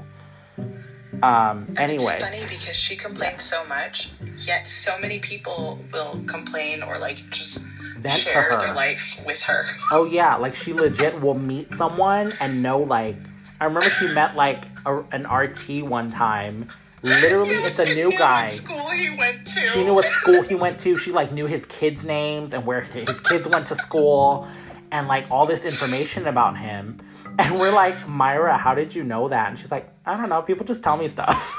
Um, 1.23 1.67
It's 1.69 1.79
anyway, 1.79 2.19
funny 2.19 2.45
because 2.49 2.75
she 2.75 2.95
complains 2.97 3.43
so 3.43 3.65
much, 3.67 4.09
yet 4.37 4.67
so 4.67 4.97
many 4.99 5.19
people 5.19 5.79
will 5.93 6.21
complain 6.27 6.83
or 6.83 6.97
like 6.97 7.17
just 7.29 7.59
Vent 7.99 8.23
to 8.23 8.29
share 8.29 8.41
her. 8.51 8.57
their 8.57 8.73
life 8.75 9.01
with 9.25 9.39
her. 9.39 9.65
oh 9.91 10.03
yeah, 10.05 10.35
like 10.35 10.53
she 10.53 10.73
legit 10.73 11.21
will 11.21 11.33
meet 11.39 11.71
someone 11.71 12.33
and 12.39 12.61
know 12.61 12.79
like. 12.79 13.15
I 13.61 13.65
remember 13.65 13.89
she 13.89 14.07
met 14.09 14.35
like 14.35 14.65
a, 14.85 14.99
an 15.13 15.25
RT 15.31 15.83
one 15.87 16.09
time. 16.11 16.69
Literally, 17.05 17.55
it's 17.55 17.77
a 17.77 17.85
new 17.85 18.17
guy. 18.17 18.49
What 18.49 18.57
school 18.57 18.89
he 18.89 19.15
went 19.15 19.45
to. 19.45 19.65
She 19.67 19.83
knew 19.83 19.93
what 19.93 20.05
school 20.05 20.41
he 20.41 20.55
went 20.55 20.79
to. 20.79 20.97
She 20.97 21.11
like 21.11 21.31
knew 21.31 21.45
his 21.45 21.63
kids' 21.65 22.03
names 22.03 22.53
and 22.53 22.65
where 22.65 22.81
his 22.81 23.19
kids 23.19 23.47
went 23.47 23.67
to 23.67 23.75
school 23.75 24.47
and 24.91 25.07
like 25.07 25.25
all 25.29 25.45
this 25.45 25.65
information 25.65 26.25
about 26.25 26.57
him. 26.57 26.97
And 27.37 27.59
we're 27.59 27.71
like, 27.71 28.07
Myra, 28.07 28.57
how 28.57 28.73
did 28.73 28.95
you 28.95 29.03
know 29.03 29.27
that? 29.27 29.49
And 29.49 29.59
she's 29.59 29.71
like, 29.71 29.89
I 30.05 30.17
don't 30.17 30.29
know. 30.29 30.41
People 30.41 30.65
just 30.65 30.83
tell 30.83 30.97
me 30.97 31.07
stuff. 31.07 31.55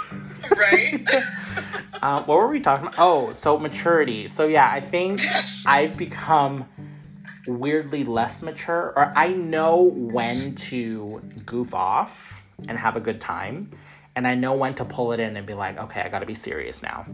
right? 0.50 1.06
um, 2.02 2.24
what 2.26 2.38
were 2.38 2.48
we 2.48 2.60
talking 2.60 2.88
about? 2.88 2.98
Oh, 2.98 3.32
so 3.32 3.58
maturity. 3.58 4.28
So 4.28 4.46
yeah, 4.46 4.68
I 4.70 4.80
think 4.80 5.20
I've 5.64 5.96
become 5.96 6.66
weirdly 7.46 8.04
less 8.04 8.42
mature, 8.42 8.92
or 8.96 9.12
I 9.14 9.28
know 9.28 9.82
when 9.82 10.56
to 10.56 11.22
goof 11.44 11.74
off 11.74 12.34
and 12.68 12.76
have 12.78 12.96
a 12.96 13.00
good 13.00 13.20
time, 13.20 13.70
and 14.16 14.26
I 14.26 14.34
know 14.34 14.54
when 14.54 14.74
to 14.76 14.84
pull 14.84 15.12
it 15.12 15.20
in 15.20 15.36
and 15.36 15.46
be 15.46 15.52
like, 15.52 15.78
okay, 15.78 16.00
I 16.00 16.08
got 16.08 16.20
to 16.20 16.26
be 16.26 16.34
serious 16.34 16.82
now. 16.82 17.06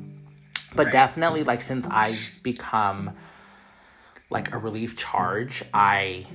But 0.74 0.86
Right. 0.86 0.92
definitely, 0.92 1.42
like 1.42 1.60
since 1.60 1.86
I've 1.90 2.30
become 2.42 3.10
like 4.30 4.54
a 4.54 4.58
relief 4.58 4.96
charge, 4.96 5.64
I 5.74 6.26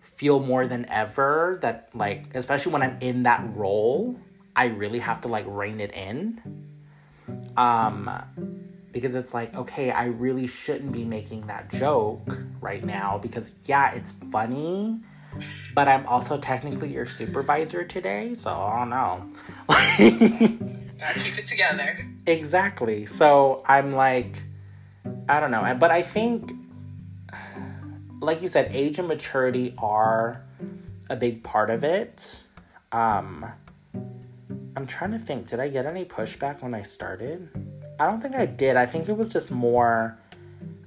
feel 0.00 0.38
more 0.40 0.66
than 0.66 0.88
ever 0.88 1.58
that 1.62 1.90
like, 1.92 2.34
especially 2.34 2.72
when 2.72 2.82
I'm 2.82 2.96
in 3.00 3.24
that 3.24 3.44
role, 3.54 4.16
I 4.54 4.66
really 4.66 5.00
have 5.00 5.22
to 5.22 5.28
like 5.28 5.44
rein 5.48 5.80
it 5.80 5.92
in. 5.92 6.40
Um, 7.56 8.08
because 8.92 9.14
it's 9.14 9.34
like, 9.34 9.54
okay, 9.54 9.90
I 9.90 10.06
really 10.06 10.46
shouldn't 10.46 10.92
be 10.92 11.04
making 11.04 11.48
that 11.48 11.68
joke 11.70 12.38
right 12.60 12.84
now 12.84 13.18
because 13.18 13.50
yeah, 13.64 13.92
it's 13.92 14.12
funny, 14.30 15.00
but 15.74 15.88
I'm 15.88 16.06
also 16.06 16.38
technically 16.38 16.92
your 16.92 17.06
supervisor 17.06 17.84
today, 17.84 18.34
so 18.34 18.50
I 18.50 18.78
don't 18.78 18.90
know. 18.90 19.28
Gotta 20.98 21.20
keep 21.20 21.38
it 21.38 21.48
together. 21.48 22.06
Exactly. 22.26 23.06
So 23.06 23.62
I'm 23.66 23.92
like, 23.92 24.42
I 25.28 25.40
don't 25.40 25.50
know. 25.50 25.76
But 25.78 25.90
I 25.90 26.02
think, 26.02 26.52
like 28.20 28.40
you 28.42 28.48
said, 28.48 28.70
age 28.72 28.98
and 28.98 29.08
maturity 29.08 29.74
are 29.78 30.44
a 31.10 31.16
big 31.16 31.42
part 31.42 31.70
of 31.70 31.82
it. 31.84 32.40
Um, 32.92 33.44
I'm 34.76 34.86
trying 34.86 35.10
to 35.12 35.18
think, 35.18 35.48
did 35.48 35.60
I 35.60 35.68
get 35.68 35.86
any 35.86 36.04
pushback 36.04 36.62
when 36.62 36.74
I 36.74 36.82
started? 36.82 37.48
I 37.98 38.06
don't 38.06 38.20
think 38.20 38.34
I 38.34 38.46
did. 38.46 38.76
I 38.76 38.86
think 38.86 39.08
it 39.08 39.16
was 39.16 39.28
just 39.28 39.50
more, 39.50 40.18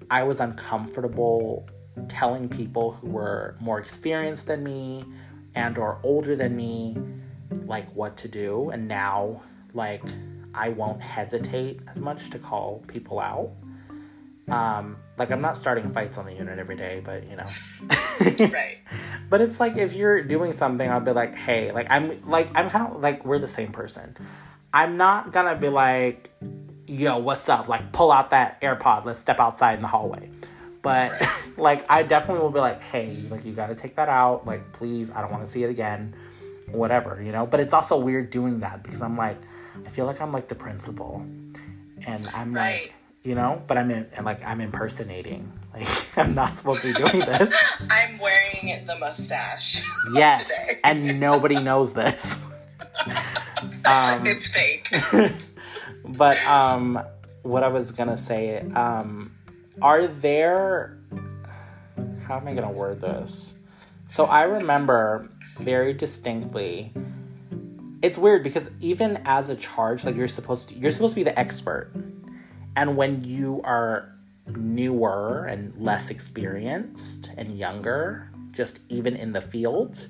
I 0.10 0.24
was 0.24 0.40
uncomfortable 0.40 1.68
telling 2.08 2.50
people 2.50 2.92
who 2.92 3.08
were 3.08 3.56
more 3.60 3.80
experienced 3.80 4.48
than 4.48 4.64
me 4.64 5.04
and 5.56 5.78
or 5.78 6.00
older 6.04 6.36
than 6.36 6.56
me 6.56 6.98
like 7.66 7.90
what 7.96 8.18
to 8.18 8.28
do 8.28 8.70
and 8.72 8.88
now 8.88 9.42
like 9.74 10.04
I 10.56 10.70
won't 10.70 11.02
hesitate 11.02 11.82
as 11.88 11.98
much 11.98 12.30
to 12.32 12.40
call 12.40 12.84
people 12.88 13.20
out. 13.20 13.52
Um, 14.48 14.98
like 15.18 15.32
I'm 15.32 15.42
not 15.42 15.58
starting 15.58 15.90
fights 15.92 16.18
on 16.18 16.26
the 16.26 16.34
unit 16.34 16.60
every 16.60 16.76
day, 16.76 17.02
but 17.04 17.28
you 17.30 17.36
know. 17.36 17.50
Right. 18.52 18.78
But 19.28 19.42
it's 19.42 19.60
like 19.60 19.76
if 19.76 19.94
you're 19.94 20.22
doing 20.22 20.54
something, 20.54 20.88
I'll 20.88 21.00
be 21.00 21.12
like, 21.12 21.34
hey, 21.34 21.72
like 21.72 21.88
I'm 21.90 22.22
like 22.30 22.48
I'm 22.56 22.70
kind 22.70 22.94
of 22.94 23.02
like 23.02 23.26
we're 23.26 23.40
the 23.40 23.48
same 23.48 23.72
person. 23.72 24.16
I'm 24.72 24.98
not 24.98 25.32
gonna 25.32 25.56
be 25.56 25.68
like, 25.68 26.30
yo, 26.86 27.18
what's 27.18 27.50
up? 27.50 27.68
Like 27.68 27.92
pull 27.92 28.12
out 28.12 28.30
that 28.30 28.62
AirPod, 28.62 29.04
let's 29.04 29.18
step 29.20 29.40
outside 29.40 29.76
in 29.76 29.82
the 29.82 29.88
hallway. 29.88 30.30
But 30.86 31.12
Right. 31.20 31.30
like 31.58 31.86
I 31.92 32.04
definitely 32.04 32.44
will 32.44 32.52
be 32.52 32.60
like, 32.60 32.80
hey, 32.80 33.24
like 33.30 33.44
you 33.44 33.52
gotta 33.54 33.76
take 33.76 33.96
that 33.96 34.08
out. 34.08 34.46
Like 34.46 34.72
please, 34.72 35.10
I 35.12 35.20
don't 35.22 35.32
want 35.32 35.44
to 35.46 35.52
see 35.52 35.64
it 35.64 35.70
again. 35.70 36.16
Whatever, 36.72 37.22
you 37.22 37.32
know. 37.32 37.46
But 37.46 37.60
it's 37.60 37.74
also 37.74 37.98
weird 37.98 38.30
doing 38.30 38.60
that 38.60 38.84
because 38.84 39.02
I'm 39.02 39.18
like, 39.18 39.38
I 39.86 39.90
feel 39.90 40.06
like 40.06 40.22
I'm 40.22 40.32
like 40.32 40.48
the 40.48 40.56
principal, 40.56 41.26
and 42.08 42.30
I'm 42.34 42.54
Right. 42.54 42.84
like, 42.84 42.94
you 43.24 43.34
know, 43.36 43.62
but 43.68 43.78
I'm 43.80 43.90
in 43.92 44.08
and 44.14 44.26
like 44.26 44.46
I'm 44.46 44.62
impersonating. 44.62 45.52
Like 45.76 45.90
I'm 46.18 46.34
not 46.34 46.56
supposed 46.56 46.84
to 46.84 46.94
be 46.94 47.04
doing 47.04 47.20
this. 47.26 47.52
I'm 47.90 48.18
wearing 48.18 48.86
the 48.88 48.96
mustache. 48.98 49.84
Yes, 50.14 50.50
and 50.86 51.20
nobody 51.20 51.60
knows 51.60 51.94
this. 51.94 52.42
Um, 53.84 54.26
it's 54.26 54.48
fake. 54.48 54.88
but 56.06 56.38
um, 56.46 57.02
what 57.44 57.64
I 57.64 57.68
was 57.68 57.92
gonna 57.92 58.18
say, 58.18 58.60
um, 58.74 59.35
are 59.82 60.08
there? 60.08 60.98
How 62.24 62.38
am 62.38 62.48
I 62.48 62.54
gonna 62.54 62.72
word 62.72 63.02
this? 63.02 63.54
So 64.08 64.26
I 64.26 64.44
remember 64.44 65.30
very 65.60 65.94
distinctly. 65.94 66.94
It's 68.02 68.18
weird 68.18 68.44
because 68.44 68.70
even 68.80 69.22
as 69.26 69.50
a 69.50 69.56
charge, 69.56 70.04
like 70.04 70.16
you're 70.16 70.28
supposed 70.28 70.70
to, 70.70 70.76
you're 70.76 70.92
supposed 70.92 71.14
to 71.14 71.20
be 71.20 71.24
the 71.24 71.38
expert, 71.38 71.92
and 72.76 72.98
when 72.98 73.24
you 73.24 73.62
are 73.64 74.16
newer 74.56 75.46
and 75.46 75.74
less 75.78 76.10
experienced 76.10 77.32
and 77.38 77.58
younger, 77.58 78.30
just 78.52 78.80
even 78.90 79.16
in 79.16 79.34
the 79.34 79.42
field, 79.42 80.08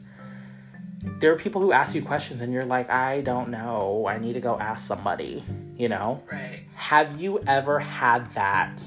there 1.20 1.32
are 1.32 1.38
people 1.38 1.62
who 1.62 1.72
ask 1.72 1.96
you 1.96 2.02
questions 2.02 2.42
and 2.42 2.52
you're 2.52 2.66
like, 2.66 2.90
I 2.90 3.22
don't 3.22 3.50
know. 3.50 4.06
I 4.08 4.18
need 4.18 4.34
to 4.34 4.42
go 4.42 4.58
ask 4.60 4.86
somebody, 4.86 5.44
you 5.78 5.88
know? 5.90 6.24
Right. 6.32 6.64
Have 6.76 7.22
you 7.22 7.40
ever 7.48 7.80
had 7.80 8.34
that? 8.34 8.82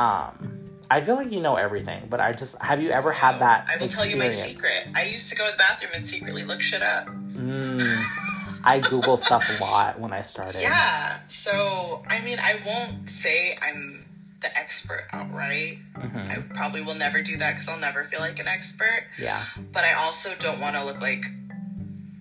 Um, 0.00 0.64
I 0.90 1.02
feel 1.02 1.14
like 1.14 1.30
you 1.30 1.40
know 1.40 1.56
everything, 1.56 2.06
but 2.08 2.20
I 2.20 2.32
just 2.32 2.56
have 2.58 2.80
you 2.82 2.90
ever 2.90 3.12
had 3.12 3.38
that 3.40 3.66
I 3.68 3.76
will 3.76 3.88
tell 3.88 4.06
you 4.06 4.16
my 4.16 4.32
secret. 4.32 4.88
I 4.94 5.04
used 5.04 5.28
to 5.28 5.36
go 5.36 5.44
to 5.44 5.52
the 5.52 5.58
bathroom 5.58 5.92
and 5.94 6.08
secretly 6.08 6.42
look 6.44 6.62
shit 6.62 6.82
up. 6.82 7.06
Mm, 7.06 8.02
I 8.64 8.80
Google 8.80 9.16
stuff 9.18 9.44
a 9.48 9.62
lot 9.62 10.00
when 10.00 10.12
I 10.12 10.22
started. 10.22 10.62
Yeah. 10.62 11.18
So, 11.28 12.02
I 12.08 12.20
mean, 12.20 12.38
I 12.40 12.56
won't 12.66 13.10
say 13.22 13.58
I'm 13.60 14.06
the 14.40 14.56
expert 14.56 15.04
outright. 15.12 15.78
Mhm. 15.96 16.30
I 16.30 16.54
probably 16.54 16.80
will 16.80 16.94
never 16.94 17.22
do 17.22 17.36
that 17.36 17.52
because 17.54 17.68
I'll 17.68 17.78
never 17.78 18.04
feel 18.04 18.20
like 18.20 18.38
an 18.38 18.48
expert. 18.48 19.04
Yeah. 19.18 19.44
But 19.72 19.84
I 19.84 19.92
also 19.92 20.30
don't 20.40 20.60
want 20.60 20.76
to 20.76 20.84
look 20.84 21.00
like 21.00 21.22
You 21.24 21.48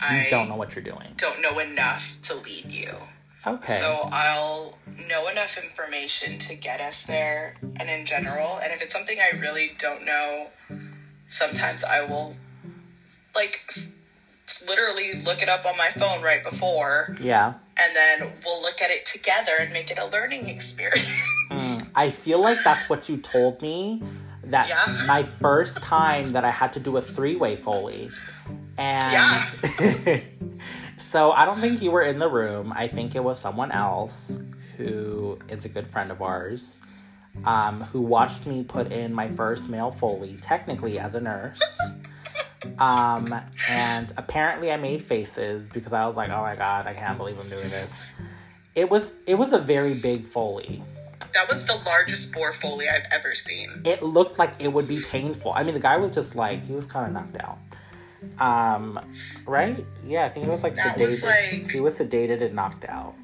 I 0.01 0.27
don't 0.29 0.49
know 0.49 0.55
what 0.57 0.75
you're 0.75 0.83
doing. 0.83 1.07
don't 1.17 1.41
know 1.41 1.59
enough 1.59 2.03
to 2.23 2.35
lead 2.35 2.65
you. 2.69 2.93
Okay. 3.55 3.79
So 3.79 4.07
I'll 4.11 4.77
know 5.07 5.27
enough 5.27 5.57
information 5.57 6.39
to 6.39 6.55
get 6.55 6.79
us 6.81 7.03
there 7.05 7.55
and 7.77 7.89
in 7.89 8.05
general. 8.05 8.57
And 8.57 8.71
if 8.73 8.81
it's 8.81 8.93
something 8.93 9.17
I 9.19 9.37
really 9.37 9.71
don't 9.79 10.05
know, 10.05 10.47
sometimes 11.29 11.83
I 11.83 12.01
will 12.01 12.35
like 13.35 13.59
literally 14.67 15.21
look 15.23 15.41
it 15.41 15.49
up 15.49 15.65
on 15.65 15.77
my 15.77 15.91
phone 15.97 16.23
right 16.23 16.43
before 16.43 17.15
yeah. 17.21 17.53
and 17.77 17.95
then 17.95 18.31
we'll 18.43 18.61
look 18.61 18.81
at 18.81 18.89
it 18.89 19.05
together 19.05 19.53
and 19.59 19.71
make 19.71 19.91
it 19.91 19.99
a 19.99 20.05
learning 20.07 20.47
experience. 20.47 21.07
Mm, 21.49 21.87
I 21.95 22.11
feel 22.11 22.37
like 22.37 22.63
that's 22.63 22.87
what 22.89 23.09
you 23.09 23.17
told 23.17 23.59
me. 23.63 24.03
That 24.43 24.69
Yeah. 24.69 25.03
my 25.07 25.23
first 25.41 25.81
time 25.81 26.33
that 26.33 26.45
I 26.45 26.51
had 26.51 26.73
to 26.73 26.79
do 26.79 26.95
a 26.97 27.01
three 27.01 27.35
way 27.35 27.55
Foley. 27.55 28.11
And 28.77 29.43
so 31.09 31.31
I 31.31 31.45
don't 31.45 31.61
think 31.61 31.81
you 31.81 31.91
were 31.91 32.03
in 32.03 32.19
the 32.19 32.29
room. 32.29 32.73
I 32.75 32.87
think 32.87 33.15
it 33.15 33.23
was 33.23 33.39
someone 33.39 33.71
else 33.71 34.37
who 34.77 35.39
is 35.49 35.65
a 35.65 35.69
good 35.69 35.87
friend 35.87 36.11
of 36.11 36.21
ours 36.21 36.81
um, 37.45 37.81
who 37.81 38.01
watched 38.01 38.45
me 38.45 38.63
put 38.63 38.91
in 38.91 39.13
my 39.13 39.29
first 39.29 39.69
male 39.69 39.91
Foley, 39.91 40.37
technically 40.41 40.99
as 40.99 41.15
a 41.15 41.21
nurse. 41.21 41.61
Um, 42.77 43.33
and 43.67 44.11
apparently 44.17 44.71
I 44.71 44.77
made 44.77 45.01
faces 45.01 45.69
because 45.69 45.93
I 45.93 46.05
was 46.05 46.17
like, 46.17 46.29
oh 46.29 46.41
my 46.41 46.55
god, 46.55 46.87
I 46.87 46.93
can't 46.93 47.17
believe 47.17 47.39
I'm 47.39 47.49
doing 47.49 47.69
this. 47.69 47.97
It 48.75 48.89
was 48.89 49.13
it 49.25 49.35
was 49.35 49.53
a 49.53 49.59
very 49.59 49.93
big 49.95 50.27
foley. 50.27 50.83
That 51.33 51.47
was 51.49 51.63
the 51.65 51.75
largest 51.85 52.31
bore 52.31 52.53
foley 52.61 52.89
I've 52.89 53.05
ever 53.11 53.33
seen. 53.35 53.81
It 53.85 54.03
looked 54.03 54.39
like 54.39 54.53
it 54.59 54.71
would 54.71 54.87
be 54.87 55.01
painful. 55.01 55.53
I 55.53 55.63
mean, 55.63 55.73
the 55.73 55.79
guy 55.79 55.97
was 55.97 56.11
just 56.11 56.35
like 56.35 56.63
he 56.65 56.73
was 56.73 56.85
kind 56.85 57.07
of 57.07 57.13
knocked 57.13 57.41
out. 57.41 57.59
Um, 58.39 58.99
right? 59.45 59.85
Yeah, 60.05 60.25
I 60.25 60.29
think 60.29 60.45
it 60.45 60.49
was 60.49 60.63
like 60.63 60.75
That 60.75 60.97
sedated. 60.97 61.07
was, 61.09 61.23
like- 61.23 61.69
He 61.71 61.79
was 61.79 61.97
sedated 61.97 62.41
and 62.43 62.53
knocked 62.55 62.85
out. 62.85 63.15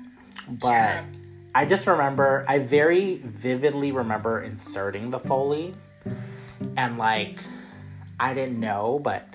But 0.48 0.70
Yeah. 0.70 1.04
I 1.54 1.66
just 1.66 1.88
remember, 1.88 2.46
I 2.48 2.60
very 2.60 3.22
vividly 3.24 3.92
remember 3.92 4.42
inserting 4.42 5.10
the 5.10 5.20
foley, 5.20 5.74
and 6.78 6.98
like, 6.98 7.40
I 8.20 8.34
didn't 8.34 8.60
know, 8.60 9.00
but 9.02 9.28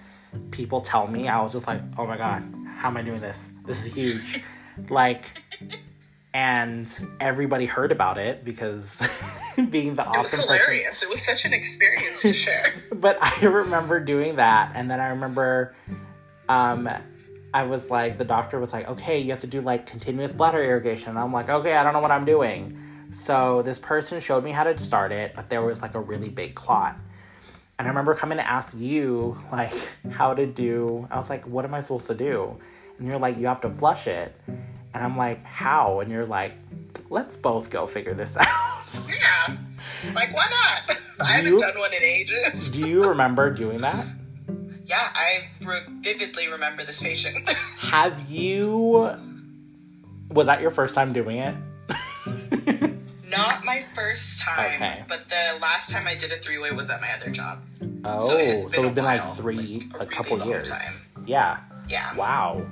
people 0.51 0.81
tell 0.83 1.07
me 1.07 1.29
I 1.29 1.41
was 1.43 1.53
just 1.53 1.67
like, 1.67 1.81
oh 1.99 2.07
my 2.07 2.17
god, 2.17 2.43
how 2.77 2.89
am 2.89 2.97
I 2.97 3.03
doing 3.03 3.21
this? 3.21 3.51
This 3.67 3.85
is 3.85 3.93
huge, 3.95 4.43
like. 4.89 5.25
And 6.33 6.89
everybody 7.19 7.67
heard 7.67 7.91
about 7.91 8.17
it 8.19 8.45
because 8.45 9.01
being 9.71 9.97
the 9.97 10.05
awesome 10.05 10.15
It 10.15 10.19
was 10.19 10.27
awesome 10.27 10.41
person 10.41 10.65
hilarious. 10.65 11.03
It 11.03 11.09
was 11.09 11.25
such 11.25 11.45
an 11.45 11.53
experience 11.53 12.23
to 12.23 12.33
share. 12.33 12.73
but 12.93 13.19
I 13.21 13.47
remember 13.47 13.99
doing 13.99 14.37
that, 14.37 14.73
and 14.75 14.89
then 14.89 15.01
I 15.01 15.09
remember, 15.09 15.75
um, 16.49 16.89
I 17.53 17.65
was 17.65 17.91
like, 17.91 18.17
the 18.17 18.25
doctor 18.25 18.61
was 18.61 18.73
like, 18.73 18.89
okay, 18.89 19.19
you 19.19 19.33
have 19.33 19.41
to 19.41 19.49
do 19.49 19.61
like 19.61 19.87
continuous 19.87 20.33
bladder 20.33 20.63
irrigation. 20.63 21.11
And 21.11 21.19
I'm 21.19 21.33
like, 21.33 21.49
okay, 21.49 21.75
I 21.75 21.83
don't 21.83 21.93
know 21.93 22.01
what 22.01 22.13
I'm 22.13 22.25
doing. 22.25 22.79
So 23.13 23.63
this 23.63 23.79
person 23.79 24.21
showed 24.21 24.45
me 24.45 24.53
how 24.53 24.65
to 24.65 24.79
start 24.79 25.11
it, 25.11 25.35
but 25.35 25.51
there 25.51 25.63
was 25.63 25.83
like 25.83 25.95
a 25.95 26.01
really 26.01 26.29
big 26.29 26.55
clot. 26.55 26.97
And 27.79 27.89
I 27.89 27.91
remember 27.91 28.15
coming 28.15 28.39
to 28.39 28.47
ask 28.47 28.75
you 28.77 29.43
like 29.51 29.73
how 30.11 30.35
to 30.35 30.47
do. 30.47 31.09
I 31.11 31.17
was 31.17 31.31
like, 31.31 31.45
what 31.47 31.65
am 31.65 31.75
I 31.75 31.81
supposed 31.81 32.07
to 32.09 32.15
do? 32.15 32.61
And 32.99 33.09
you're 33.09 33.19
like, 33.19 33.39
you 33.39 33.47
have 33.47 33.63
to 33.63 33.71
flush 33.71 34.07
it. 34.07 34.39
And 34.95 35.05
I'm 35.05 35.17
like, 35.17 35.45
how? 35.45 36.01
And 36.01 36.11
you're 36.11 36.27
like, 36.27 36.53
let's 37.11 37.37
both 37.37 37.71
go 37.71 37.87
figure 37.87 38.15
this 38.15 38.37
out. 38.41 38.85
yeah. 39.09 39.57
Like, 40.15 40.35
why 40.35 40.47
not? 40.51 40.97
I 41.21 41.33
haven't 41.33 41.53
You- 41.53 41.61
done 41.61 41.79
one 41.79 41.93
in 41.93 42.03
ages. 42.03 42.71
do 42.73 42.89
you 42.89 43.05
remember 43.05 43.51
doing 43.53 43.81
that? 43.83 44.07
Yeah, 44.87 45.09
I 45.15 45.49
re- 45.65 45.83
vividly 46.03 46.49
remember 46.49 46.85
this 46.85 46.99
patient. 47.01 47.49
Have 47.79 48.29
you? 48.29 49.09
Was 50.31 50.47
that 50.47 50.61
your 50.61 50.73
first 50.73 50.95
time 50.97 51.13
doing 51.13 51.39
it? 51.39 51.55
Not 53.29 53.65
my 53.65 53.85
first 53.95 54.41
time, 54.41 54.75
Okay. 54.75 55.05
but 55.09 55.21
the 55.29 55.59
last 55.61 55.89
time 55.91 56.09
I 56.09 56.17
did 56.17 56.33
a 56.33 56.39
three 56.41 56.59
way 56.59 56.73
was 56.73 56.91
at 56.91 57.01
my 57.01 57.13
other 57.13 57.31
job. 57.31 57.61
oh, 58.05 58.37
it's 58.37 58.75
so 58.75 58.83
been 58.83 58.87
it's 58.89 58.93
a 58.93 58.95
been 58.97 59.05
like 59.05 59.35
three, 59.37 59.89
like, 59.93 60.01
a 60.01 60.05
a 60.05 60.07
couple 60.07 60.37
really 60.39 60.41
long 60.41 60.49
years. 60.65 60.69
time. 60.69 61.01
Yeah. 61.27 61.59
Yeah. 61.89 62.17
Wow. 62.17 62.67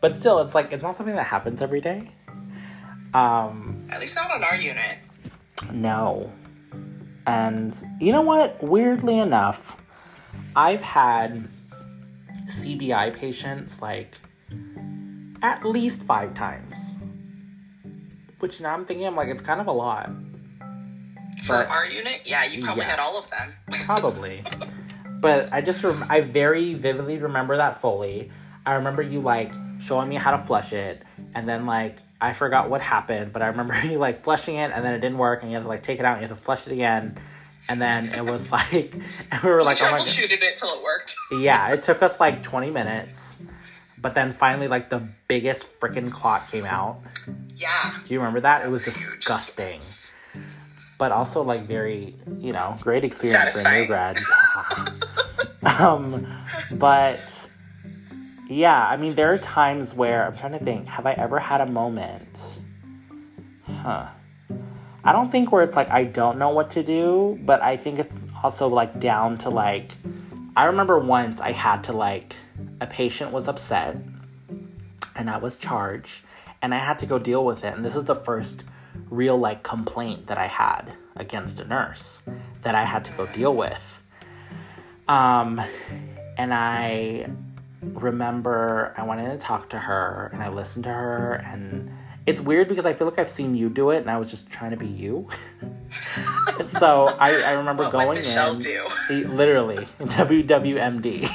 But 0.00 0.16
still, 0.16 0.38
it's 0.40 0.54
like 0.54 0.72
it's 0.72 0.82
not 0.82 0.96
something 0.96 1.14
that 1.16 1.26
happens 1.26 1.60
every 1.60 1.80
day. 1.80 2.12
Um, 3.14 3.88
At 3.90 4.00
least 4.00 4.14
not 4.14 4.30
on 4.30 4.44
our 4.44 4.56
unit. 4.56 4.98
no. 5.72 6.32
And 7.26 7.76
you 8.00 8.12
know 8.12 8.22
what? 8.22 8.62
Weirdly 8.62 9.18
enough, 9.18 9.76
I've 10.56 10.82
had 10.82 11.48
CBI 12.50 13.12
patients 13.14 13.82
like 13.82 14.16
at 15.42 15.64
least 15.64 16.02
five 16.04 16.34
times. 16.34 16.96
Which 18.40 18.60
now 18.60 18.72
I'm 18.72 18.84
thinking, 18.86 19.06
I'm 19.06 19.16
like, 19.16 19.28
it's 19.28 19.42
kind 19.42 19.60
of 19.60 19.66
a 19.66 19.72
lot. 19.72 20.10
For 21.44 21.54
But- 21.64 21.68
our 21.68 21.84
unit, 21.86 22.22
yeah, 22.24 22.44
you 22.44 22.64
probably 22.64 22.84
Yeah. 22.84 22.90
had 22.90 22.98
all 22.98 23.18
of 23.18 23.28
them. 23.30 23.52
Probably. 23.84 24.44
but 25.20 25.52
I 25.52 25.60
just 25.60 25.82
rem- 25.82 26.06
I 26.08 26.20
very 26.20 26.74
vividly 26.74 27.18
remember 27.18 27.56
that 27.56 27.80
Foley. 27.80 28.30
I 28.68 28.74
remember 28.74 29.00
you 29.00 29.20
like 29.20 29.54
showing 29.80 30.10
me 30.10 30.16
how 30.16 30.36
to 30.36 30.38
flush 30.38 30.74
it, 30.74 31.02
and 31.34 31.46
then 31.46 31.64
like 31.64 32.00
I 32.20 32.34
forgot 32.34 32.68
what 32.68 32.82
happened, 32.82 33.32
but 33.32 33.40
I 33.40 33.46
remember 33.46 33.80
you 33.84 33.96
like 33.96 34.22
flushing 34.22 34.56
it, 34.56 34.72
and 34.74 34.84
then 34.84 34.92
it 34.92 35.00
didn't 35.00 35.16
work, 35.16 35.40
and 35.40 35.50
you 35.50 35.56
had 35.56 35.62
to 35.62 35.68
like 35.68 35.82
take 35.82 35.98
it 36.00 36.04
out, 36.04 36.18
and 36.18 36.20
you 36.20 36.28
had 36.28 36.36
to 36.36 36.42
flush 36.42 36.66
it 36.66 36.74
again, 36.74 37.16
and 37.70 37.80
then 37.80 38.10
it 38.12 38.22
was 38.26 38.52
like, 38.52 38.94
and 39.32 39.42
we 39.42 39.48
were 39.48 39.62
like, 39.62 39.80
we 39.80 39.86
oh 39.86 39.90
my 39.90 39.98
god, 40.00 40.06
troubleshooted 40.06 40.42
it 40.42 40.58
till 40.58 40.68
it 40.74 40.82
worked. 40.82 41.16
yeah, 41.32 41.72
it 41.72 41.82
took 41.82 42.02
us 42.02 42.20
like 42.20 42.42
twenty 42.42 42.70
minutes, 42.70 43.38
but 43.96 44.14
then 44.14 44.32
finally 44.32 44.68
like 44.68 44.90
the 44.90 45.02
biggest 45.28 45.66
freaking 45.80 46.12
clot 46.12 46.48
came 46.50 46.66
out. 46.66 47.00
Yeah. 47.56 47.94
Do 48.04 48.12
you 48.12 48.20
remember 48.20 48.40
that? 48.40 48.66
It 48.66 48.68
was 48.68 48.84
disgusting. 48.84 49.80
But 50.98 51.10
also 51.12 51.42
like 51.42 51.62
very, 51.62 52.16
you 52.38 52.52
know, 52.52 52.76
great 52.80 53.04
experience 53.04 53.52
for 53.52 53.60
a 53.66 53.80
new 53.80 53.86
grad. 53.86 54.18
um 55.62 56.26
but 56.72 57.47
yeah, 58.48 58.86
I 58.86 58.96
mean 58.96 59.14
there 59.14 59.32
are 59.32 59.38
times 59.38 59.94
where 59.94 60.26
I'm 60.26 60.36
trying 60.36 60.58
to 60.58 60.64
think, 60.64 60.86
have 60.88 61.06
I 61.06 61.12
ever 61.12 61.38
had 61.38 61.60
a 61.60 61.66
moment? 61.66 62.40
Huh. 63.62 64.08
I 65.04 65.12
don't 65.12 65.30
think 65.30 65.52
where 65.52 65.62
it's 65.62 65.76
like 65.76 65.90
I 65.90 66.04
don't 66.04 66.38
know 66.38 66.50
what 66.50 66.70
to 66.72 66.82
do, 66.82 67.38
but 67.44 67.62
I 67.62 67.76
think 67.76 67.98
it's 67.98 68.16
also 68.42 68.68
like 68.68 69.00
down 69.00 69.38
to 69.38 69.50
like 69.50 69.92
I 70.56 70.66
remember 70.66 70.98
once 70.98 71.40
I 71.40 71.52
had 71.52 71.84
to 71.84 71.92
like 71.92 72.36
a 72.80 72.86
patient 72.86 73.32
was 73.32 73.48
upset 73.48 73.96
and 75.14 75.30
I 75.30 75.38
was 75.38 75.58
charged 75.58 76.22
and 76.62 76.74
I 76.74 76.78
had 76.78 76.98
to 77.00 77.06
go 77.06 77.18
deal 77.18 77.44
with 77.44 77.64
it. 77.64 77.74
And 77.74 77.84
this 77.84 77.94
is 77.94 78.04
the 78.04 78.14
first 78.14 78.64
real 79.10 79.36
like 79.36 79.62
complaint 79.62 80.26
that 80.26 80.38
I 80.38 80.46
had 80.46 80.94
against 81.16 81.60
a 81.60 81.64
nurse 81.64 82.22
that 82.62 82.74
I 82.74 82.84
had 82.84 83.04
to 83.04 83.12
go 83.12 83.26
deal 83.26 83.54
with. 83.54 84.02
Um, 85.06 85.60
and 86.36 86.52
I 86.52 87.30
remember 87.82 88.94
I 88.96 89.04
went 89.04 89.20
in 89.20 89.30
to 89.30 89.38
talk 89.38 89.70
to 89.70 89.78
her 89.78 90.30
and 90.32 90.42
I 90.42 90.48
listened 90.48 90.84
to 90.84 90.92
her 90.92 91.34
and 91.44 91.90
it's 92.26 92.40
weird 92.40 92.68
because 92.68 92.84
I 92.84 92.92
feel 92.92 93.06
like 93.06 93.18
I've 93.18 93.30
seen 93.30 93.54
you 93.54 93.70
do 93.70 93.90
it 93.90 93.98
and 93.98 94.10
I 94.10 94.18
was 94.18 94.30
just 94.30 94.50
trying 94.50 94.72
to 94.72 94.76
be 94.76 94.86
you. 94.86 95.28
so 96.66 97.06
I, 97.06 97.40
I 97.40 97.52
remember 97.52 97.84
What 97.84 97.92
going 97.92 98.24
in 98.24 98.60
do? 98.60 98.86
Literally 99.08 99.86
WWMD. 100.00 101.28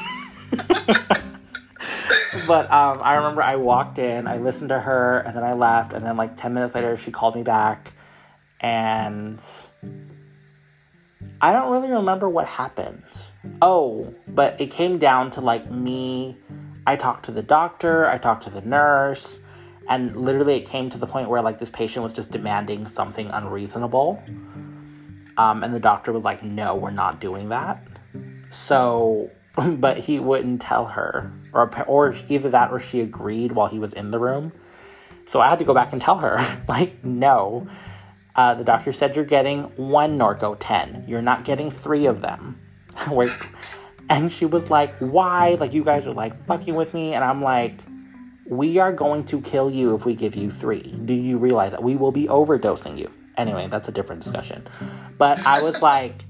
but 2.47 2.71
um, 2.71 2.99
I 3.01 3.15
remember 3.15 3.41
I 3.41 3.55
walked 3.55 3.97
in, 3.99 4.27
I 4.27 4.37
listened 4.37 4.69
to 4.69 4.79
her, 4.79 5.19
and 5.19 5.35
then 5.35 5.43
I 5.43 5.53
left, 5.53 5.93
and 5.93 6.05
then 6.05 6.17
like 6.17 6.35
ten 6.37 6.53
minutes 6.53 6.75
later, 6.75 6.97
she 6.97 7.11
called 7.11 7.35
me 7.35 7.43
back, 7.43 7.93
and 8.59 9.43
I 11.41 11.53
don't 11.53 11.71
really 11.71 11.89
remember 11.89 12.29
what 12.29 12.47
happened. 12.47 13.03
Oh, 13.61 14.13
but 14.27 14.59
it 14.59 14.71
came 14.71 14.97
down 14.97 15.31
to 15.31 15.41
like 15.41 15.69
me. 15.69 16.37
I 16.85 16.95
talked 16.95 17.25
to 17.25 17.31
the 17.31 17.43
doctor, 17.43 18.07
I 18.09 18.17
talked 18.17 18.43
to 18.43 18.49
the 18.49 18.61
nurse, 18.61 19.39
and 19.87 20.15
literally 20.15 20.55
it 20.55 20.67
came 20.67 20.89
to 20.89 20.97
the 20.97 21.07
point 21.07 21.29
where 21.29 21.41
like 21.41 21.59
this 21.59 21.69
patient 21.69 22.03
was 22.03 22.13
just 22.13 22.31
demanding 22.31 22.87
something 22.87 23.27
unreasonable. 23.29 24.21
Um, 25.37 25.63
and 25.63 25.73
the 25.73 25.79
doctor 25.79 26.11
was 26.11 26.23
like, 26.23 26.43
no, 26.43 26.75
we're 26.75 26.91
not 26.91 27.19
doing 27.19 27.49
that. 27.49 27.87
So, 28.49 29.31
but 29.55 29.97
he 29.97 30.19
wouldn't 30.19 30.61
tell 30.61 30.85
her, 30.85 31.33
or 31.53 31.69
or 31.87 32.15
either 32.29 32.49
that 32.49 32.71
or 32.71 32.79
she 32.79 33.01
agreed 33.01 33.51
while 33.51 33.67
he 33.67 33.79
was 33.79 33.93
in 33.93 34.11
the 34.11 34.19
room. 34.19 34.53
So 35.25 35.39
I 35.39 35.49
had 35.49 35.59
to 35.59 35.65
go 35.65 35.73
back 35.73 35.93
and 35.93 36.01
tell 36.01 36.17
her, 36.19 36.63
like, 36.67 37.03
no. 37.03 37.67
Uh, 38.35 38.55
the 38.55 38.63
doctor 38.63 38.91
said 38.91 39.15
you're 39.15 39.25
getting 39.25 39.63
one 39.75 40.17
Norco 40.17 40.57
10. 40.59 41.05
You're 41.07 41.21
not 41.21 41.43
getting 41.43 41.69
three 41.69 42.07
of 42.07 42.21
them. 42.21 42.59
Wait. 43.09 43.31
And 44.09 44.31
she 44.31 44.45
was 44.45 44.69
like, 44.69 44.95
why? 44.99 45.55
Like, 45.59 45.73
you 45.73 45.83
guys 45.83 46.05
are 46.07 46.13
like 46.13 46.35
fucking 46.45 46.75
with 46.75 46.93
me. 46.93 47.13
And 47.13 47.23
I'm 47.23 47.41
like, 47.41 47.79
we 48.45 48.77
are 48.79 48.91
going 48.91 49.23
to 49.25 49.41
kill 49.41 49.69
you 49.69 49.95
if 49.95 50.05
we 50.05 50.13
give 50.13 50.35
you 50.35 50.51
three. 50.51 50.81
Do 51.05 51.13
you 51.13 51.37
realize 51.37 51.71
that? 51.71 51.81
We 51.81 51.95
will 51.95 52.11
be 52.11 52.27
overdosing 52.27 52.97
you. 52.97 53.11
Anyway, 53.37 53.67
that's 53.67 53.87
a 53.87 53.91
different 53.91 54.21
discussion. 54.21 54.67
But 55.17 55.45
I 55.45 55.61
was 55.61 55.81
like, 55.81 56.25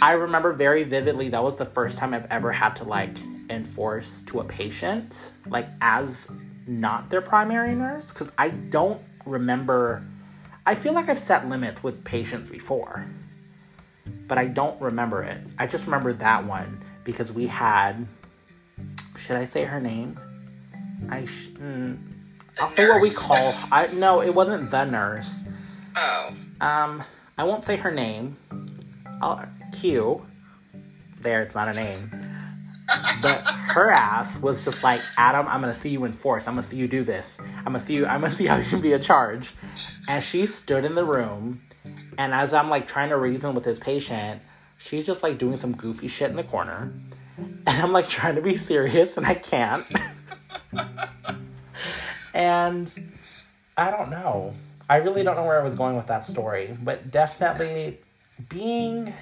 I 0.00 0.12
remember 0.12 0.52
very 0.52 0.84
vividly 0.84 1.28
that 1.30 1.42
was 1.42 1.56
the 1.56 1.64
first 1.64 1.98
time 1.98 2.14
I've 2.14 2.26
ever 2.26 2.52
had 2.52 2.76
to 2.76 2.84
like 2.84 3.16
enforce 3.48 4.22
to 4.22 4.40
a 4.40 4.44
patient, 4.44 5.32
like 5.46 5.68
as 5.80 6.28
not 6.66 7.10
their 7.10 7.20
primary 7.20 7.74
nurse, 7.74 8.10
because 8.10 8.32
I 8.36 8.48
don't 8.48 9.00
remember. 9.24 10.04
I 10.64 10.74
feel 10.74 10.92
like 10.92 11.08
I've 11.08 11.18
set 11.18 11.48
limits 11.48 11.82
with 11.82 12.02
patients 12.04 12.48
before, 12.48 13.06
but 14.26 14.38
I 14.38 14.46
don't 14.46 14.80
remember 14.80 15.22
it. 15.22 15.40
I 15.58 15.66
just 15.66 15.86
remember 15.86 16.12
that 16.14 16.44
one 16.44 16.82
because 17.04 17.32
we 17.32 17.46
had. 17.46 18.06
Should 19.16 19.36
I 19.36 19.44
say 19.44 19.64
her 19.64 19.80
name? 19.80 20.18
I 21.08 21.24
sh- 21.24 21.48
mm, 21.48 21.98
I'll 22.58 22.70
say 22.70 22.88
what 22.88 23.00
we 23.00 23.10
call. 23.10 23.54
I 23.70 23.88
no, 23.88 24.22
it 24.22 24.34
wasn't 24.34 24.70
the 24.70 24.84
nurse. 24.84 25.44
Oh. 25.96 26.34
Um, 26.60 27.02
I 27.38 27.44
won't 27.44 27.64
say 27.64 27.76
her 27.76 27.90
name. 27.90 28.36
I'll, 29.22 29.46
Q. 29.72 30.26
There, 31.20 31.42
it's 31.42 31.54
not 31.54 31.68
a 31.68 31.74
name. 31.74 32.10
But 33.20 33.42
her 33.42 33.90
ass 33.90 34.38
was 34.40 34.64
just 34.64 34.82
like, 34.82 35.00
Adam, 35.16 35.46
I'm 35.48 35.60
gonna 35.60 35.74
see 35.74 35.88
you 35.88 36.04
in 36.04 36.12
force. 36.12 36.46
I'm 36.46 36.54
gonna 36.54 36.62
see 36.62 36.76
you 36.76 36.86
do 36.86 37.02
this. 37.02 37.36
I'm 37.58 37.64
gonna 37.64 37.80
see 37.80 37.94
you. 37.94 38.06
I'm 38.06 38.20
gonna 38.20 38.32
see 38.32 38.46
how 38.46 38.56
you 38.56 38.64
can 38.64 38.80
be 38.80 38.92
a 38.92 38.98
charge. 38.98 39.52
And 40.08 40.22
she 40.22 40.46
stood 40.46 40.84
in 40.84 40.94
the 40.94 41.04
room, 41.04 41.62
and 42.18 42.34
as 42.34 42.54
I'm 42.54 42.70
like 42.70 42.86
trying 42.86 43.10
to 43.10 43.16
reason 43.16 43.54
with 43.54 43.64
this 43.64 43.78
patient, 43.78 44.42
she's 44.78 45.04
just 45.04 45.22
like 45.22 45.38
doing 45.38 45.56
some 45.56 45.74
goofy 45.74 46.08
shit 46.08 46.30
in 46.30 46.36
the 46.36 46.44
corner. 46.44 46.92
and 47.38 47.62
I'm 47.66 47.92
like 47.92 48.08
trying 48.08 48.36
to 48.36 48.42
be 48.42 48.56
serious 48.56 49.16
and 49.16 49.26
I 49.26 49.34
can't. 49.34 49.86
and 52.34 52.92
I 53.76 53.90
don't 53.90 54.10
know. 54.10 54.54
I 54.88 54.96
really 54.96 55.22
don't 55.22 55.36
know 55.36 55.44
where 55.44 55.60
I 55.60 55.64
was 55.64 55.74
going 55.74 55.96
with 55.96 56.06
that 56.06 56.24
story, 56.26 56.76
but 56.82 57.10
definitely 57.10 57.98
being 58.48 59.12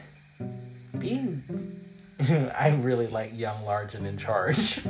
being 0.99 1.81
I 2.57 2.69
really 2.69 3.07
like 3.07 3.33
young, 3.35 3.65
large, 3.65 3.95
and 3.95 4.07
in 4.07 4.17
charge. 4.17 4.81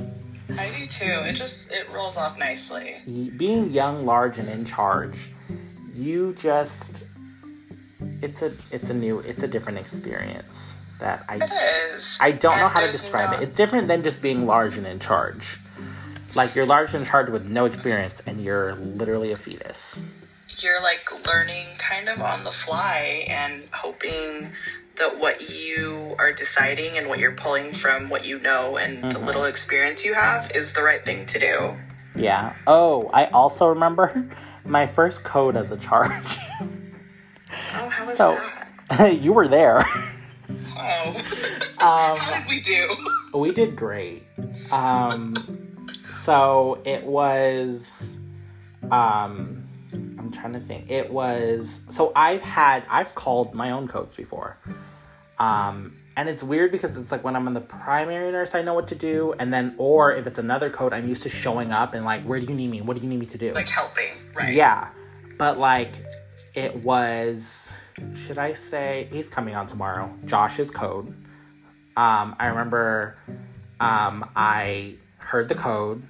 I 0.57 0.69
do 0.77 0.87
too. 0.87 1.23
It 1.27 1.35
just 1.35 1.71
it 1.71 1.91
rolls 1.91 2.17
off 2.17 2.37
nicely. 2.39 2.97
Being 3.07 3.71
young, 3.71 4.05
large, 4.05 4.39
and 4.39 4.49
in 4.49 4.65
charge, 4.65 5.31
you 5.95 6.35
just 6.35 7.07
it's 8.23 8.43
a 8.43 8.53
it's 8.71 8.91
a 8.91 8.95
new 8.95 9.19
it's 9.21 9.43
a 9.43 9.49
different 9.49 9.79
experience 9.79 10.75
that 11.01 11.25
I 11.29 11.37
It 11.37 11.51
is. 11.97 12.17
I 12.21 12.31
don't 12.33 12.59
know 12.59 12.69
how 12.69 12.81
to 12.81 12.91
describe 12.91 13.41
it. 13.41 13.49
It's 13.49 13.57
different 13.57 13.89
than 13.89 14.03
just 14.03 14.23
being 14.23 14.47
large 14.47 14.77
and 14.77 14.87
in 14.87 15.01
charge. 15.01 15.59
Like 16.35 16.55
you're 16.55 16.67
large 16.67 16.95
and 16.95 17.05
in 17.05 17.09
charge 17.11 17.29
with 17.31 17.47
no 17.49 17.65
experience, 17.65 18.21
and 18.27 18.41
you're 18.43 18.75
literally 18.75 19.33
a 19.33 19.37
fetus. 19.37 20.01
You're 20.59 20.83
like 20.83 21.09
learning 21.27 21.67
kind 21.79 22.09
of 22.09 22.21
on 22.21 22.45
the 22.45 22.51
fly 22.53 23.25
and 23.29 23.65
hoping 23.73 24.53
that 24.99 25.19
what 25.19 25.51
you 25.51 26.15
are 26.19 26.33
deciding 26.33 26.97
and 26.99 27.09
what 27.09 27.19
you're 27.19 27.33
pulling 27.35 27.73
from 27.75 28.09
what 28.09 28.25
you 28.25 28.39
know 28.41 28.77
and 28.77 29.03
the 29.03 29.09
Mm-hmm. 29.09 29.27
little 29.27 29.45
experience 29.45 30.05
you 30.05 30.15
have 30.15 30.51
is 30.53 30.73
the 30.73 30.83
right 30.83 31.05
thing 31.05 31.27
to 31.27 31.39
do. 31.41 31.75
Yeah. 32.17 32.55
Oh, 32.67 33.11
I 33.13 33.25
also 33.27 33.67
remember 33.69 34.29
my 34.65 34.87
first 34.87 35.25
code 35.25 35.57
as 35.57 35.71
a 35.73 35.77
charge. 35.77 36.39
So 38.17 38.39
you 39.09 39.33
were 39.33 39.49
there. 39.49 39.85
Oh. 40.77 41.17
Um, 41.79 42.19
how 42.19 42.39
did 42.39 42.49
we 42.49 42.61
do? 42.61 42.97
we 43.35 43.53
did 43.53 43.77
great. 43.77 44.23
Um, 44.71 45.89
so 46.23 46.81
it 46.85 47.05
was. 47.05 48.19
Um, 48.91 49.67
I'm 49.93 50.31
trying 50.33 50.53
to 50.55 50.61
think. 50.61 50.91
It 50.91 51.13
was 51.13 51.81
so 51.91 52.13
I've 52.15 52.43
had 52.43 52.85
I've 52.89 53.15
called 53.15 53.55
my 53.55 53.71
own 53.71 53.89
codes 53.89 54.15
before. 54.15 54.59
Um, 55.39 55.97
and 56.17 56.29
it's 56.29 56.43
weird 56.43 56.71
because 56.71 56.97
it's 56.97 57.11
like 57.11 57.25
when 57.25 57.35
I'm 57.35 57.47
in 57.49 57.55
the 57.55 57.61
primary 57.61 58.31
nurse, 58.31 58.55
I 58.55 58.63
know 58.63 58.75
what 58.75 58.87
to 58.89 58.95
do, 58.95 59.35
and 59.39 59.53
then 59.53 59.75
or 59.79 60.13
if 60.13 60.27
it's 60.27 60.39
another 60.39 60.71
code, 60.71 60.93
I'm 60.93 61.09
used 61.09 61.25
to 61.25 61.29
showing 61.29 61.73
up 61.73 61.95
and 61.95 62.05
like, 62.05 62.23
where 62.23 62.39
do 62.39 62.47
you 62.47 62.55
need 62.55 62.71
me? 62.71 62.81
What 62.81 62.97
do 62.97 63.03
you 63.03 63.09
need 63.09 63.19
me 63.19 63.27
to 63.27 63.39
do? 63.39 63.53
Like 63.53 63.69
helping, 63.69 64.13
right? 64.35 64.55
Yeah, 64.55 64.89
but 65.39 65.59
like 65.59 65.95
it 66.55 66.77
was. 66.77 67.71
Should 68.15 68.39
I 68.39 68.55
say 68.55 69.09
he's 69.11 69.29
coming 69.29 69.55
on 69.55 69.67
tomorrow? 69.67 70.13
Josh's 70.25 70.71
code. 70.71 71.09
Um, 71.97 72.35
I 72.39 72.49
remember. 72.49 73.17
Um, 73.81 74.29
I 74.35 74.95
heard 75.19 75.49
the 75.49 75.55
code. 75.55 76.03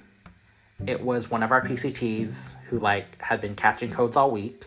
It 0.87 1.01
was 1.01 1.29
one 1.29 1.43
of 1.43 1.51
our 1.51 1.63
PCTs 1.63 2.53
who 2.67 2.79
like 2.79 3.21
had 3.21 3.41
been 3.41 3.55
catching 3.55 3.91
codes 3.91 4.15
all 4.15 4.31
week, 4.31 4.65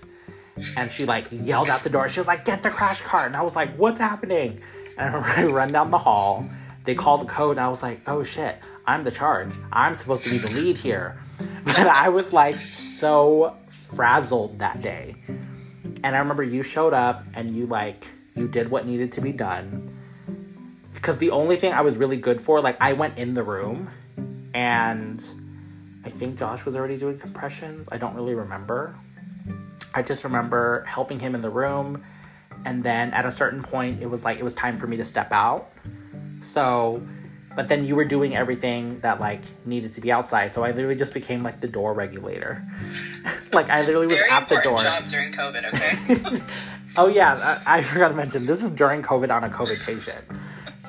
and 0.76 0.90
she 0.90 1.04
like 1.04 1.26
yelled 1.30 1.70
out 1.70 1.82
the 1.82 1.90
door. 1.90 2.08
She 2.08 2.20
was 2.20 2.26
like, 2.26 2.44
"Get 2.44 2.62
the 2.62 2.70
crash 2.70 3.00
cart!" 3.00 3.26
And 3.26 3.36
I 3.36 3.42
was 3.42 3.56
like, 3.56 3.74
"What's 3.76 3.98
happening?" 4.00 4.60
And 4.96 5.14
I 5.14 5.18
remember 5.18 5.28
I 5.36 5.44
run 5.46 5.72
down 5.72 5.90
the 5.90 5.98
hall. 5.98 6.48
They 6.84 6.94
called 6.94 7.20
the 7.22 7.26
code, 7.26 7.52
and 7.52 7.60
I 7.60 7.68
was 7.68 7.82
like, 7.82 8.00
"Oh 8.06 8.22
shit! 8.22 8.58
I'm 8.86 9.04
the 9.04 9.10
charge. 9.10 9.52
I'm 9.72 9.94
supposed 9.94 10.24
to 10.24 10.30
be 10.30 10.38
the 10.38 10.50
lead 10.50 10.76
here." 10.76 11.20
But 11.64 11.86
I 11.86 12.08
was 12.08 12.32
like 12.32 12.56
so 12.76 13.54
frazzled 13.68 14.58
that 14.58 14.80
day. 14.80 15.14
And 16.02 16.14
I 16.14 16.18
remember 16.18 16.42
you 16.42 16.62
showed 16.62 16.92
up 16.92 17.24
and 17.34 17.54
you 17.54 17.66
like 17.66 18.06
you 18.34 18.48
did 18.48 18.70
what 18.70 18.86
needed 18.86 19.12
to 19.12 19.20
be 19.20 19.32
done. 19.32 19.96
Because 20.94 21.18
the 21.18 21.30
only 21.30 21.56
thing 21.56 21.72
I 21.72 21.80
was 21.80 21.96
really 21.96 22.16
good 22.16 22.40
for, 22.40 22.60
like 22.60 22.76
I 22.80 22.92
went 22.92 23.18
in 23.18 23.34
the 23.34 23.42
room 23.42 23.90
and 24.54 25.24
I 26.04 26.10
think 26.10 26.38
Josh 26.38 26.64
was 26.64 26.76
already 26.76 26.96
doing 26.96 27.18
compressions. 27.18 27.88
I 27.92 27.98
don't 27.98 28.14
really 28.14 28.34
remember. 28.34 28.96
I 29.94 30.02
just 30.02 30.24
remember 30.24 30.84
helping 30.86 31.18
him 31.18 31.34
in 31.34 31.40
the 31.40 31.50
room 31.50 32.02
and 32.64 32.82
then 32.82 33.12
at 33.12 33.24
a 33.24 33.32
certain 33.32 33.62
point 33.62 34.02
it 34.02 34.06
was 34.06 34.24
like 34.24 34.38
it 34.38 34.44
was 34.44 34.54
time 34.54 34.76
for 34.76 34.86
me 34.86 34.96
to 34.96 35.04
step 35.04 35.32
out. 35.32 35.72
So 36.42 37.06
but 37.58 37.66
then 37.66 37.84
you 37.84 37.96
were 37.96 38.04
doing 38.04 38.36
everything 38.36 39.00
that 39.00 39.18
like 39.18 39.40
needed 39.66 39.92
to 39.92 40.00
be 40.00 40.12
outside. 40.12 40.54
So 40.54 40.62
I 40.62 40.70
literally 40.70 40.94
just 40.94 41.12
became 41.12 41.42
like 41.42 41.60
the 41.60 41.66
door 41.66 41.92
regulator. 41.92 42.64
like 43.52 43.68
I 43.68 43.80
literally 43.80 44.06
was 44.06 44.20
Very 44.20 44.30
at 44.30 44.48
the 44.48 44.60
door. 44.62 44.80
job 44.80 45.02
during 45.10 45.32
COVID, 45.32 45.74
okay? 45.74 46.40
Oh 46.96 47.08
yeah, 47.08 47.60
I, 47.66 47.78
I 47.78 47.82
forgot 47.82 48.08
to 48.10 48.14
mention 48.14 48.46
this 48.46 48.62
is 48.62 48.70
during 48.70 49.02
COVID 49.02 49.34
on 49.34 49.42
a 49.42 49.48
COVID 49.48 49.80
patient. 49.80 50.24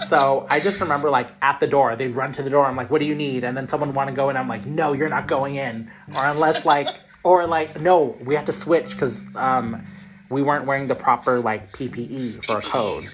So 0.07 0.45
I 0.47 0.59
just 0.59 0.79
remember 0.79 1.09
like 1.09 1.29
at 1.41 1.59
the 1.59 1.65
door, 1.65 1.95
they'd 1.95 2.15
run 2.15 2.33
to 2.33 2.43
the 2.43 2.51
door. 2.51 2.65
I'm 2.65 2.75
like, 2.75 2.91
"What 2.91 2.99
do 2.99 3.05
you 3.05 3.15
need?" 3.15 3.43
And 3.43 3.57
then 3.57 3.67
someone 3.67 3.93
want 3.93 4.09
to 4.09 4.15
go 4.15 4.29
in. 4.29 4.37
I'm 4.37 4.47
like, 4.47 4.65
"No, 4.65 4.93
you're 4.93 5.09
not 5.09 5.27
going 5.27 5.55
in." 5.55 5.91
Or 6.15 6.23
unless 6.23 6.65
like, 6.65 6.87
or 7.23 7.47
like, 7.47 7.81
no, 7.81 8.15
we 8.23 8.35
have 8.35 8.45
to 8.45 8.53
switch 8.53 8.91
because 8.91 9.23
um, 9.35 9.83
we 10.29 10.41
weren't 10.43 10.65
wearing 10.65 10.87
the 10.87 10.95
proper 10.95 11.39
like 11.39 11.73
PPE 11.73 12.45
for 12.45 12.59
a 12.59 12.61
code. 12.61 13.09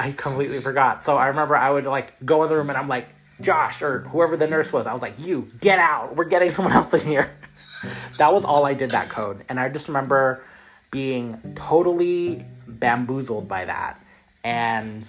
I 0.00 0.12
completely 0.12 0.60
forgot. 0.62 1.04
So 1.04 1.18
I 1.18 1.28
remember 1.28 1.54
I 1.54 1.70
would 1.70 1.84
like 1.84 2.14
go 2.24 2.42
in 2.42 2.48
the 2.48 2.56
room 2.56 2.70
and 2.70 2.78
I'm 2.78 2.88
like, 2.88 3.06
Josh 3.40 3.82
or 3.82 4.00
whoever 4.00 4.36
the 4.36 4.46
nurse 4.46 4.72
was. 4.72 4.86
I 4.86 4.92
was 4.92 5.02
like, 5.02 5.14
"You 5.18 5.50
get 5.60 5.78
out. 5.78 6.16
We're 6.16 6.24
getting 6.24 6.50
someone 6.50 6.74
else 6.74 6.92
in 6.94 7.00
here." 7.00 7.30
that 8.18 8.32
was 8.32 8.44
all 8.44 8.66
I 8.66 8.74
did 8.74 8.92
that 8.92 9.10
code, 9.10 9.44
and 9.48 9.60
I 9.60 9.68
just 9.68 9.88
remember 9.88 10.42
being 10.90 11.54
totally 11.54 12.44
bamboozled 12.66 13.46
by 13.46 13.66
that 13.66 14.02
and 14.42 15.04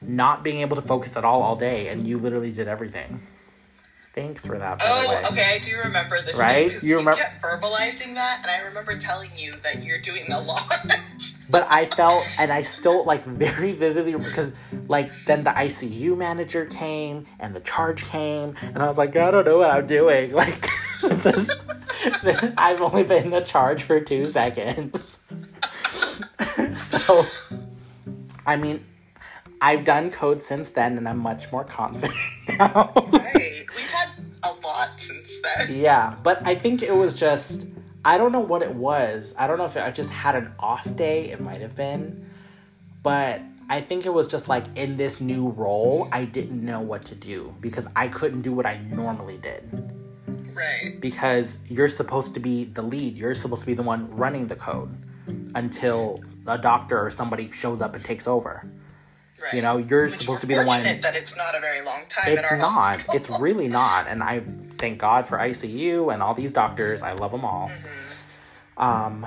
not 0.00 0.42
being 0.42 0.60
able 0.60 0.76
to 0.76 0.82
focus 0.82 1.16
at 1.16 1.24
all 1.24 1.42
all 1.42 1.56
day 1.56 1.88
and 1.88 2.06
you 2.06 2.18
literally 2.18 2.52
did 2.52 2.68
everything 2.68 3.26
thanks 4.14 4.44
for 4.44 4.58
that 4.58 4.80
Oh, 4.84 5.28
okay, 5.30 5.54
I 5.54 5.58
do 5.58 5.76
remember 5.78 6.22
this. 6.22 6.36
Right? 6.36 6.82
You 6.82 6.96
remember? 6.96 7.22
verbalizing 7.42 8.14
that, 8.14 8.40
and 8.42 8.50
I 8.50 8.58
remember 8.66 8.98
telling 8.98 9.30
you 9.36 9.54
that 9.62 9.82
you're 9.82 10.00
doing 10.00 10.30
a 10.30 10.40
lot. 10.40 10.70
but 11.52 11.66
i 11.70 11.86
felt 11.86 12.24
and 12.38 12.50
i 12.52 12.62
still 12.62 13.04
like 13.04 13.22
very 13.24 13.72
vividly 13.72 14.14
because 14.14 14.52
like 14.88 15.10
then 15.26 15.44
the 15.44 15.50
icu 15.50 16.16
manager 16.16 16.66
came 16.66 17.24
and 17.38 17.54
the 17.54 17.60
charge 17.60 18.04
came 18.04 18.54
and 18.62 18.78
i 18.78 18.88
was 18.88 18.98
like 18.98 19.14
i 19.14 19.30
don't 19.30 19.44
know 19.44 19.58
what 19.58 19.70
i'm 19.70 19.86
doing 19.86 20.32
like 20.42 20.68
just- 21.22 21.52
i've 22.56 22.80
only 22.80 23.04
been 23.04 23.24
in 23.26 23.30
the 23.30 23.40
charge 23.42 23.84
for 23.84 24.00
two 24.00 24.30
seconds 24.32 25.18
so 26.90 27.24
i 28.46 28.56
mean 28.56 28.84
i've 29.60 29.84
done 29.84 30.10
code 30.10 30.42
since 30.42 30.70
then 30.70 30.96
and 30.98 31.08
i'm 31.08 31.18
much 31.18 31.52
more 31.52 31.64
confident 31.64 32.14
now 32.48 32.92
right. 33.12 33.66
We've 33.76 33.90
had 33.90 34.08
a 34.42 34.52
lot 34.66 34.90
since 34.98 35.28
then. 35.42 35.78
Yeah, 35.78 36.16
but 36.22 36.46
I 36.46 36.54
think 36.54 36.82
it 36.82 36.94
was 36.94 37.14
just 37.14 37.66
I 38.04 38.18
don't 38.18 38.32
know 38.32 38.40
what 38.40 38.62
it 38.62 38.74
was. 38.74 39.34
I 39.38 39.46
don't 39.46 39.58
know 39.58 39.64
if 39.64 39.76
I 39.76 39.90
just 39.90 40.10
had 40.10 40.34
an 40.34 40.52
off 40.58 40.84
day. 40.96 41.30
It 41.30 41.40
might 41.40 41.60
have 41.60 41.76
been, 41.76 42.26
but 43.02 43.40
I 43.68 43.80
think 43.80 44.06
it 44.06 44.12
was 44.12 44.28
just 44.28 44.48
like 44.48 44.64
in 44.76 44.96
this 44.96 45.20
new 45.20 45.48
role, 45.48 46.08
I 46.12 46.24
didn't 46.24 46.64
know 46.64 46.80
what 46.80 47.04
to 47.06 47.14
do 47.14 47.54
because 47.60 47.86
I 47.94 48.08
couldn't 48.08 48.42
do 48.42 48.52
what 48.52 48.66
I 48.66 48.78
normally 48.90 49.38
did. 49.38 49.92
Right. 50.54 51.00
Because 51.00 51.58
you're 51.68 51.88
supposed 51.88 52.34
to 52.34 52.40
be 52.40 52.64
the 52.64 52.82
lead. 52.82 53.16
You're 53.16 53.34
supposed 53.34 53.60
to 53.62 53.66
be 53.66 53.74
the 53.74 53.82
one 53.82 54.14
running 54.14 54.46
the 54.46 54.56
code 54.56 54.94
until 55.54 56.22
a 56.46 56.58
doctor 56.58 57.00
or 57.00 57.10
somebody 57.10 57.50
shows 57.50 57.80
up 57.80 57.94
and 57.94 58.04
takes 58.04 58.26
over. 58.26 58.70
Right. 59.40 59.54
You 59.54 59.62
know, 59.62 59.78
you're 59.78 60.04
Which 60.04 60.16
supposed 60.16 60.40
to 60.42 60.46
be 60.46 60.54
the 60.54 60.64
one. 60.64 60.82
That 61.00 61.16
it's 61.16 61.36
not 61.36 61.54
a 61.54 61.60
very 61.60 61.80
long 61.84 62.02
time. 62.08 62.36
It's 62.38 62.52
not. 62.52 63.00
hospital. 63.00 63.14
It's 63.14 63.40
really 63.40 63.68
not. 63.68 64.06
And 64.06 64.22
I 64.22 64.42
thank 64.82 64.98
God 64.98 65.28
for 65.28 65.38
ICU 65.38 66.12
and 66.12 66.20
all 66.20 66.34
these 66.34 66.52
doctors. 66.52 67.02
I 67.02 67.12
love 67.12 67.30
them 67.30 67.44
all. 67.44 67.70
Mm-hmm. 67.70 68.82
Um, 68.82 69.26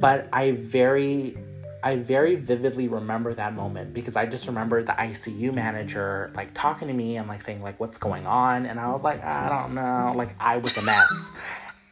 but 0.00 0.28
I 0.32 0.50
very, 0.50 1.38
I 1.80 1.94
very 1.94 2.34
vividly 2.34 2.88
remember 2.88 3.32
that 3.32 3.54
moment 3.54 3.94
because 3.94 4.16
I 4.16 4.26
just 4.26 4.48
remember 4.48 4.82
the 4.82 4.92
ICU 4.92 5.54
manager 5.54 6.32
like 6.34 6.52
talking 6.54 6.88
to 6.88 6.94
me 6.94 7.18
and 7.18 7.28
like 7.28 7.42
saying 7.42 7.62
like 7.62 7.78
what's 7.78 7.98
going 7.98 8.26
on, 8.26 8.66
and 8.66 8.80
I 8.80 8.90
was 8.90 9.04
like 9.04 9.24
I 9.24 9.48
don't 9.48 9.74
know, 9.74 10.12
like 10.16 10.34
I 10.40 10.56
was 10.58 10.76
a 10.76 10.82
mess. 10.82 11.30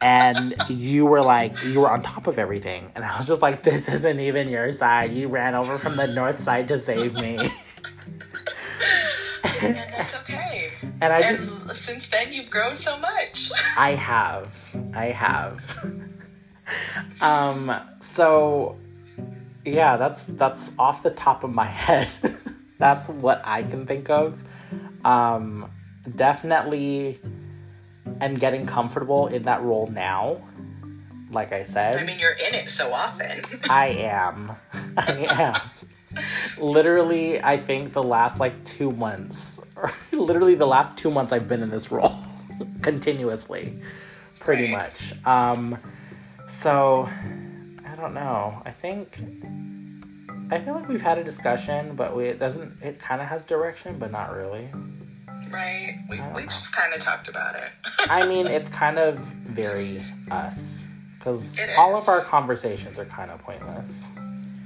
And 0.01 0.53
you 0.67 1.05
were 1.05 1.21
like, 1.21 1.63
you 1.63 1.79
were 1.79 1.89
on 1.89 2.01
top 2.03 2.27
of 2.27 2.37
everything. 2.37 2.91
And 2.95 3.05
I 3.05 3.17
was 3.17 3.27
just 3.27 3.41
like, 3.41 3.63
this 3.63 3.87
isn't 3.87 4.19
even 4.19 4.49
your 4.49 4.73
side. 4.73 5.13
You 5.13 5.29
ran 5.29 5.55
over 5.55 5.79
from 5.79 5.95
the 5.95 6.05
north 6.05 6.43
side 6.43 6.67
to 6.67 6.81
save 6.81 7.13
me. 7.13 7.49
and 11.01 11.11
that's 11.11 11.23
okay. 11.23 11.25
And 11.25 11.25
I 11.25 11.27
and 11.27 11.37
just, 11.37 11.85
since 11.85 12.07
then, 12.09 12.33
you've 12.33 12.49
grown 12.49 12.77
so 12.77 12.97
much. 12.97 13.51
I 13.77 13.91
have. 13.91 14.51
I 14.93 15.05
have. 15.05 15.85
um 17.21 17.79
so 17.99 18.77
yeah, 19.63 19.97
that's 19.97 20.23
that's 20.25 20.71
off 20.79 21.03
the 21.03 21.11
top 21.11 21.43
of 21.43 21.51
my 21.51 21.65
head. 21.85 22.09
that's 22.79 23.07
what 23.07 23.41
I 23.43 23.63
can 23.63 23.85
think 23.85 24.09
of. 24.09 24.39
Um 25.03 25.71
definitely 26.15 27.19
am 28.21 28.35
getting 28.35 28.65
comfortable 28.65 29.27
in 29.27 29.43
that 29.43 29.61
role 29.61 29.87
now. 29.87 30.41
Like 31.31 31.51
I 31.51 31.63
said. 31.63 31.97
I 31.97 32.03
mean, 32.03 32.19
you're 32.19 32.31
in 32.31 32.53
it 32.53 32.69
so 32.69 32.93
often. 32.93 33.41
I 33.69 33.87
am. 33.87 34.51
I 34.95 35.27
am. 36.15 36.23
Literally, 36.57 37.41
I 37.41 37.57
think 37.57 37.93
the 37.93 38.03
last 38.03 38.39
like 38.39 38.63
two 38.63 38.91
months, 38.91 39.54
literally 40.11 40.55
the 40.55 40.67
last 40.67 40.97
two 40.97 41.11
months 41.11 41.31
I've 41.31 41.47
been 41.47 41.61
in 41.61 41.69
this 41.69 41.91
role 41.91 42.15
continuously, 42.81 43.79
pretty 44.39 44.73
Right. 44.73 44.91
much. 44.93 45.13
Um, 45.25 45.77
so 46.49 47.09
I 47.85 47.95
don't 47.95 48.13
know. 48.13 48.61
I 48.65 48.71
think 48.71 49.19
I 50.51 50.59
feel 50.59 50.73
like 50.75 50.87
we've 50.87 51.01
had 51.01 51.17
a 51.17 51.23
discussion, 51.23 51.95
but 51.95 52.15
we, 52.15 52.25
it 52.25 52.39
doesn't. 52.39 52.81
It 52.81 52.99
kind 52.99 53.21
of 53.21 53.27
has 53.27 53.43
direction, 53.45 53.97
but 53.97 54.11
not 54.11 54.31
really. 54.35 54.69
Right? 55.51 55.97
We, 56.09 56.17
we 56.19 56.41
know. 56.41 56.45
just 56.47 56.71
kind 56.73 56.93
of 56.93 56.99
talked 57.01 57.27
about 57.29 57.55
it. 57.55 57.69
I 58.09 58.25
mean, 58.27 58.47
it's 58.57 58.69
kind 58.69 58.97
of 58.99 59.17
very 59.19 60.01
us 60.31 60.85
because 61.17 61.55
all 61.77 61.95
of 61.95 62.07
our 62.09 62.21
conversations 62.21 62.99
are 62.99 63.05
kind 63.05 63.31
of 63.31 63.39
pointless. 63.41 64.07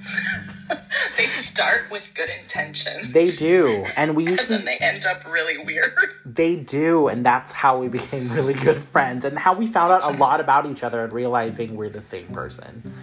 they 1.18 1.26
start 1.28 1.89
with 1.91 2.04
good 2.16 2.30
intention. 2.30 3.12
They 3.12 3.32
do, 3.32 3.86
and 3.95 4.16
we 4.16 4.28
And 4.30 4.39
then 4.39 4.66
they 4.66 4.78
end 4.78 5.06
up 5.06 5.26
really 5.26 5.58
weird. 5.58 5.93
they 6.26 6.56
do, 6.56 7.08
and 7.08 7.26
that's 7.26 7.52
how 7.52 7.80
we 7.80 7.88
became 7.88 8.32
really 8.32 8.54
good 8.54 8.80
friends, 8.80 9.26
and 9.26 9.38
how 9.38 9.54
we 9.54 9.68
found 9.68 9.91
out 9.91 10.04
a 10.04 10.18
lot 10.18 10.39
about 10.39 10.66
each 10.66 10.84
other 10.84 11.04
and 11.04 11.14
realizing 11.14 11.76
we're 11.76 11.89
the 11.89 12.02
same 12.02 12.28
person. 12.28 12.93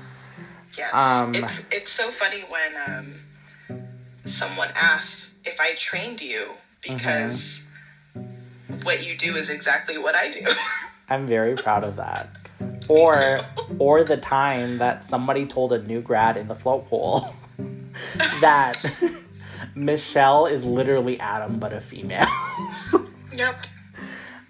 Yeah. 0.76 0.90
Um, 0.92 1.34
it's 1.34 1.62
it's 1.70 1.92
so 1.92 2.10
funny 2.10 2.44
when 2.48 2.72
um 2.86 3.14
someone 4.26 4.70
asks 4.74 5.30
if 5.44 5.58
I 5.60 5.74
trained 5.74 6.20
you 6.20 6.50
because 6.82 7.60
what 8.82 9.04
you 9.04 9.16
do 9.16 9.36
is 9.36 9.48
exactly 9.48 9.98
what 9.98 10.14
I 10.14 10.30
do. 10.30 10.44
I'm 11.08 11.26
very 11.26 11.54
proud 11.54 11.84
of 11.84 11.96
that. 11.96 12.28
Or 12.88 13.40
or 13.78 14.04
the 14.04 14.16
time 14.16 14.78
that 14.78 15.04
somebody 15.04 15.46
told 15.46 15.72
a 15.72 15.82
new 15.82 16.00
grad 16.00 16.36
in 16.36 16.48
the 16.48 16.54
float 16.54 16.86
pool 16.88 17.34
that 18.40 18.84
Michelle 19.74 20.46
is 20.46 20.64
literally 20.64 21.18
Adam 21.20 21.58
but 21.58 21.72
a 21.72 21.80
female. 21.80 22.26
yep. 23.32 23.56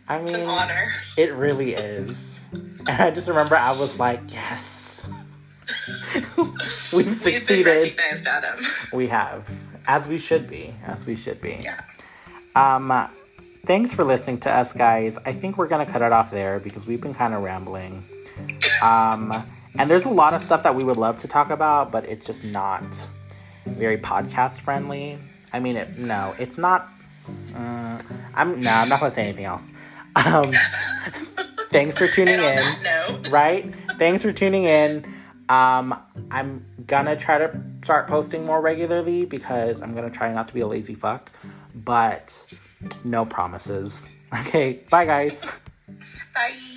I 0.09 0.19
It's 0.19 0.33
an 0.35 0.41
mean, 0.41 0.49
honor. 0.49 0.93
it 1.17 1.33
really 1.35 1.75
is. 1.75 2.39
And 2.53 2.89
I 2.91 3.11
just 3.11 3.27
remember 3.29 3.57
I 3.57 3.73
was 3.73 3.99
like, 3.99 4.21
yes. 4.33 5.07
We've 6.93 7.15
succeeded. 7.17 7.49
We've 7.49 7.67
recognized, 7.67 8.27
Adam. 8.27 8.65
We 8.93 9.09
have. 9.09 9.49
As 9.89 10.07
we 10.07 10.19
should 10.19 10.49
be. 10.49 10.75
As 10.85 11.07
we 11.07 11.17
should 11.17 11.41
be. 11.41 11.59
Yeah. 11.63 11.81
Um, 12.55 12.93
thanks 13.67 13.93
for 13.93 14.05
listening 14.05 14.39
to 14.41 14.51
us, 14.51 14.73
guys. 14.73 15.19
I 15.27 15.33
think 15.33 15.57
we're 15.59 15.67
gonna 15.69 15.87
cut 15.87 16.03
it 16.03 16.13
off 16.13 16.31
there 16.31 16.61
because 16.61 16.87
we've 16.87 17.01
been 17.01 17.15
kind 17.15 17.35
of 17.35 17.43
rambling. 17.43 18.05
Um, 18.83 19.45
and 19.79 19.91
there's 19.91 20.05
a 20.05 20.11
lot 20.11 20.35
of 20.35 20.43
stuff 20.43 20.63
that 20.63 20.75
we 20.75 20.85
would 20.85 20.97
love 20.97 21.19
to 21.19 21.29
talk 21.29 21.51
about, 21.51 21.93
but 21.93 22.09
it's 22.09 22.25
just 22.27 22.45
not 22.45 23.09
very 23.67 23.99
podcast 23.99 24.61
friendly. 24.61 25.19
I 25.53 25.61
mean, 25.61 25.77
it, 25.77 25.99
no, 25.99 26.35
it's 26.39 26.59
not. 26.59 26.89
Mm, 27.53 28.03
I'm 28.35 28.61
no, 28.63 28.71
I'm 28.71 28.89
not 28.89 29.01
gonna 29.01 29.13
say 29.13 29.23
anything 29.23 29.45
else. 29.45 29.73
Um, 30.15 30.55
thanks 31.71 31.99
for 31.99 32.09
tuning 32.09 32.39
in 32.41 32.83
note, 32.83 33.29
right? 33.31 33.75
Thanks 33.99 34.23
for 34.23 34.33
tuning 34.33 34.65
in. 34.65 35.05
Um, 35.49 36.01
I'm 36.31 36.65
gonna 36.87 37.17
try 37.17 37.39
to 37.39 37.61
start 37.85 38.07
posting 38.09 38.45
more 38.45 38.61
regularly 38.61 39.25
because 39.25 39.83
I'm 39.83 39.95
gonna 39.95 40.11
try 40.11 40.33
not 40.33 40.49
to 40.49 40.55
be 40.55 40.61
a 40.61 40.67
lazy 40.67 40.95
fuck, 40.95 41.31
but 41.75 42.47
no 43.05 43.25
promises. 43.25 44.01
Okay, 44.35 44.83
bye 44.91 45.05
guys. 45.05 45.45
bye. 46.35 46.76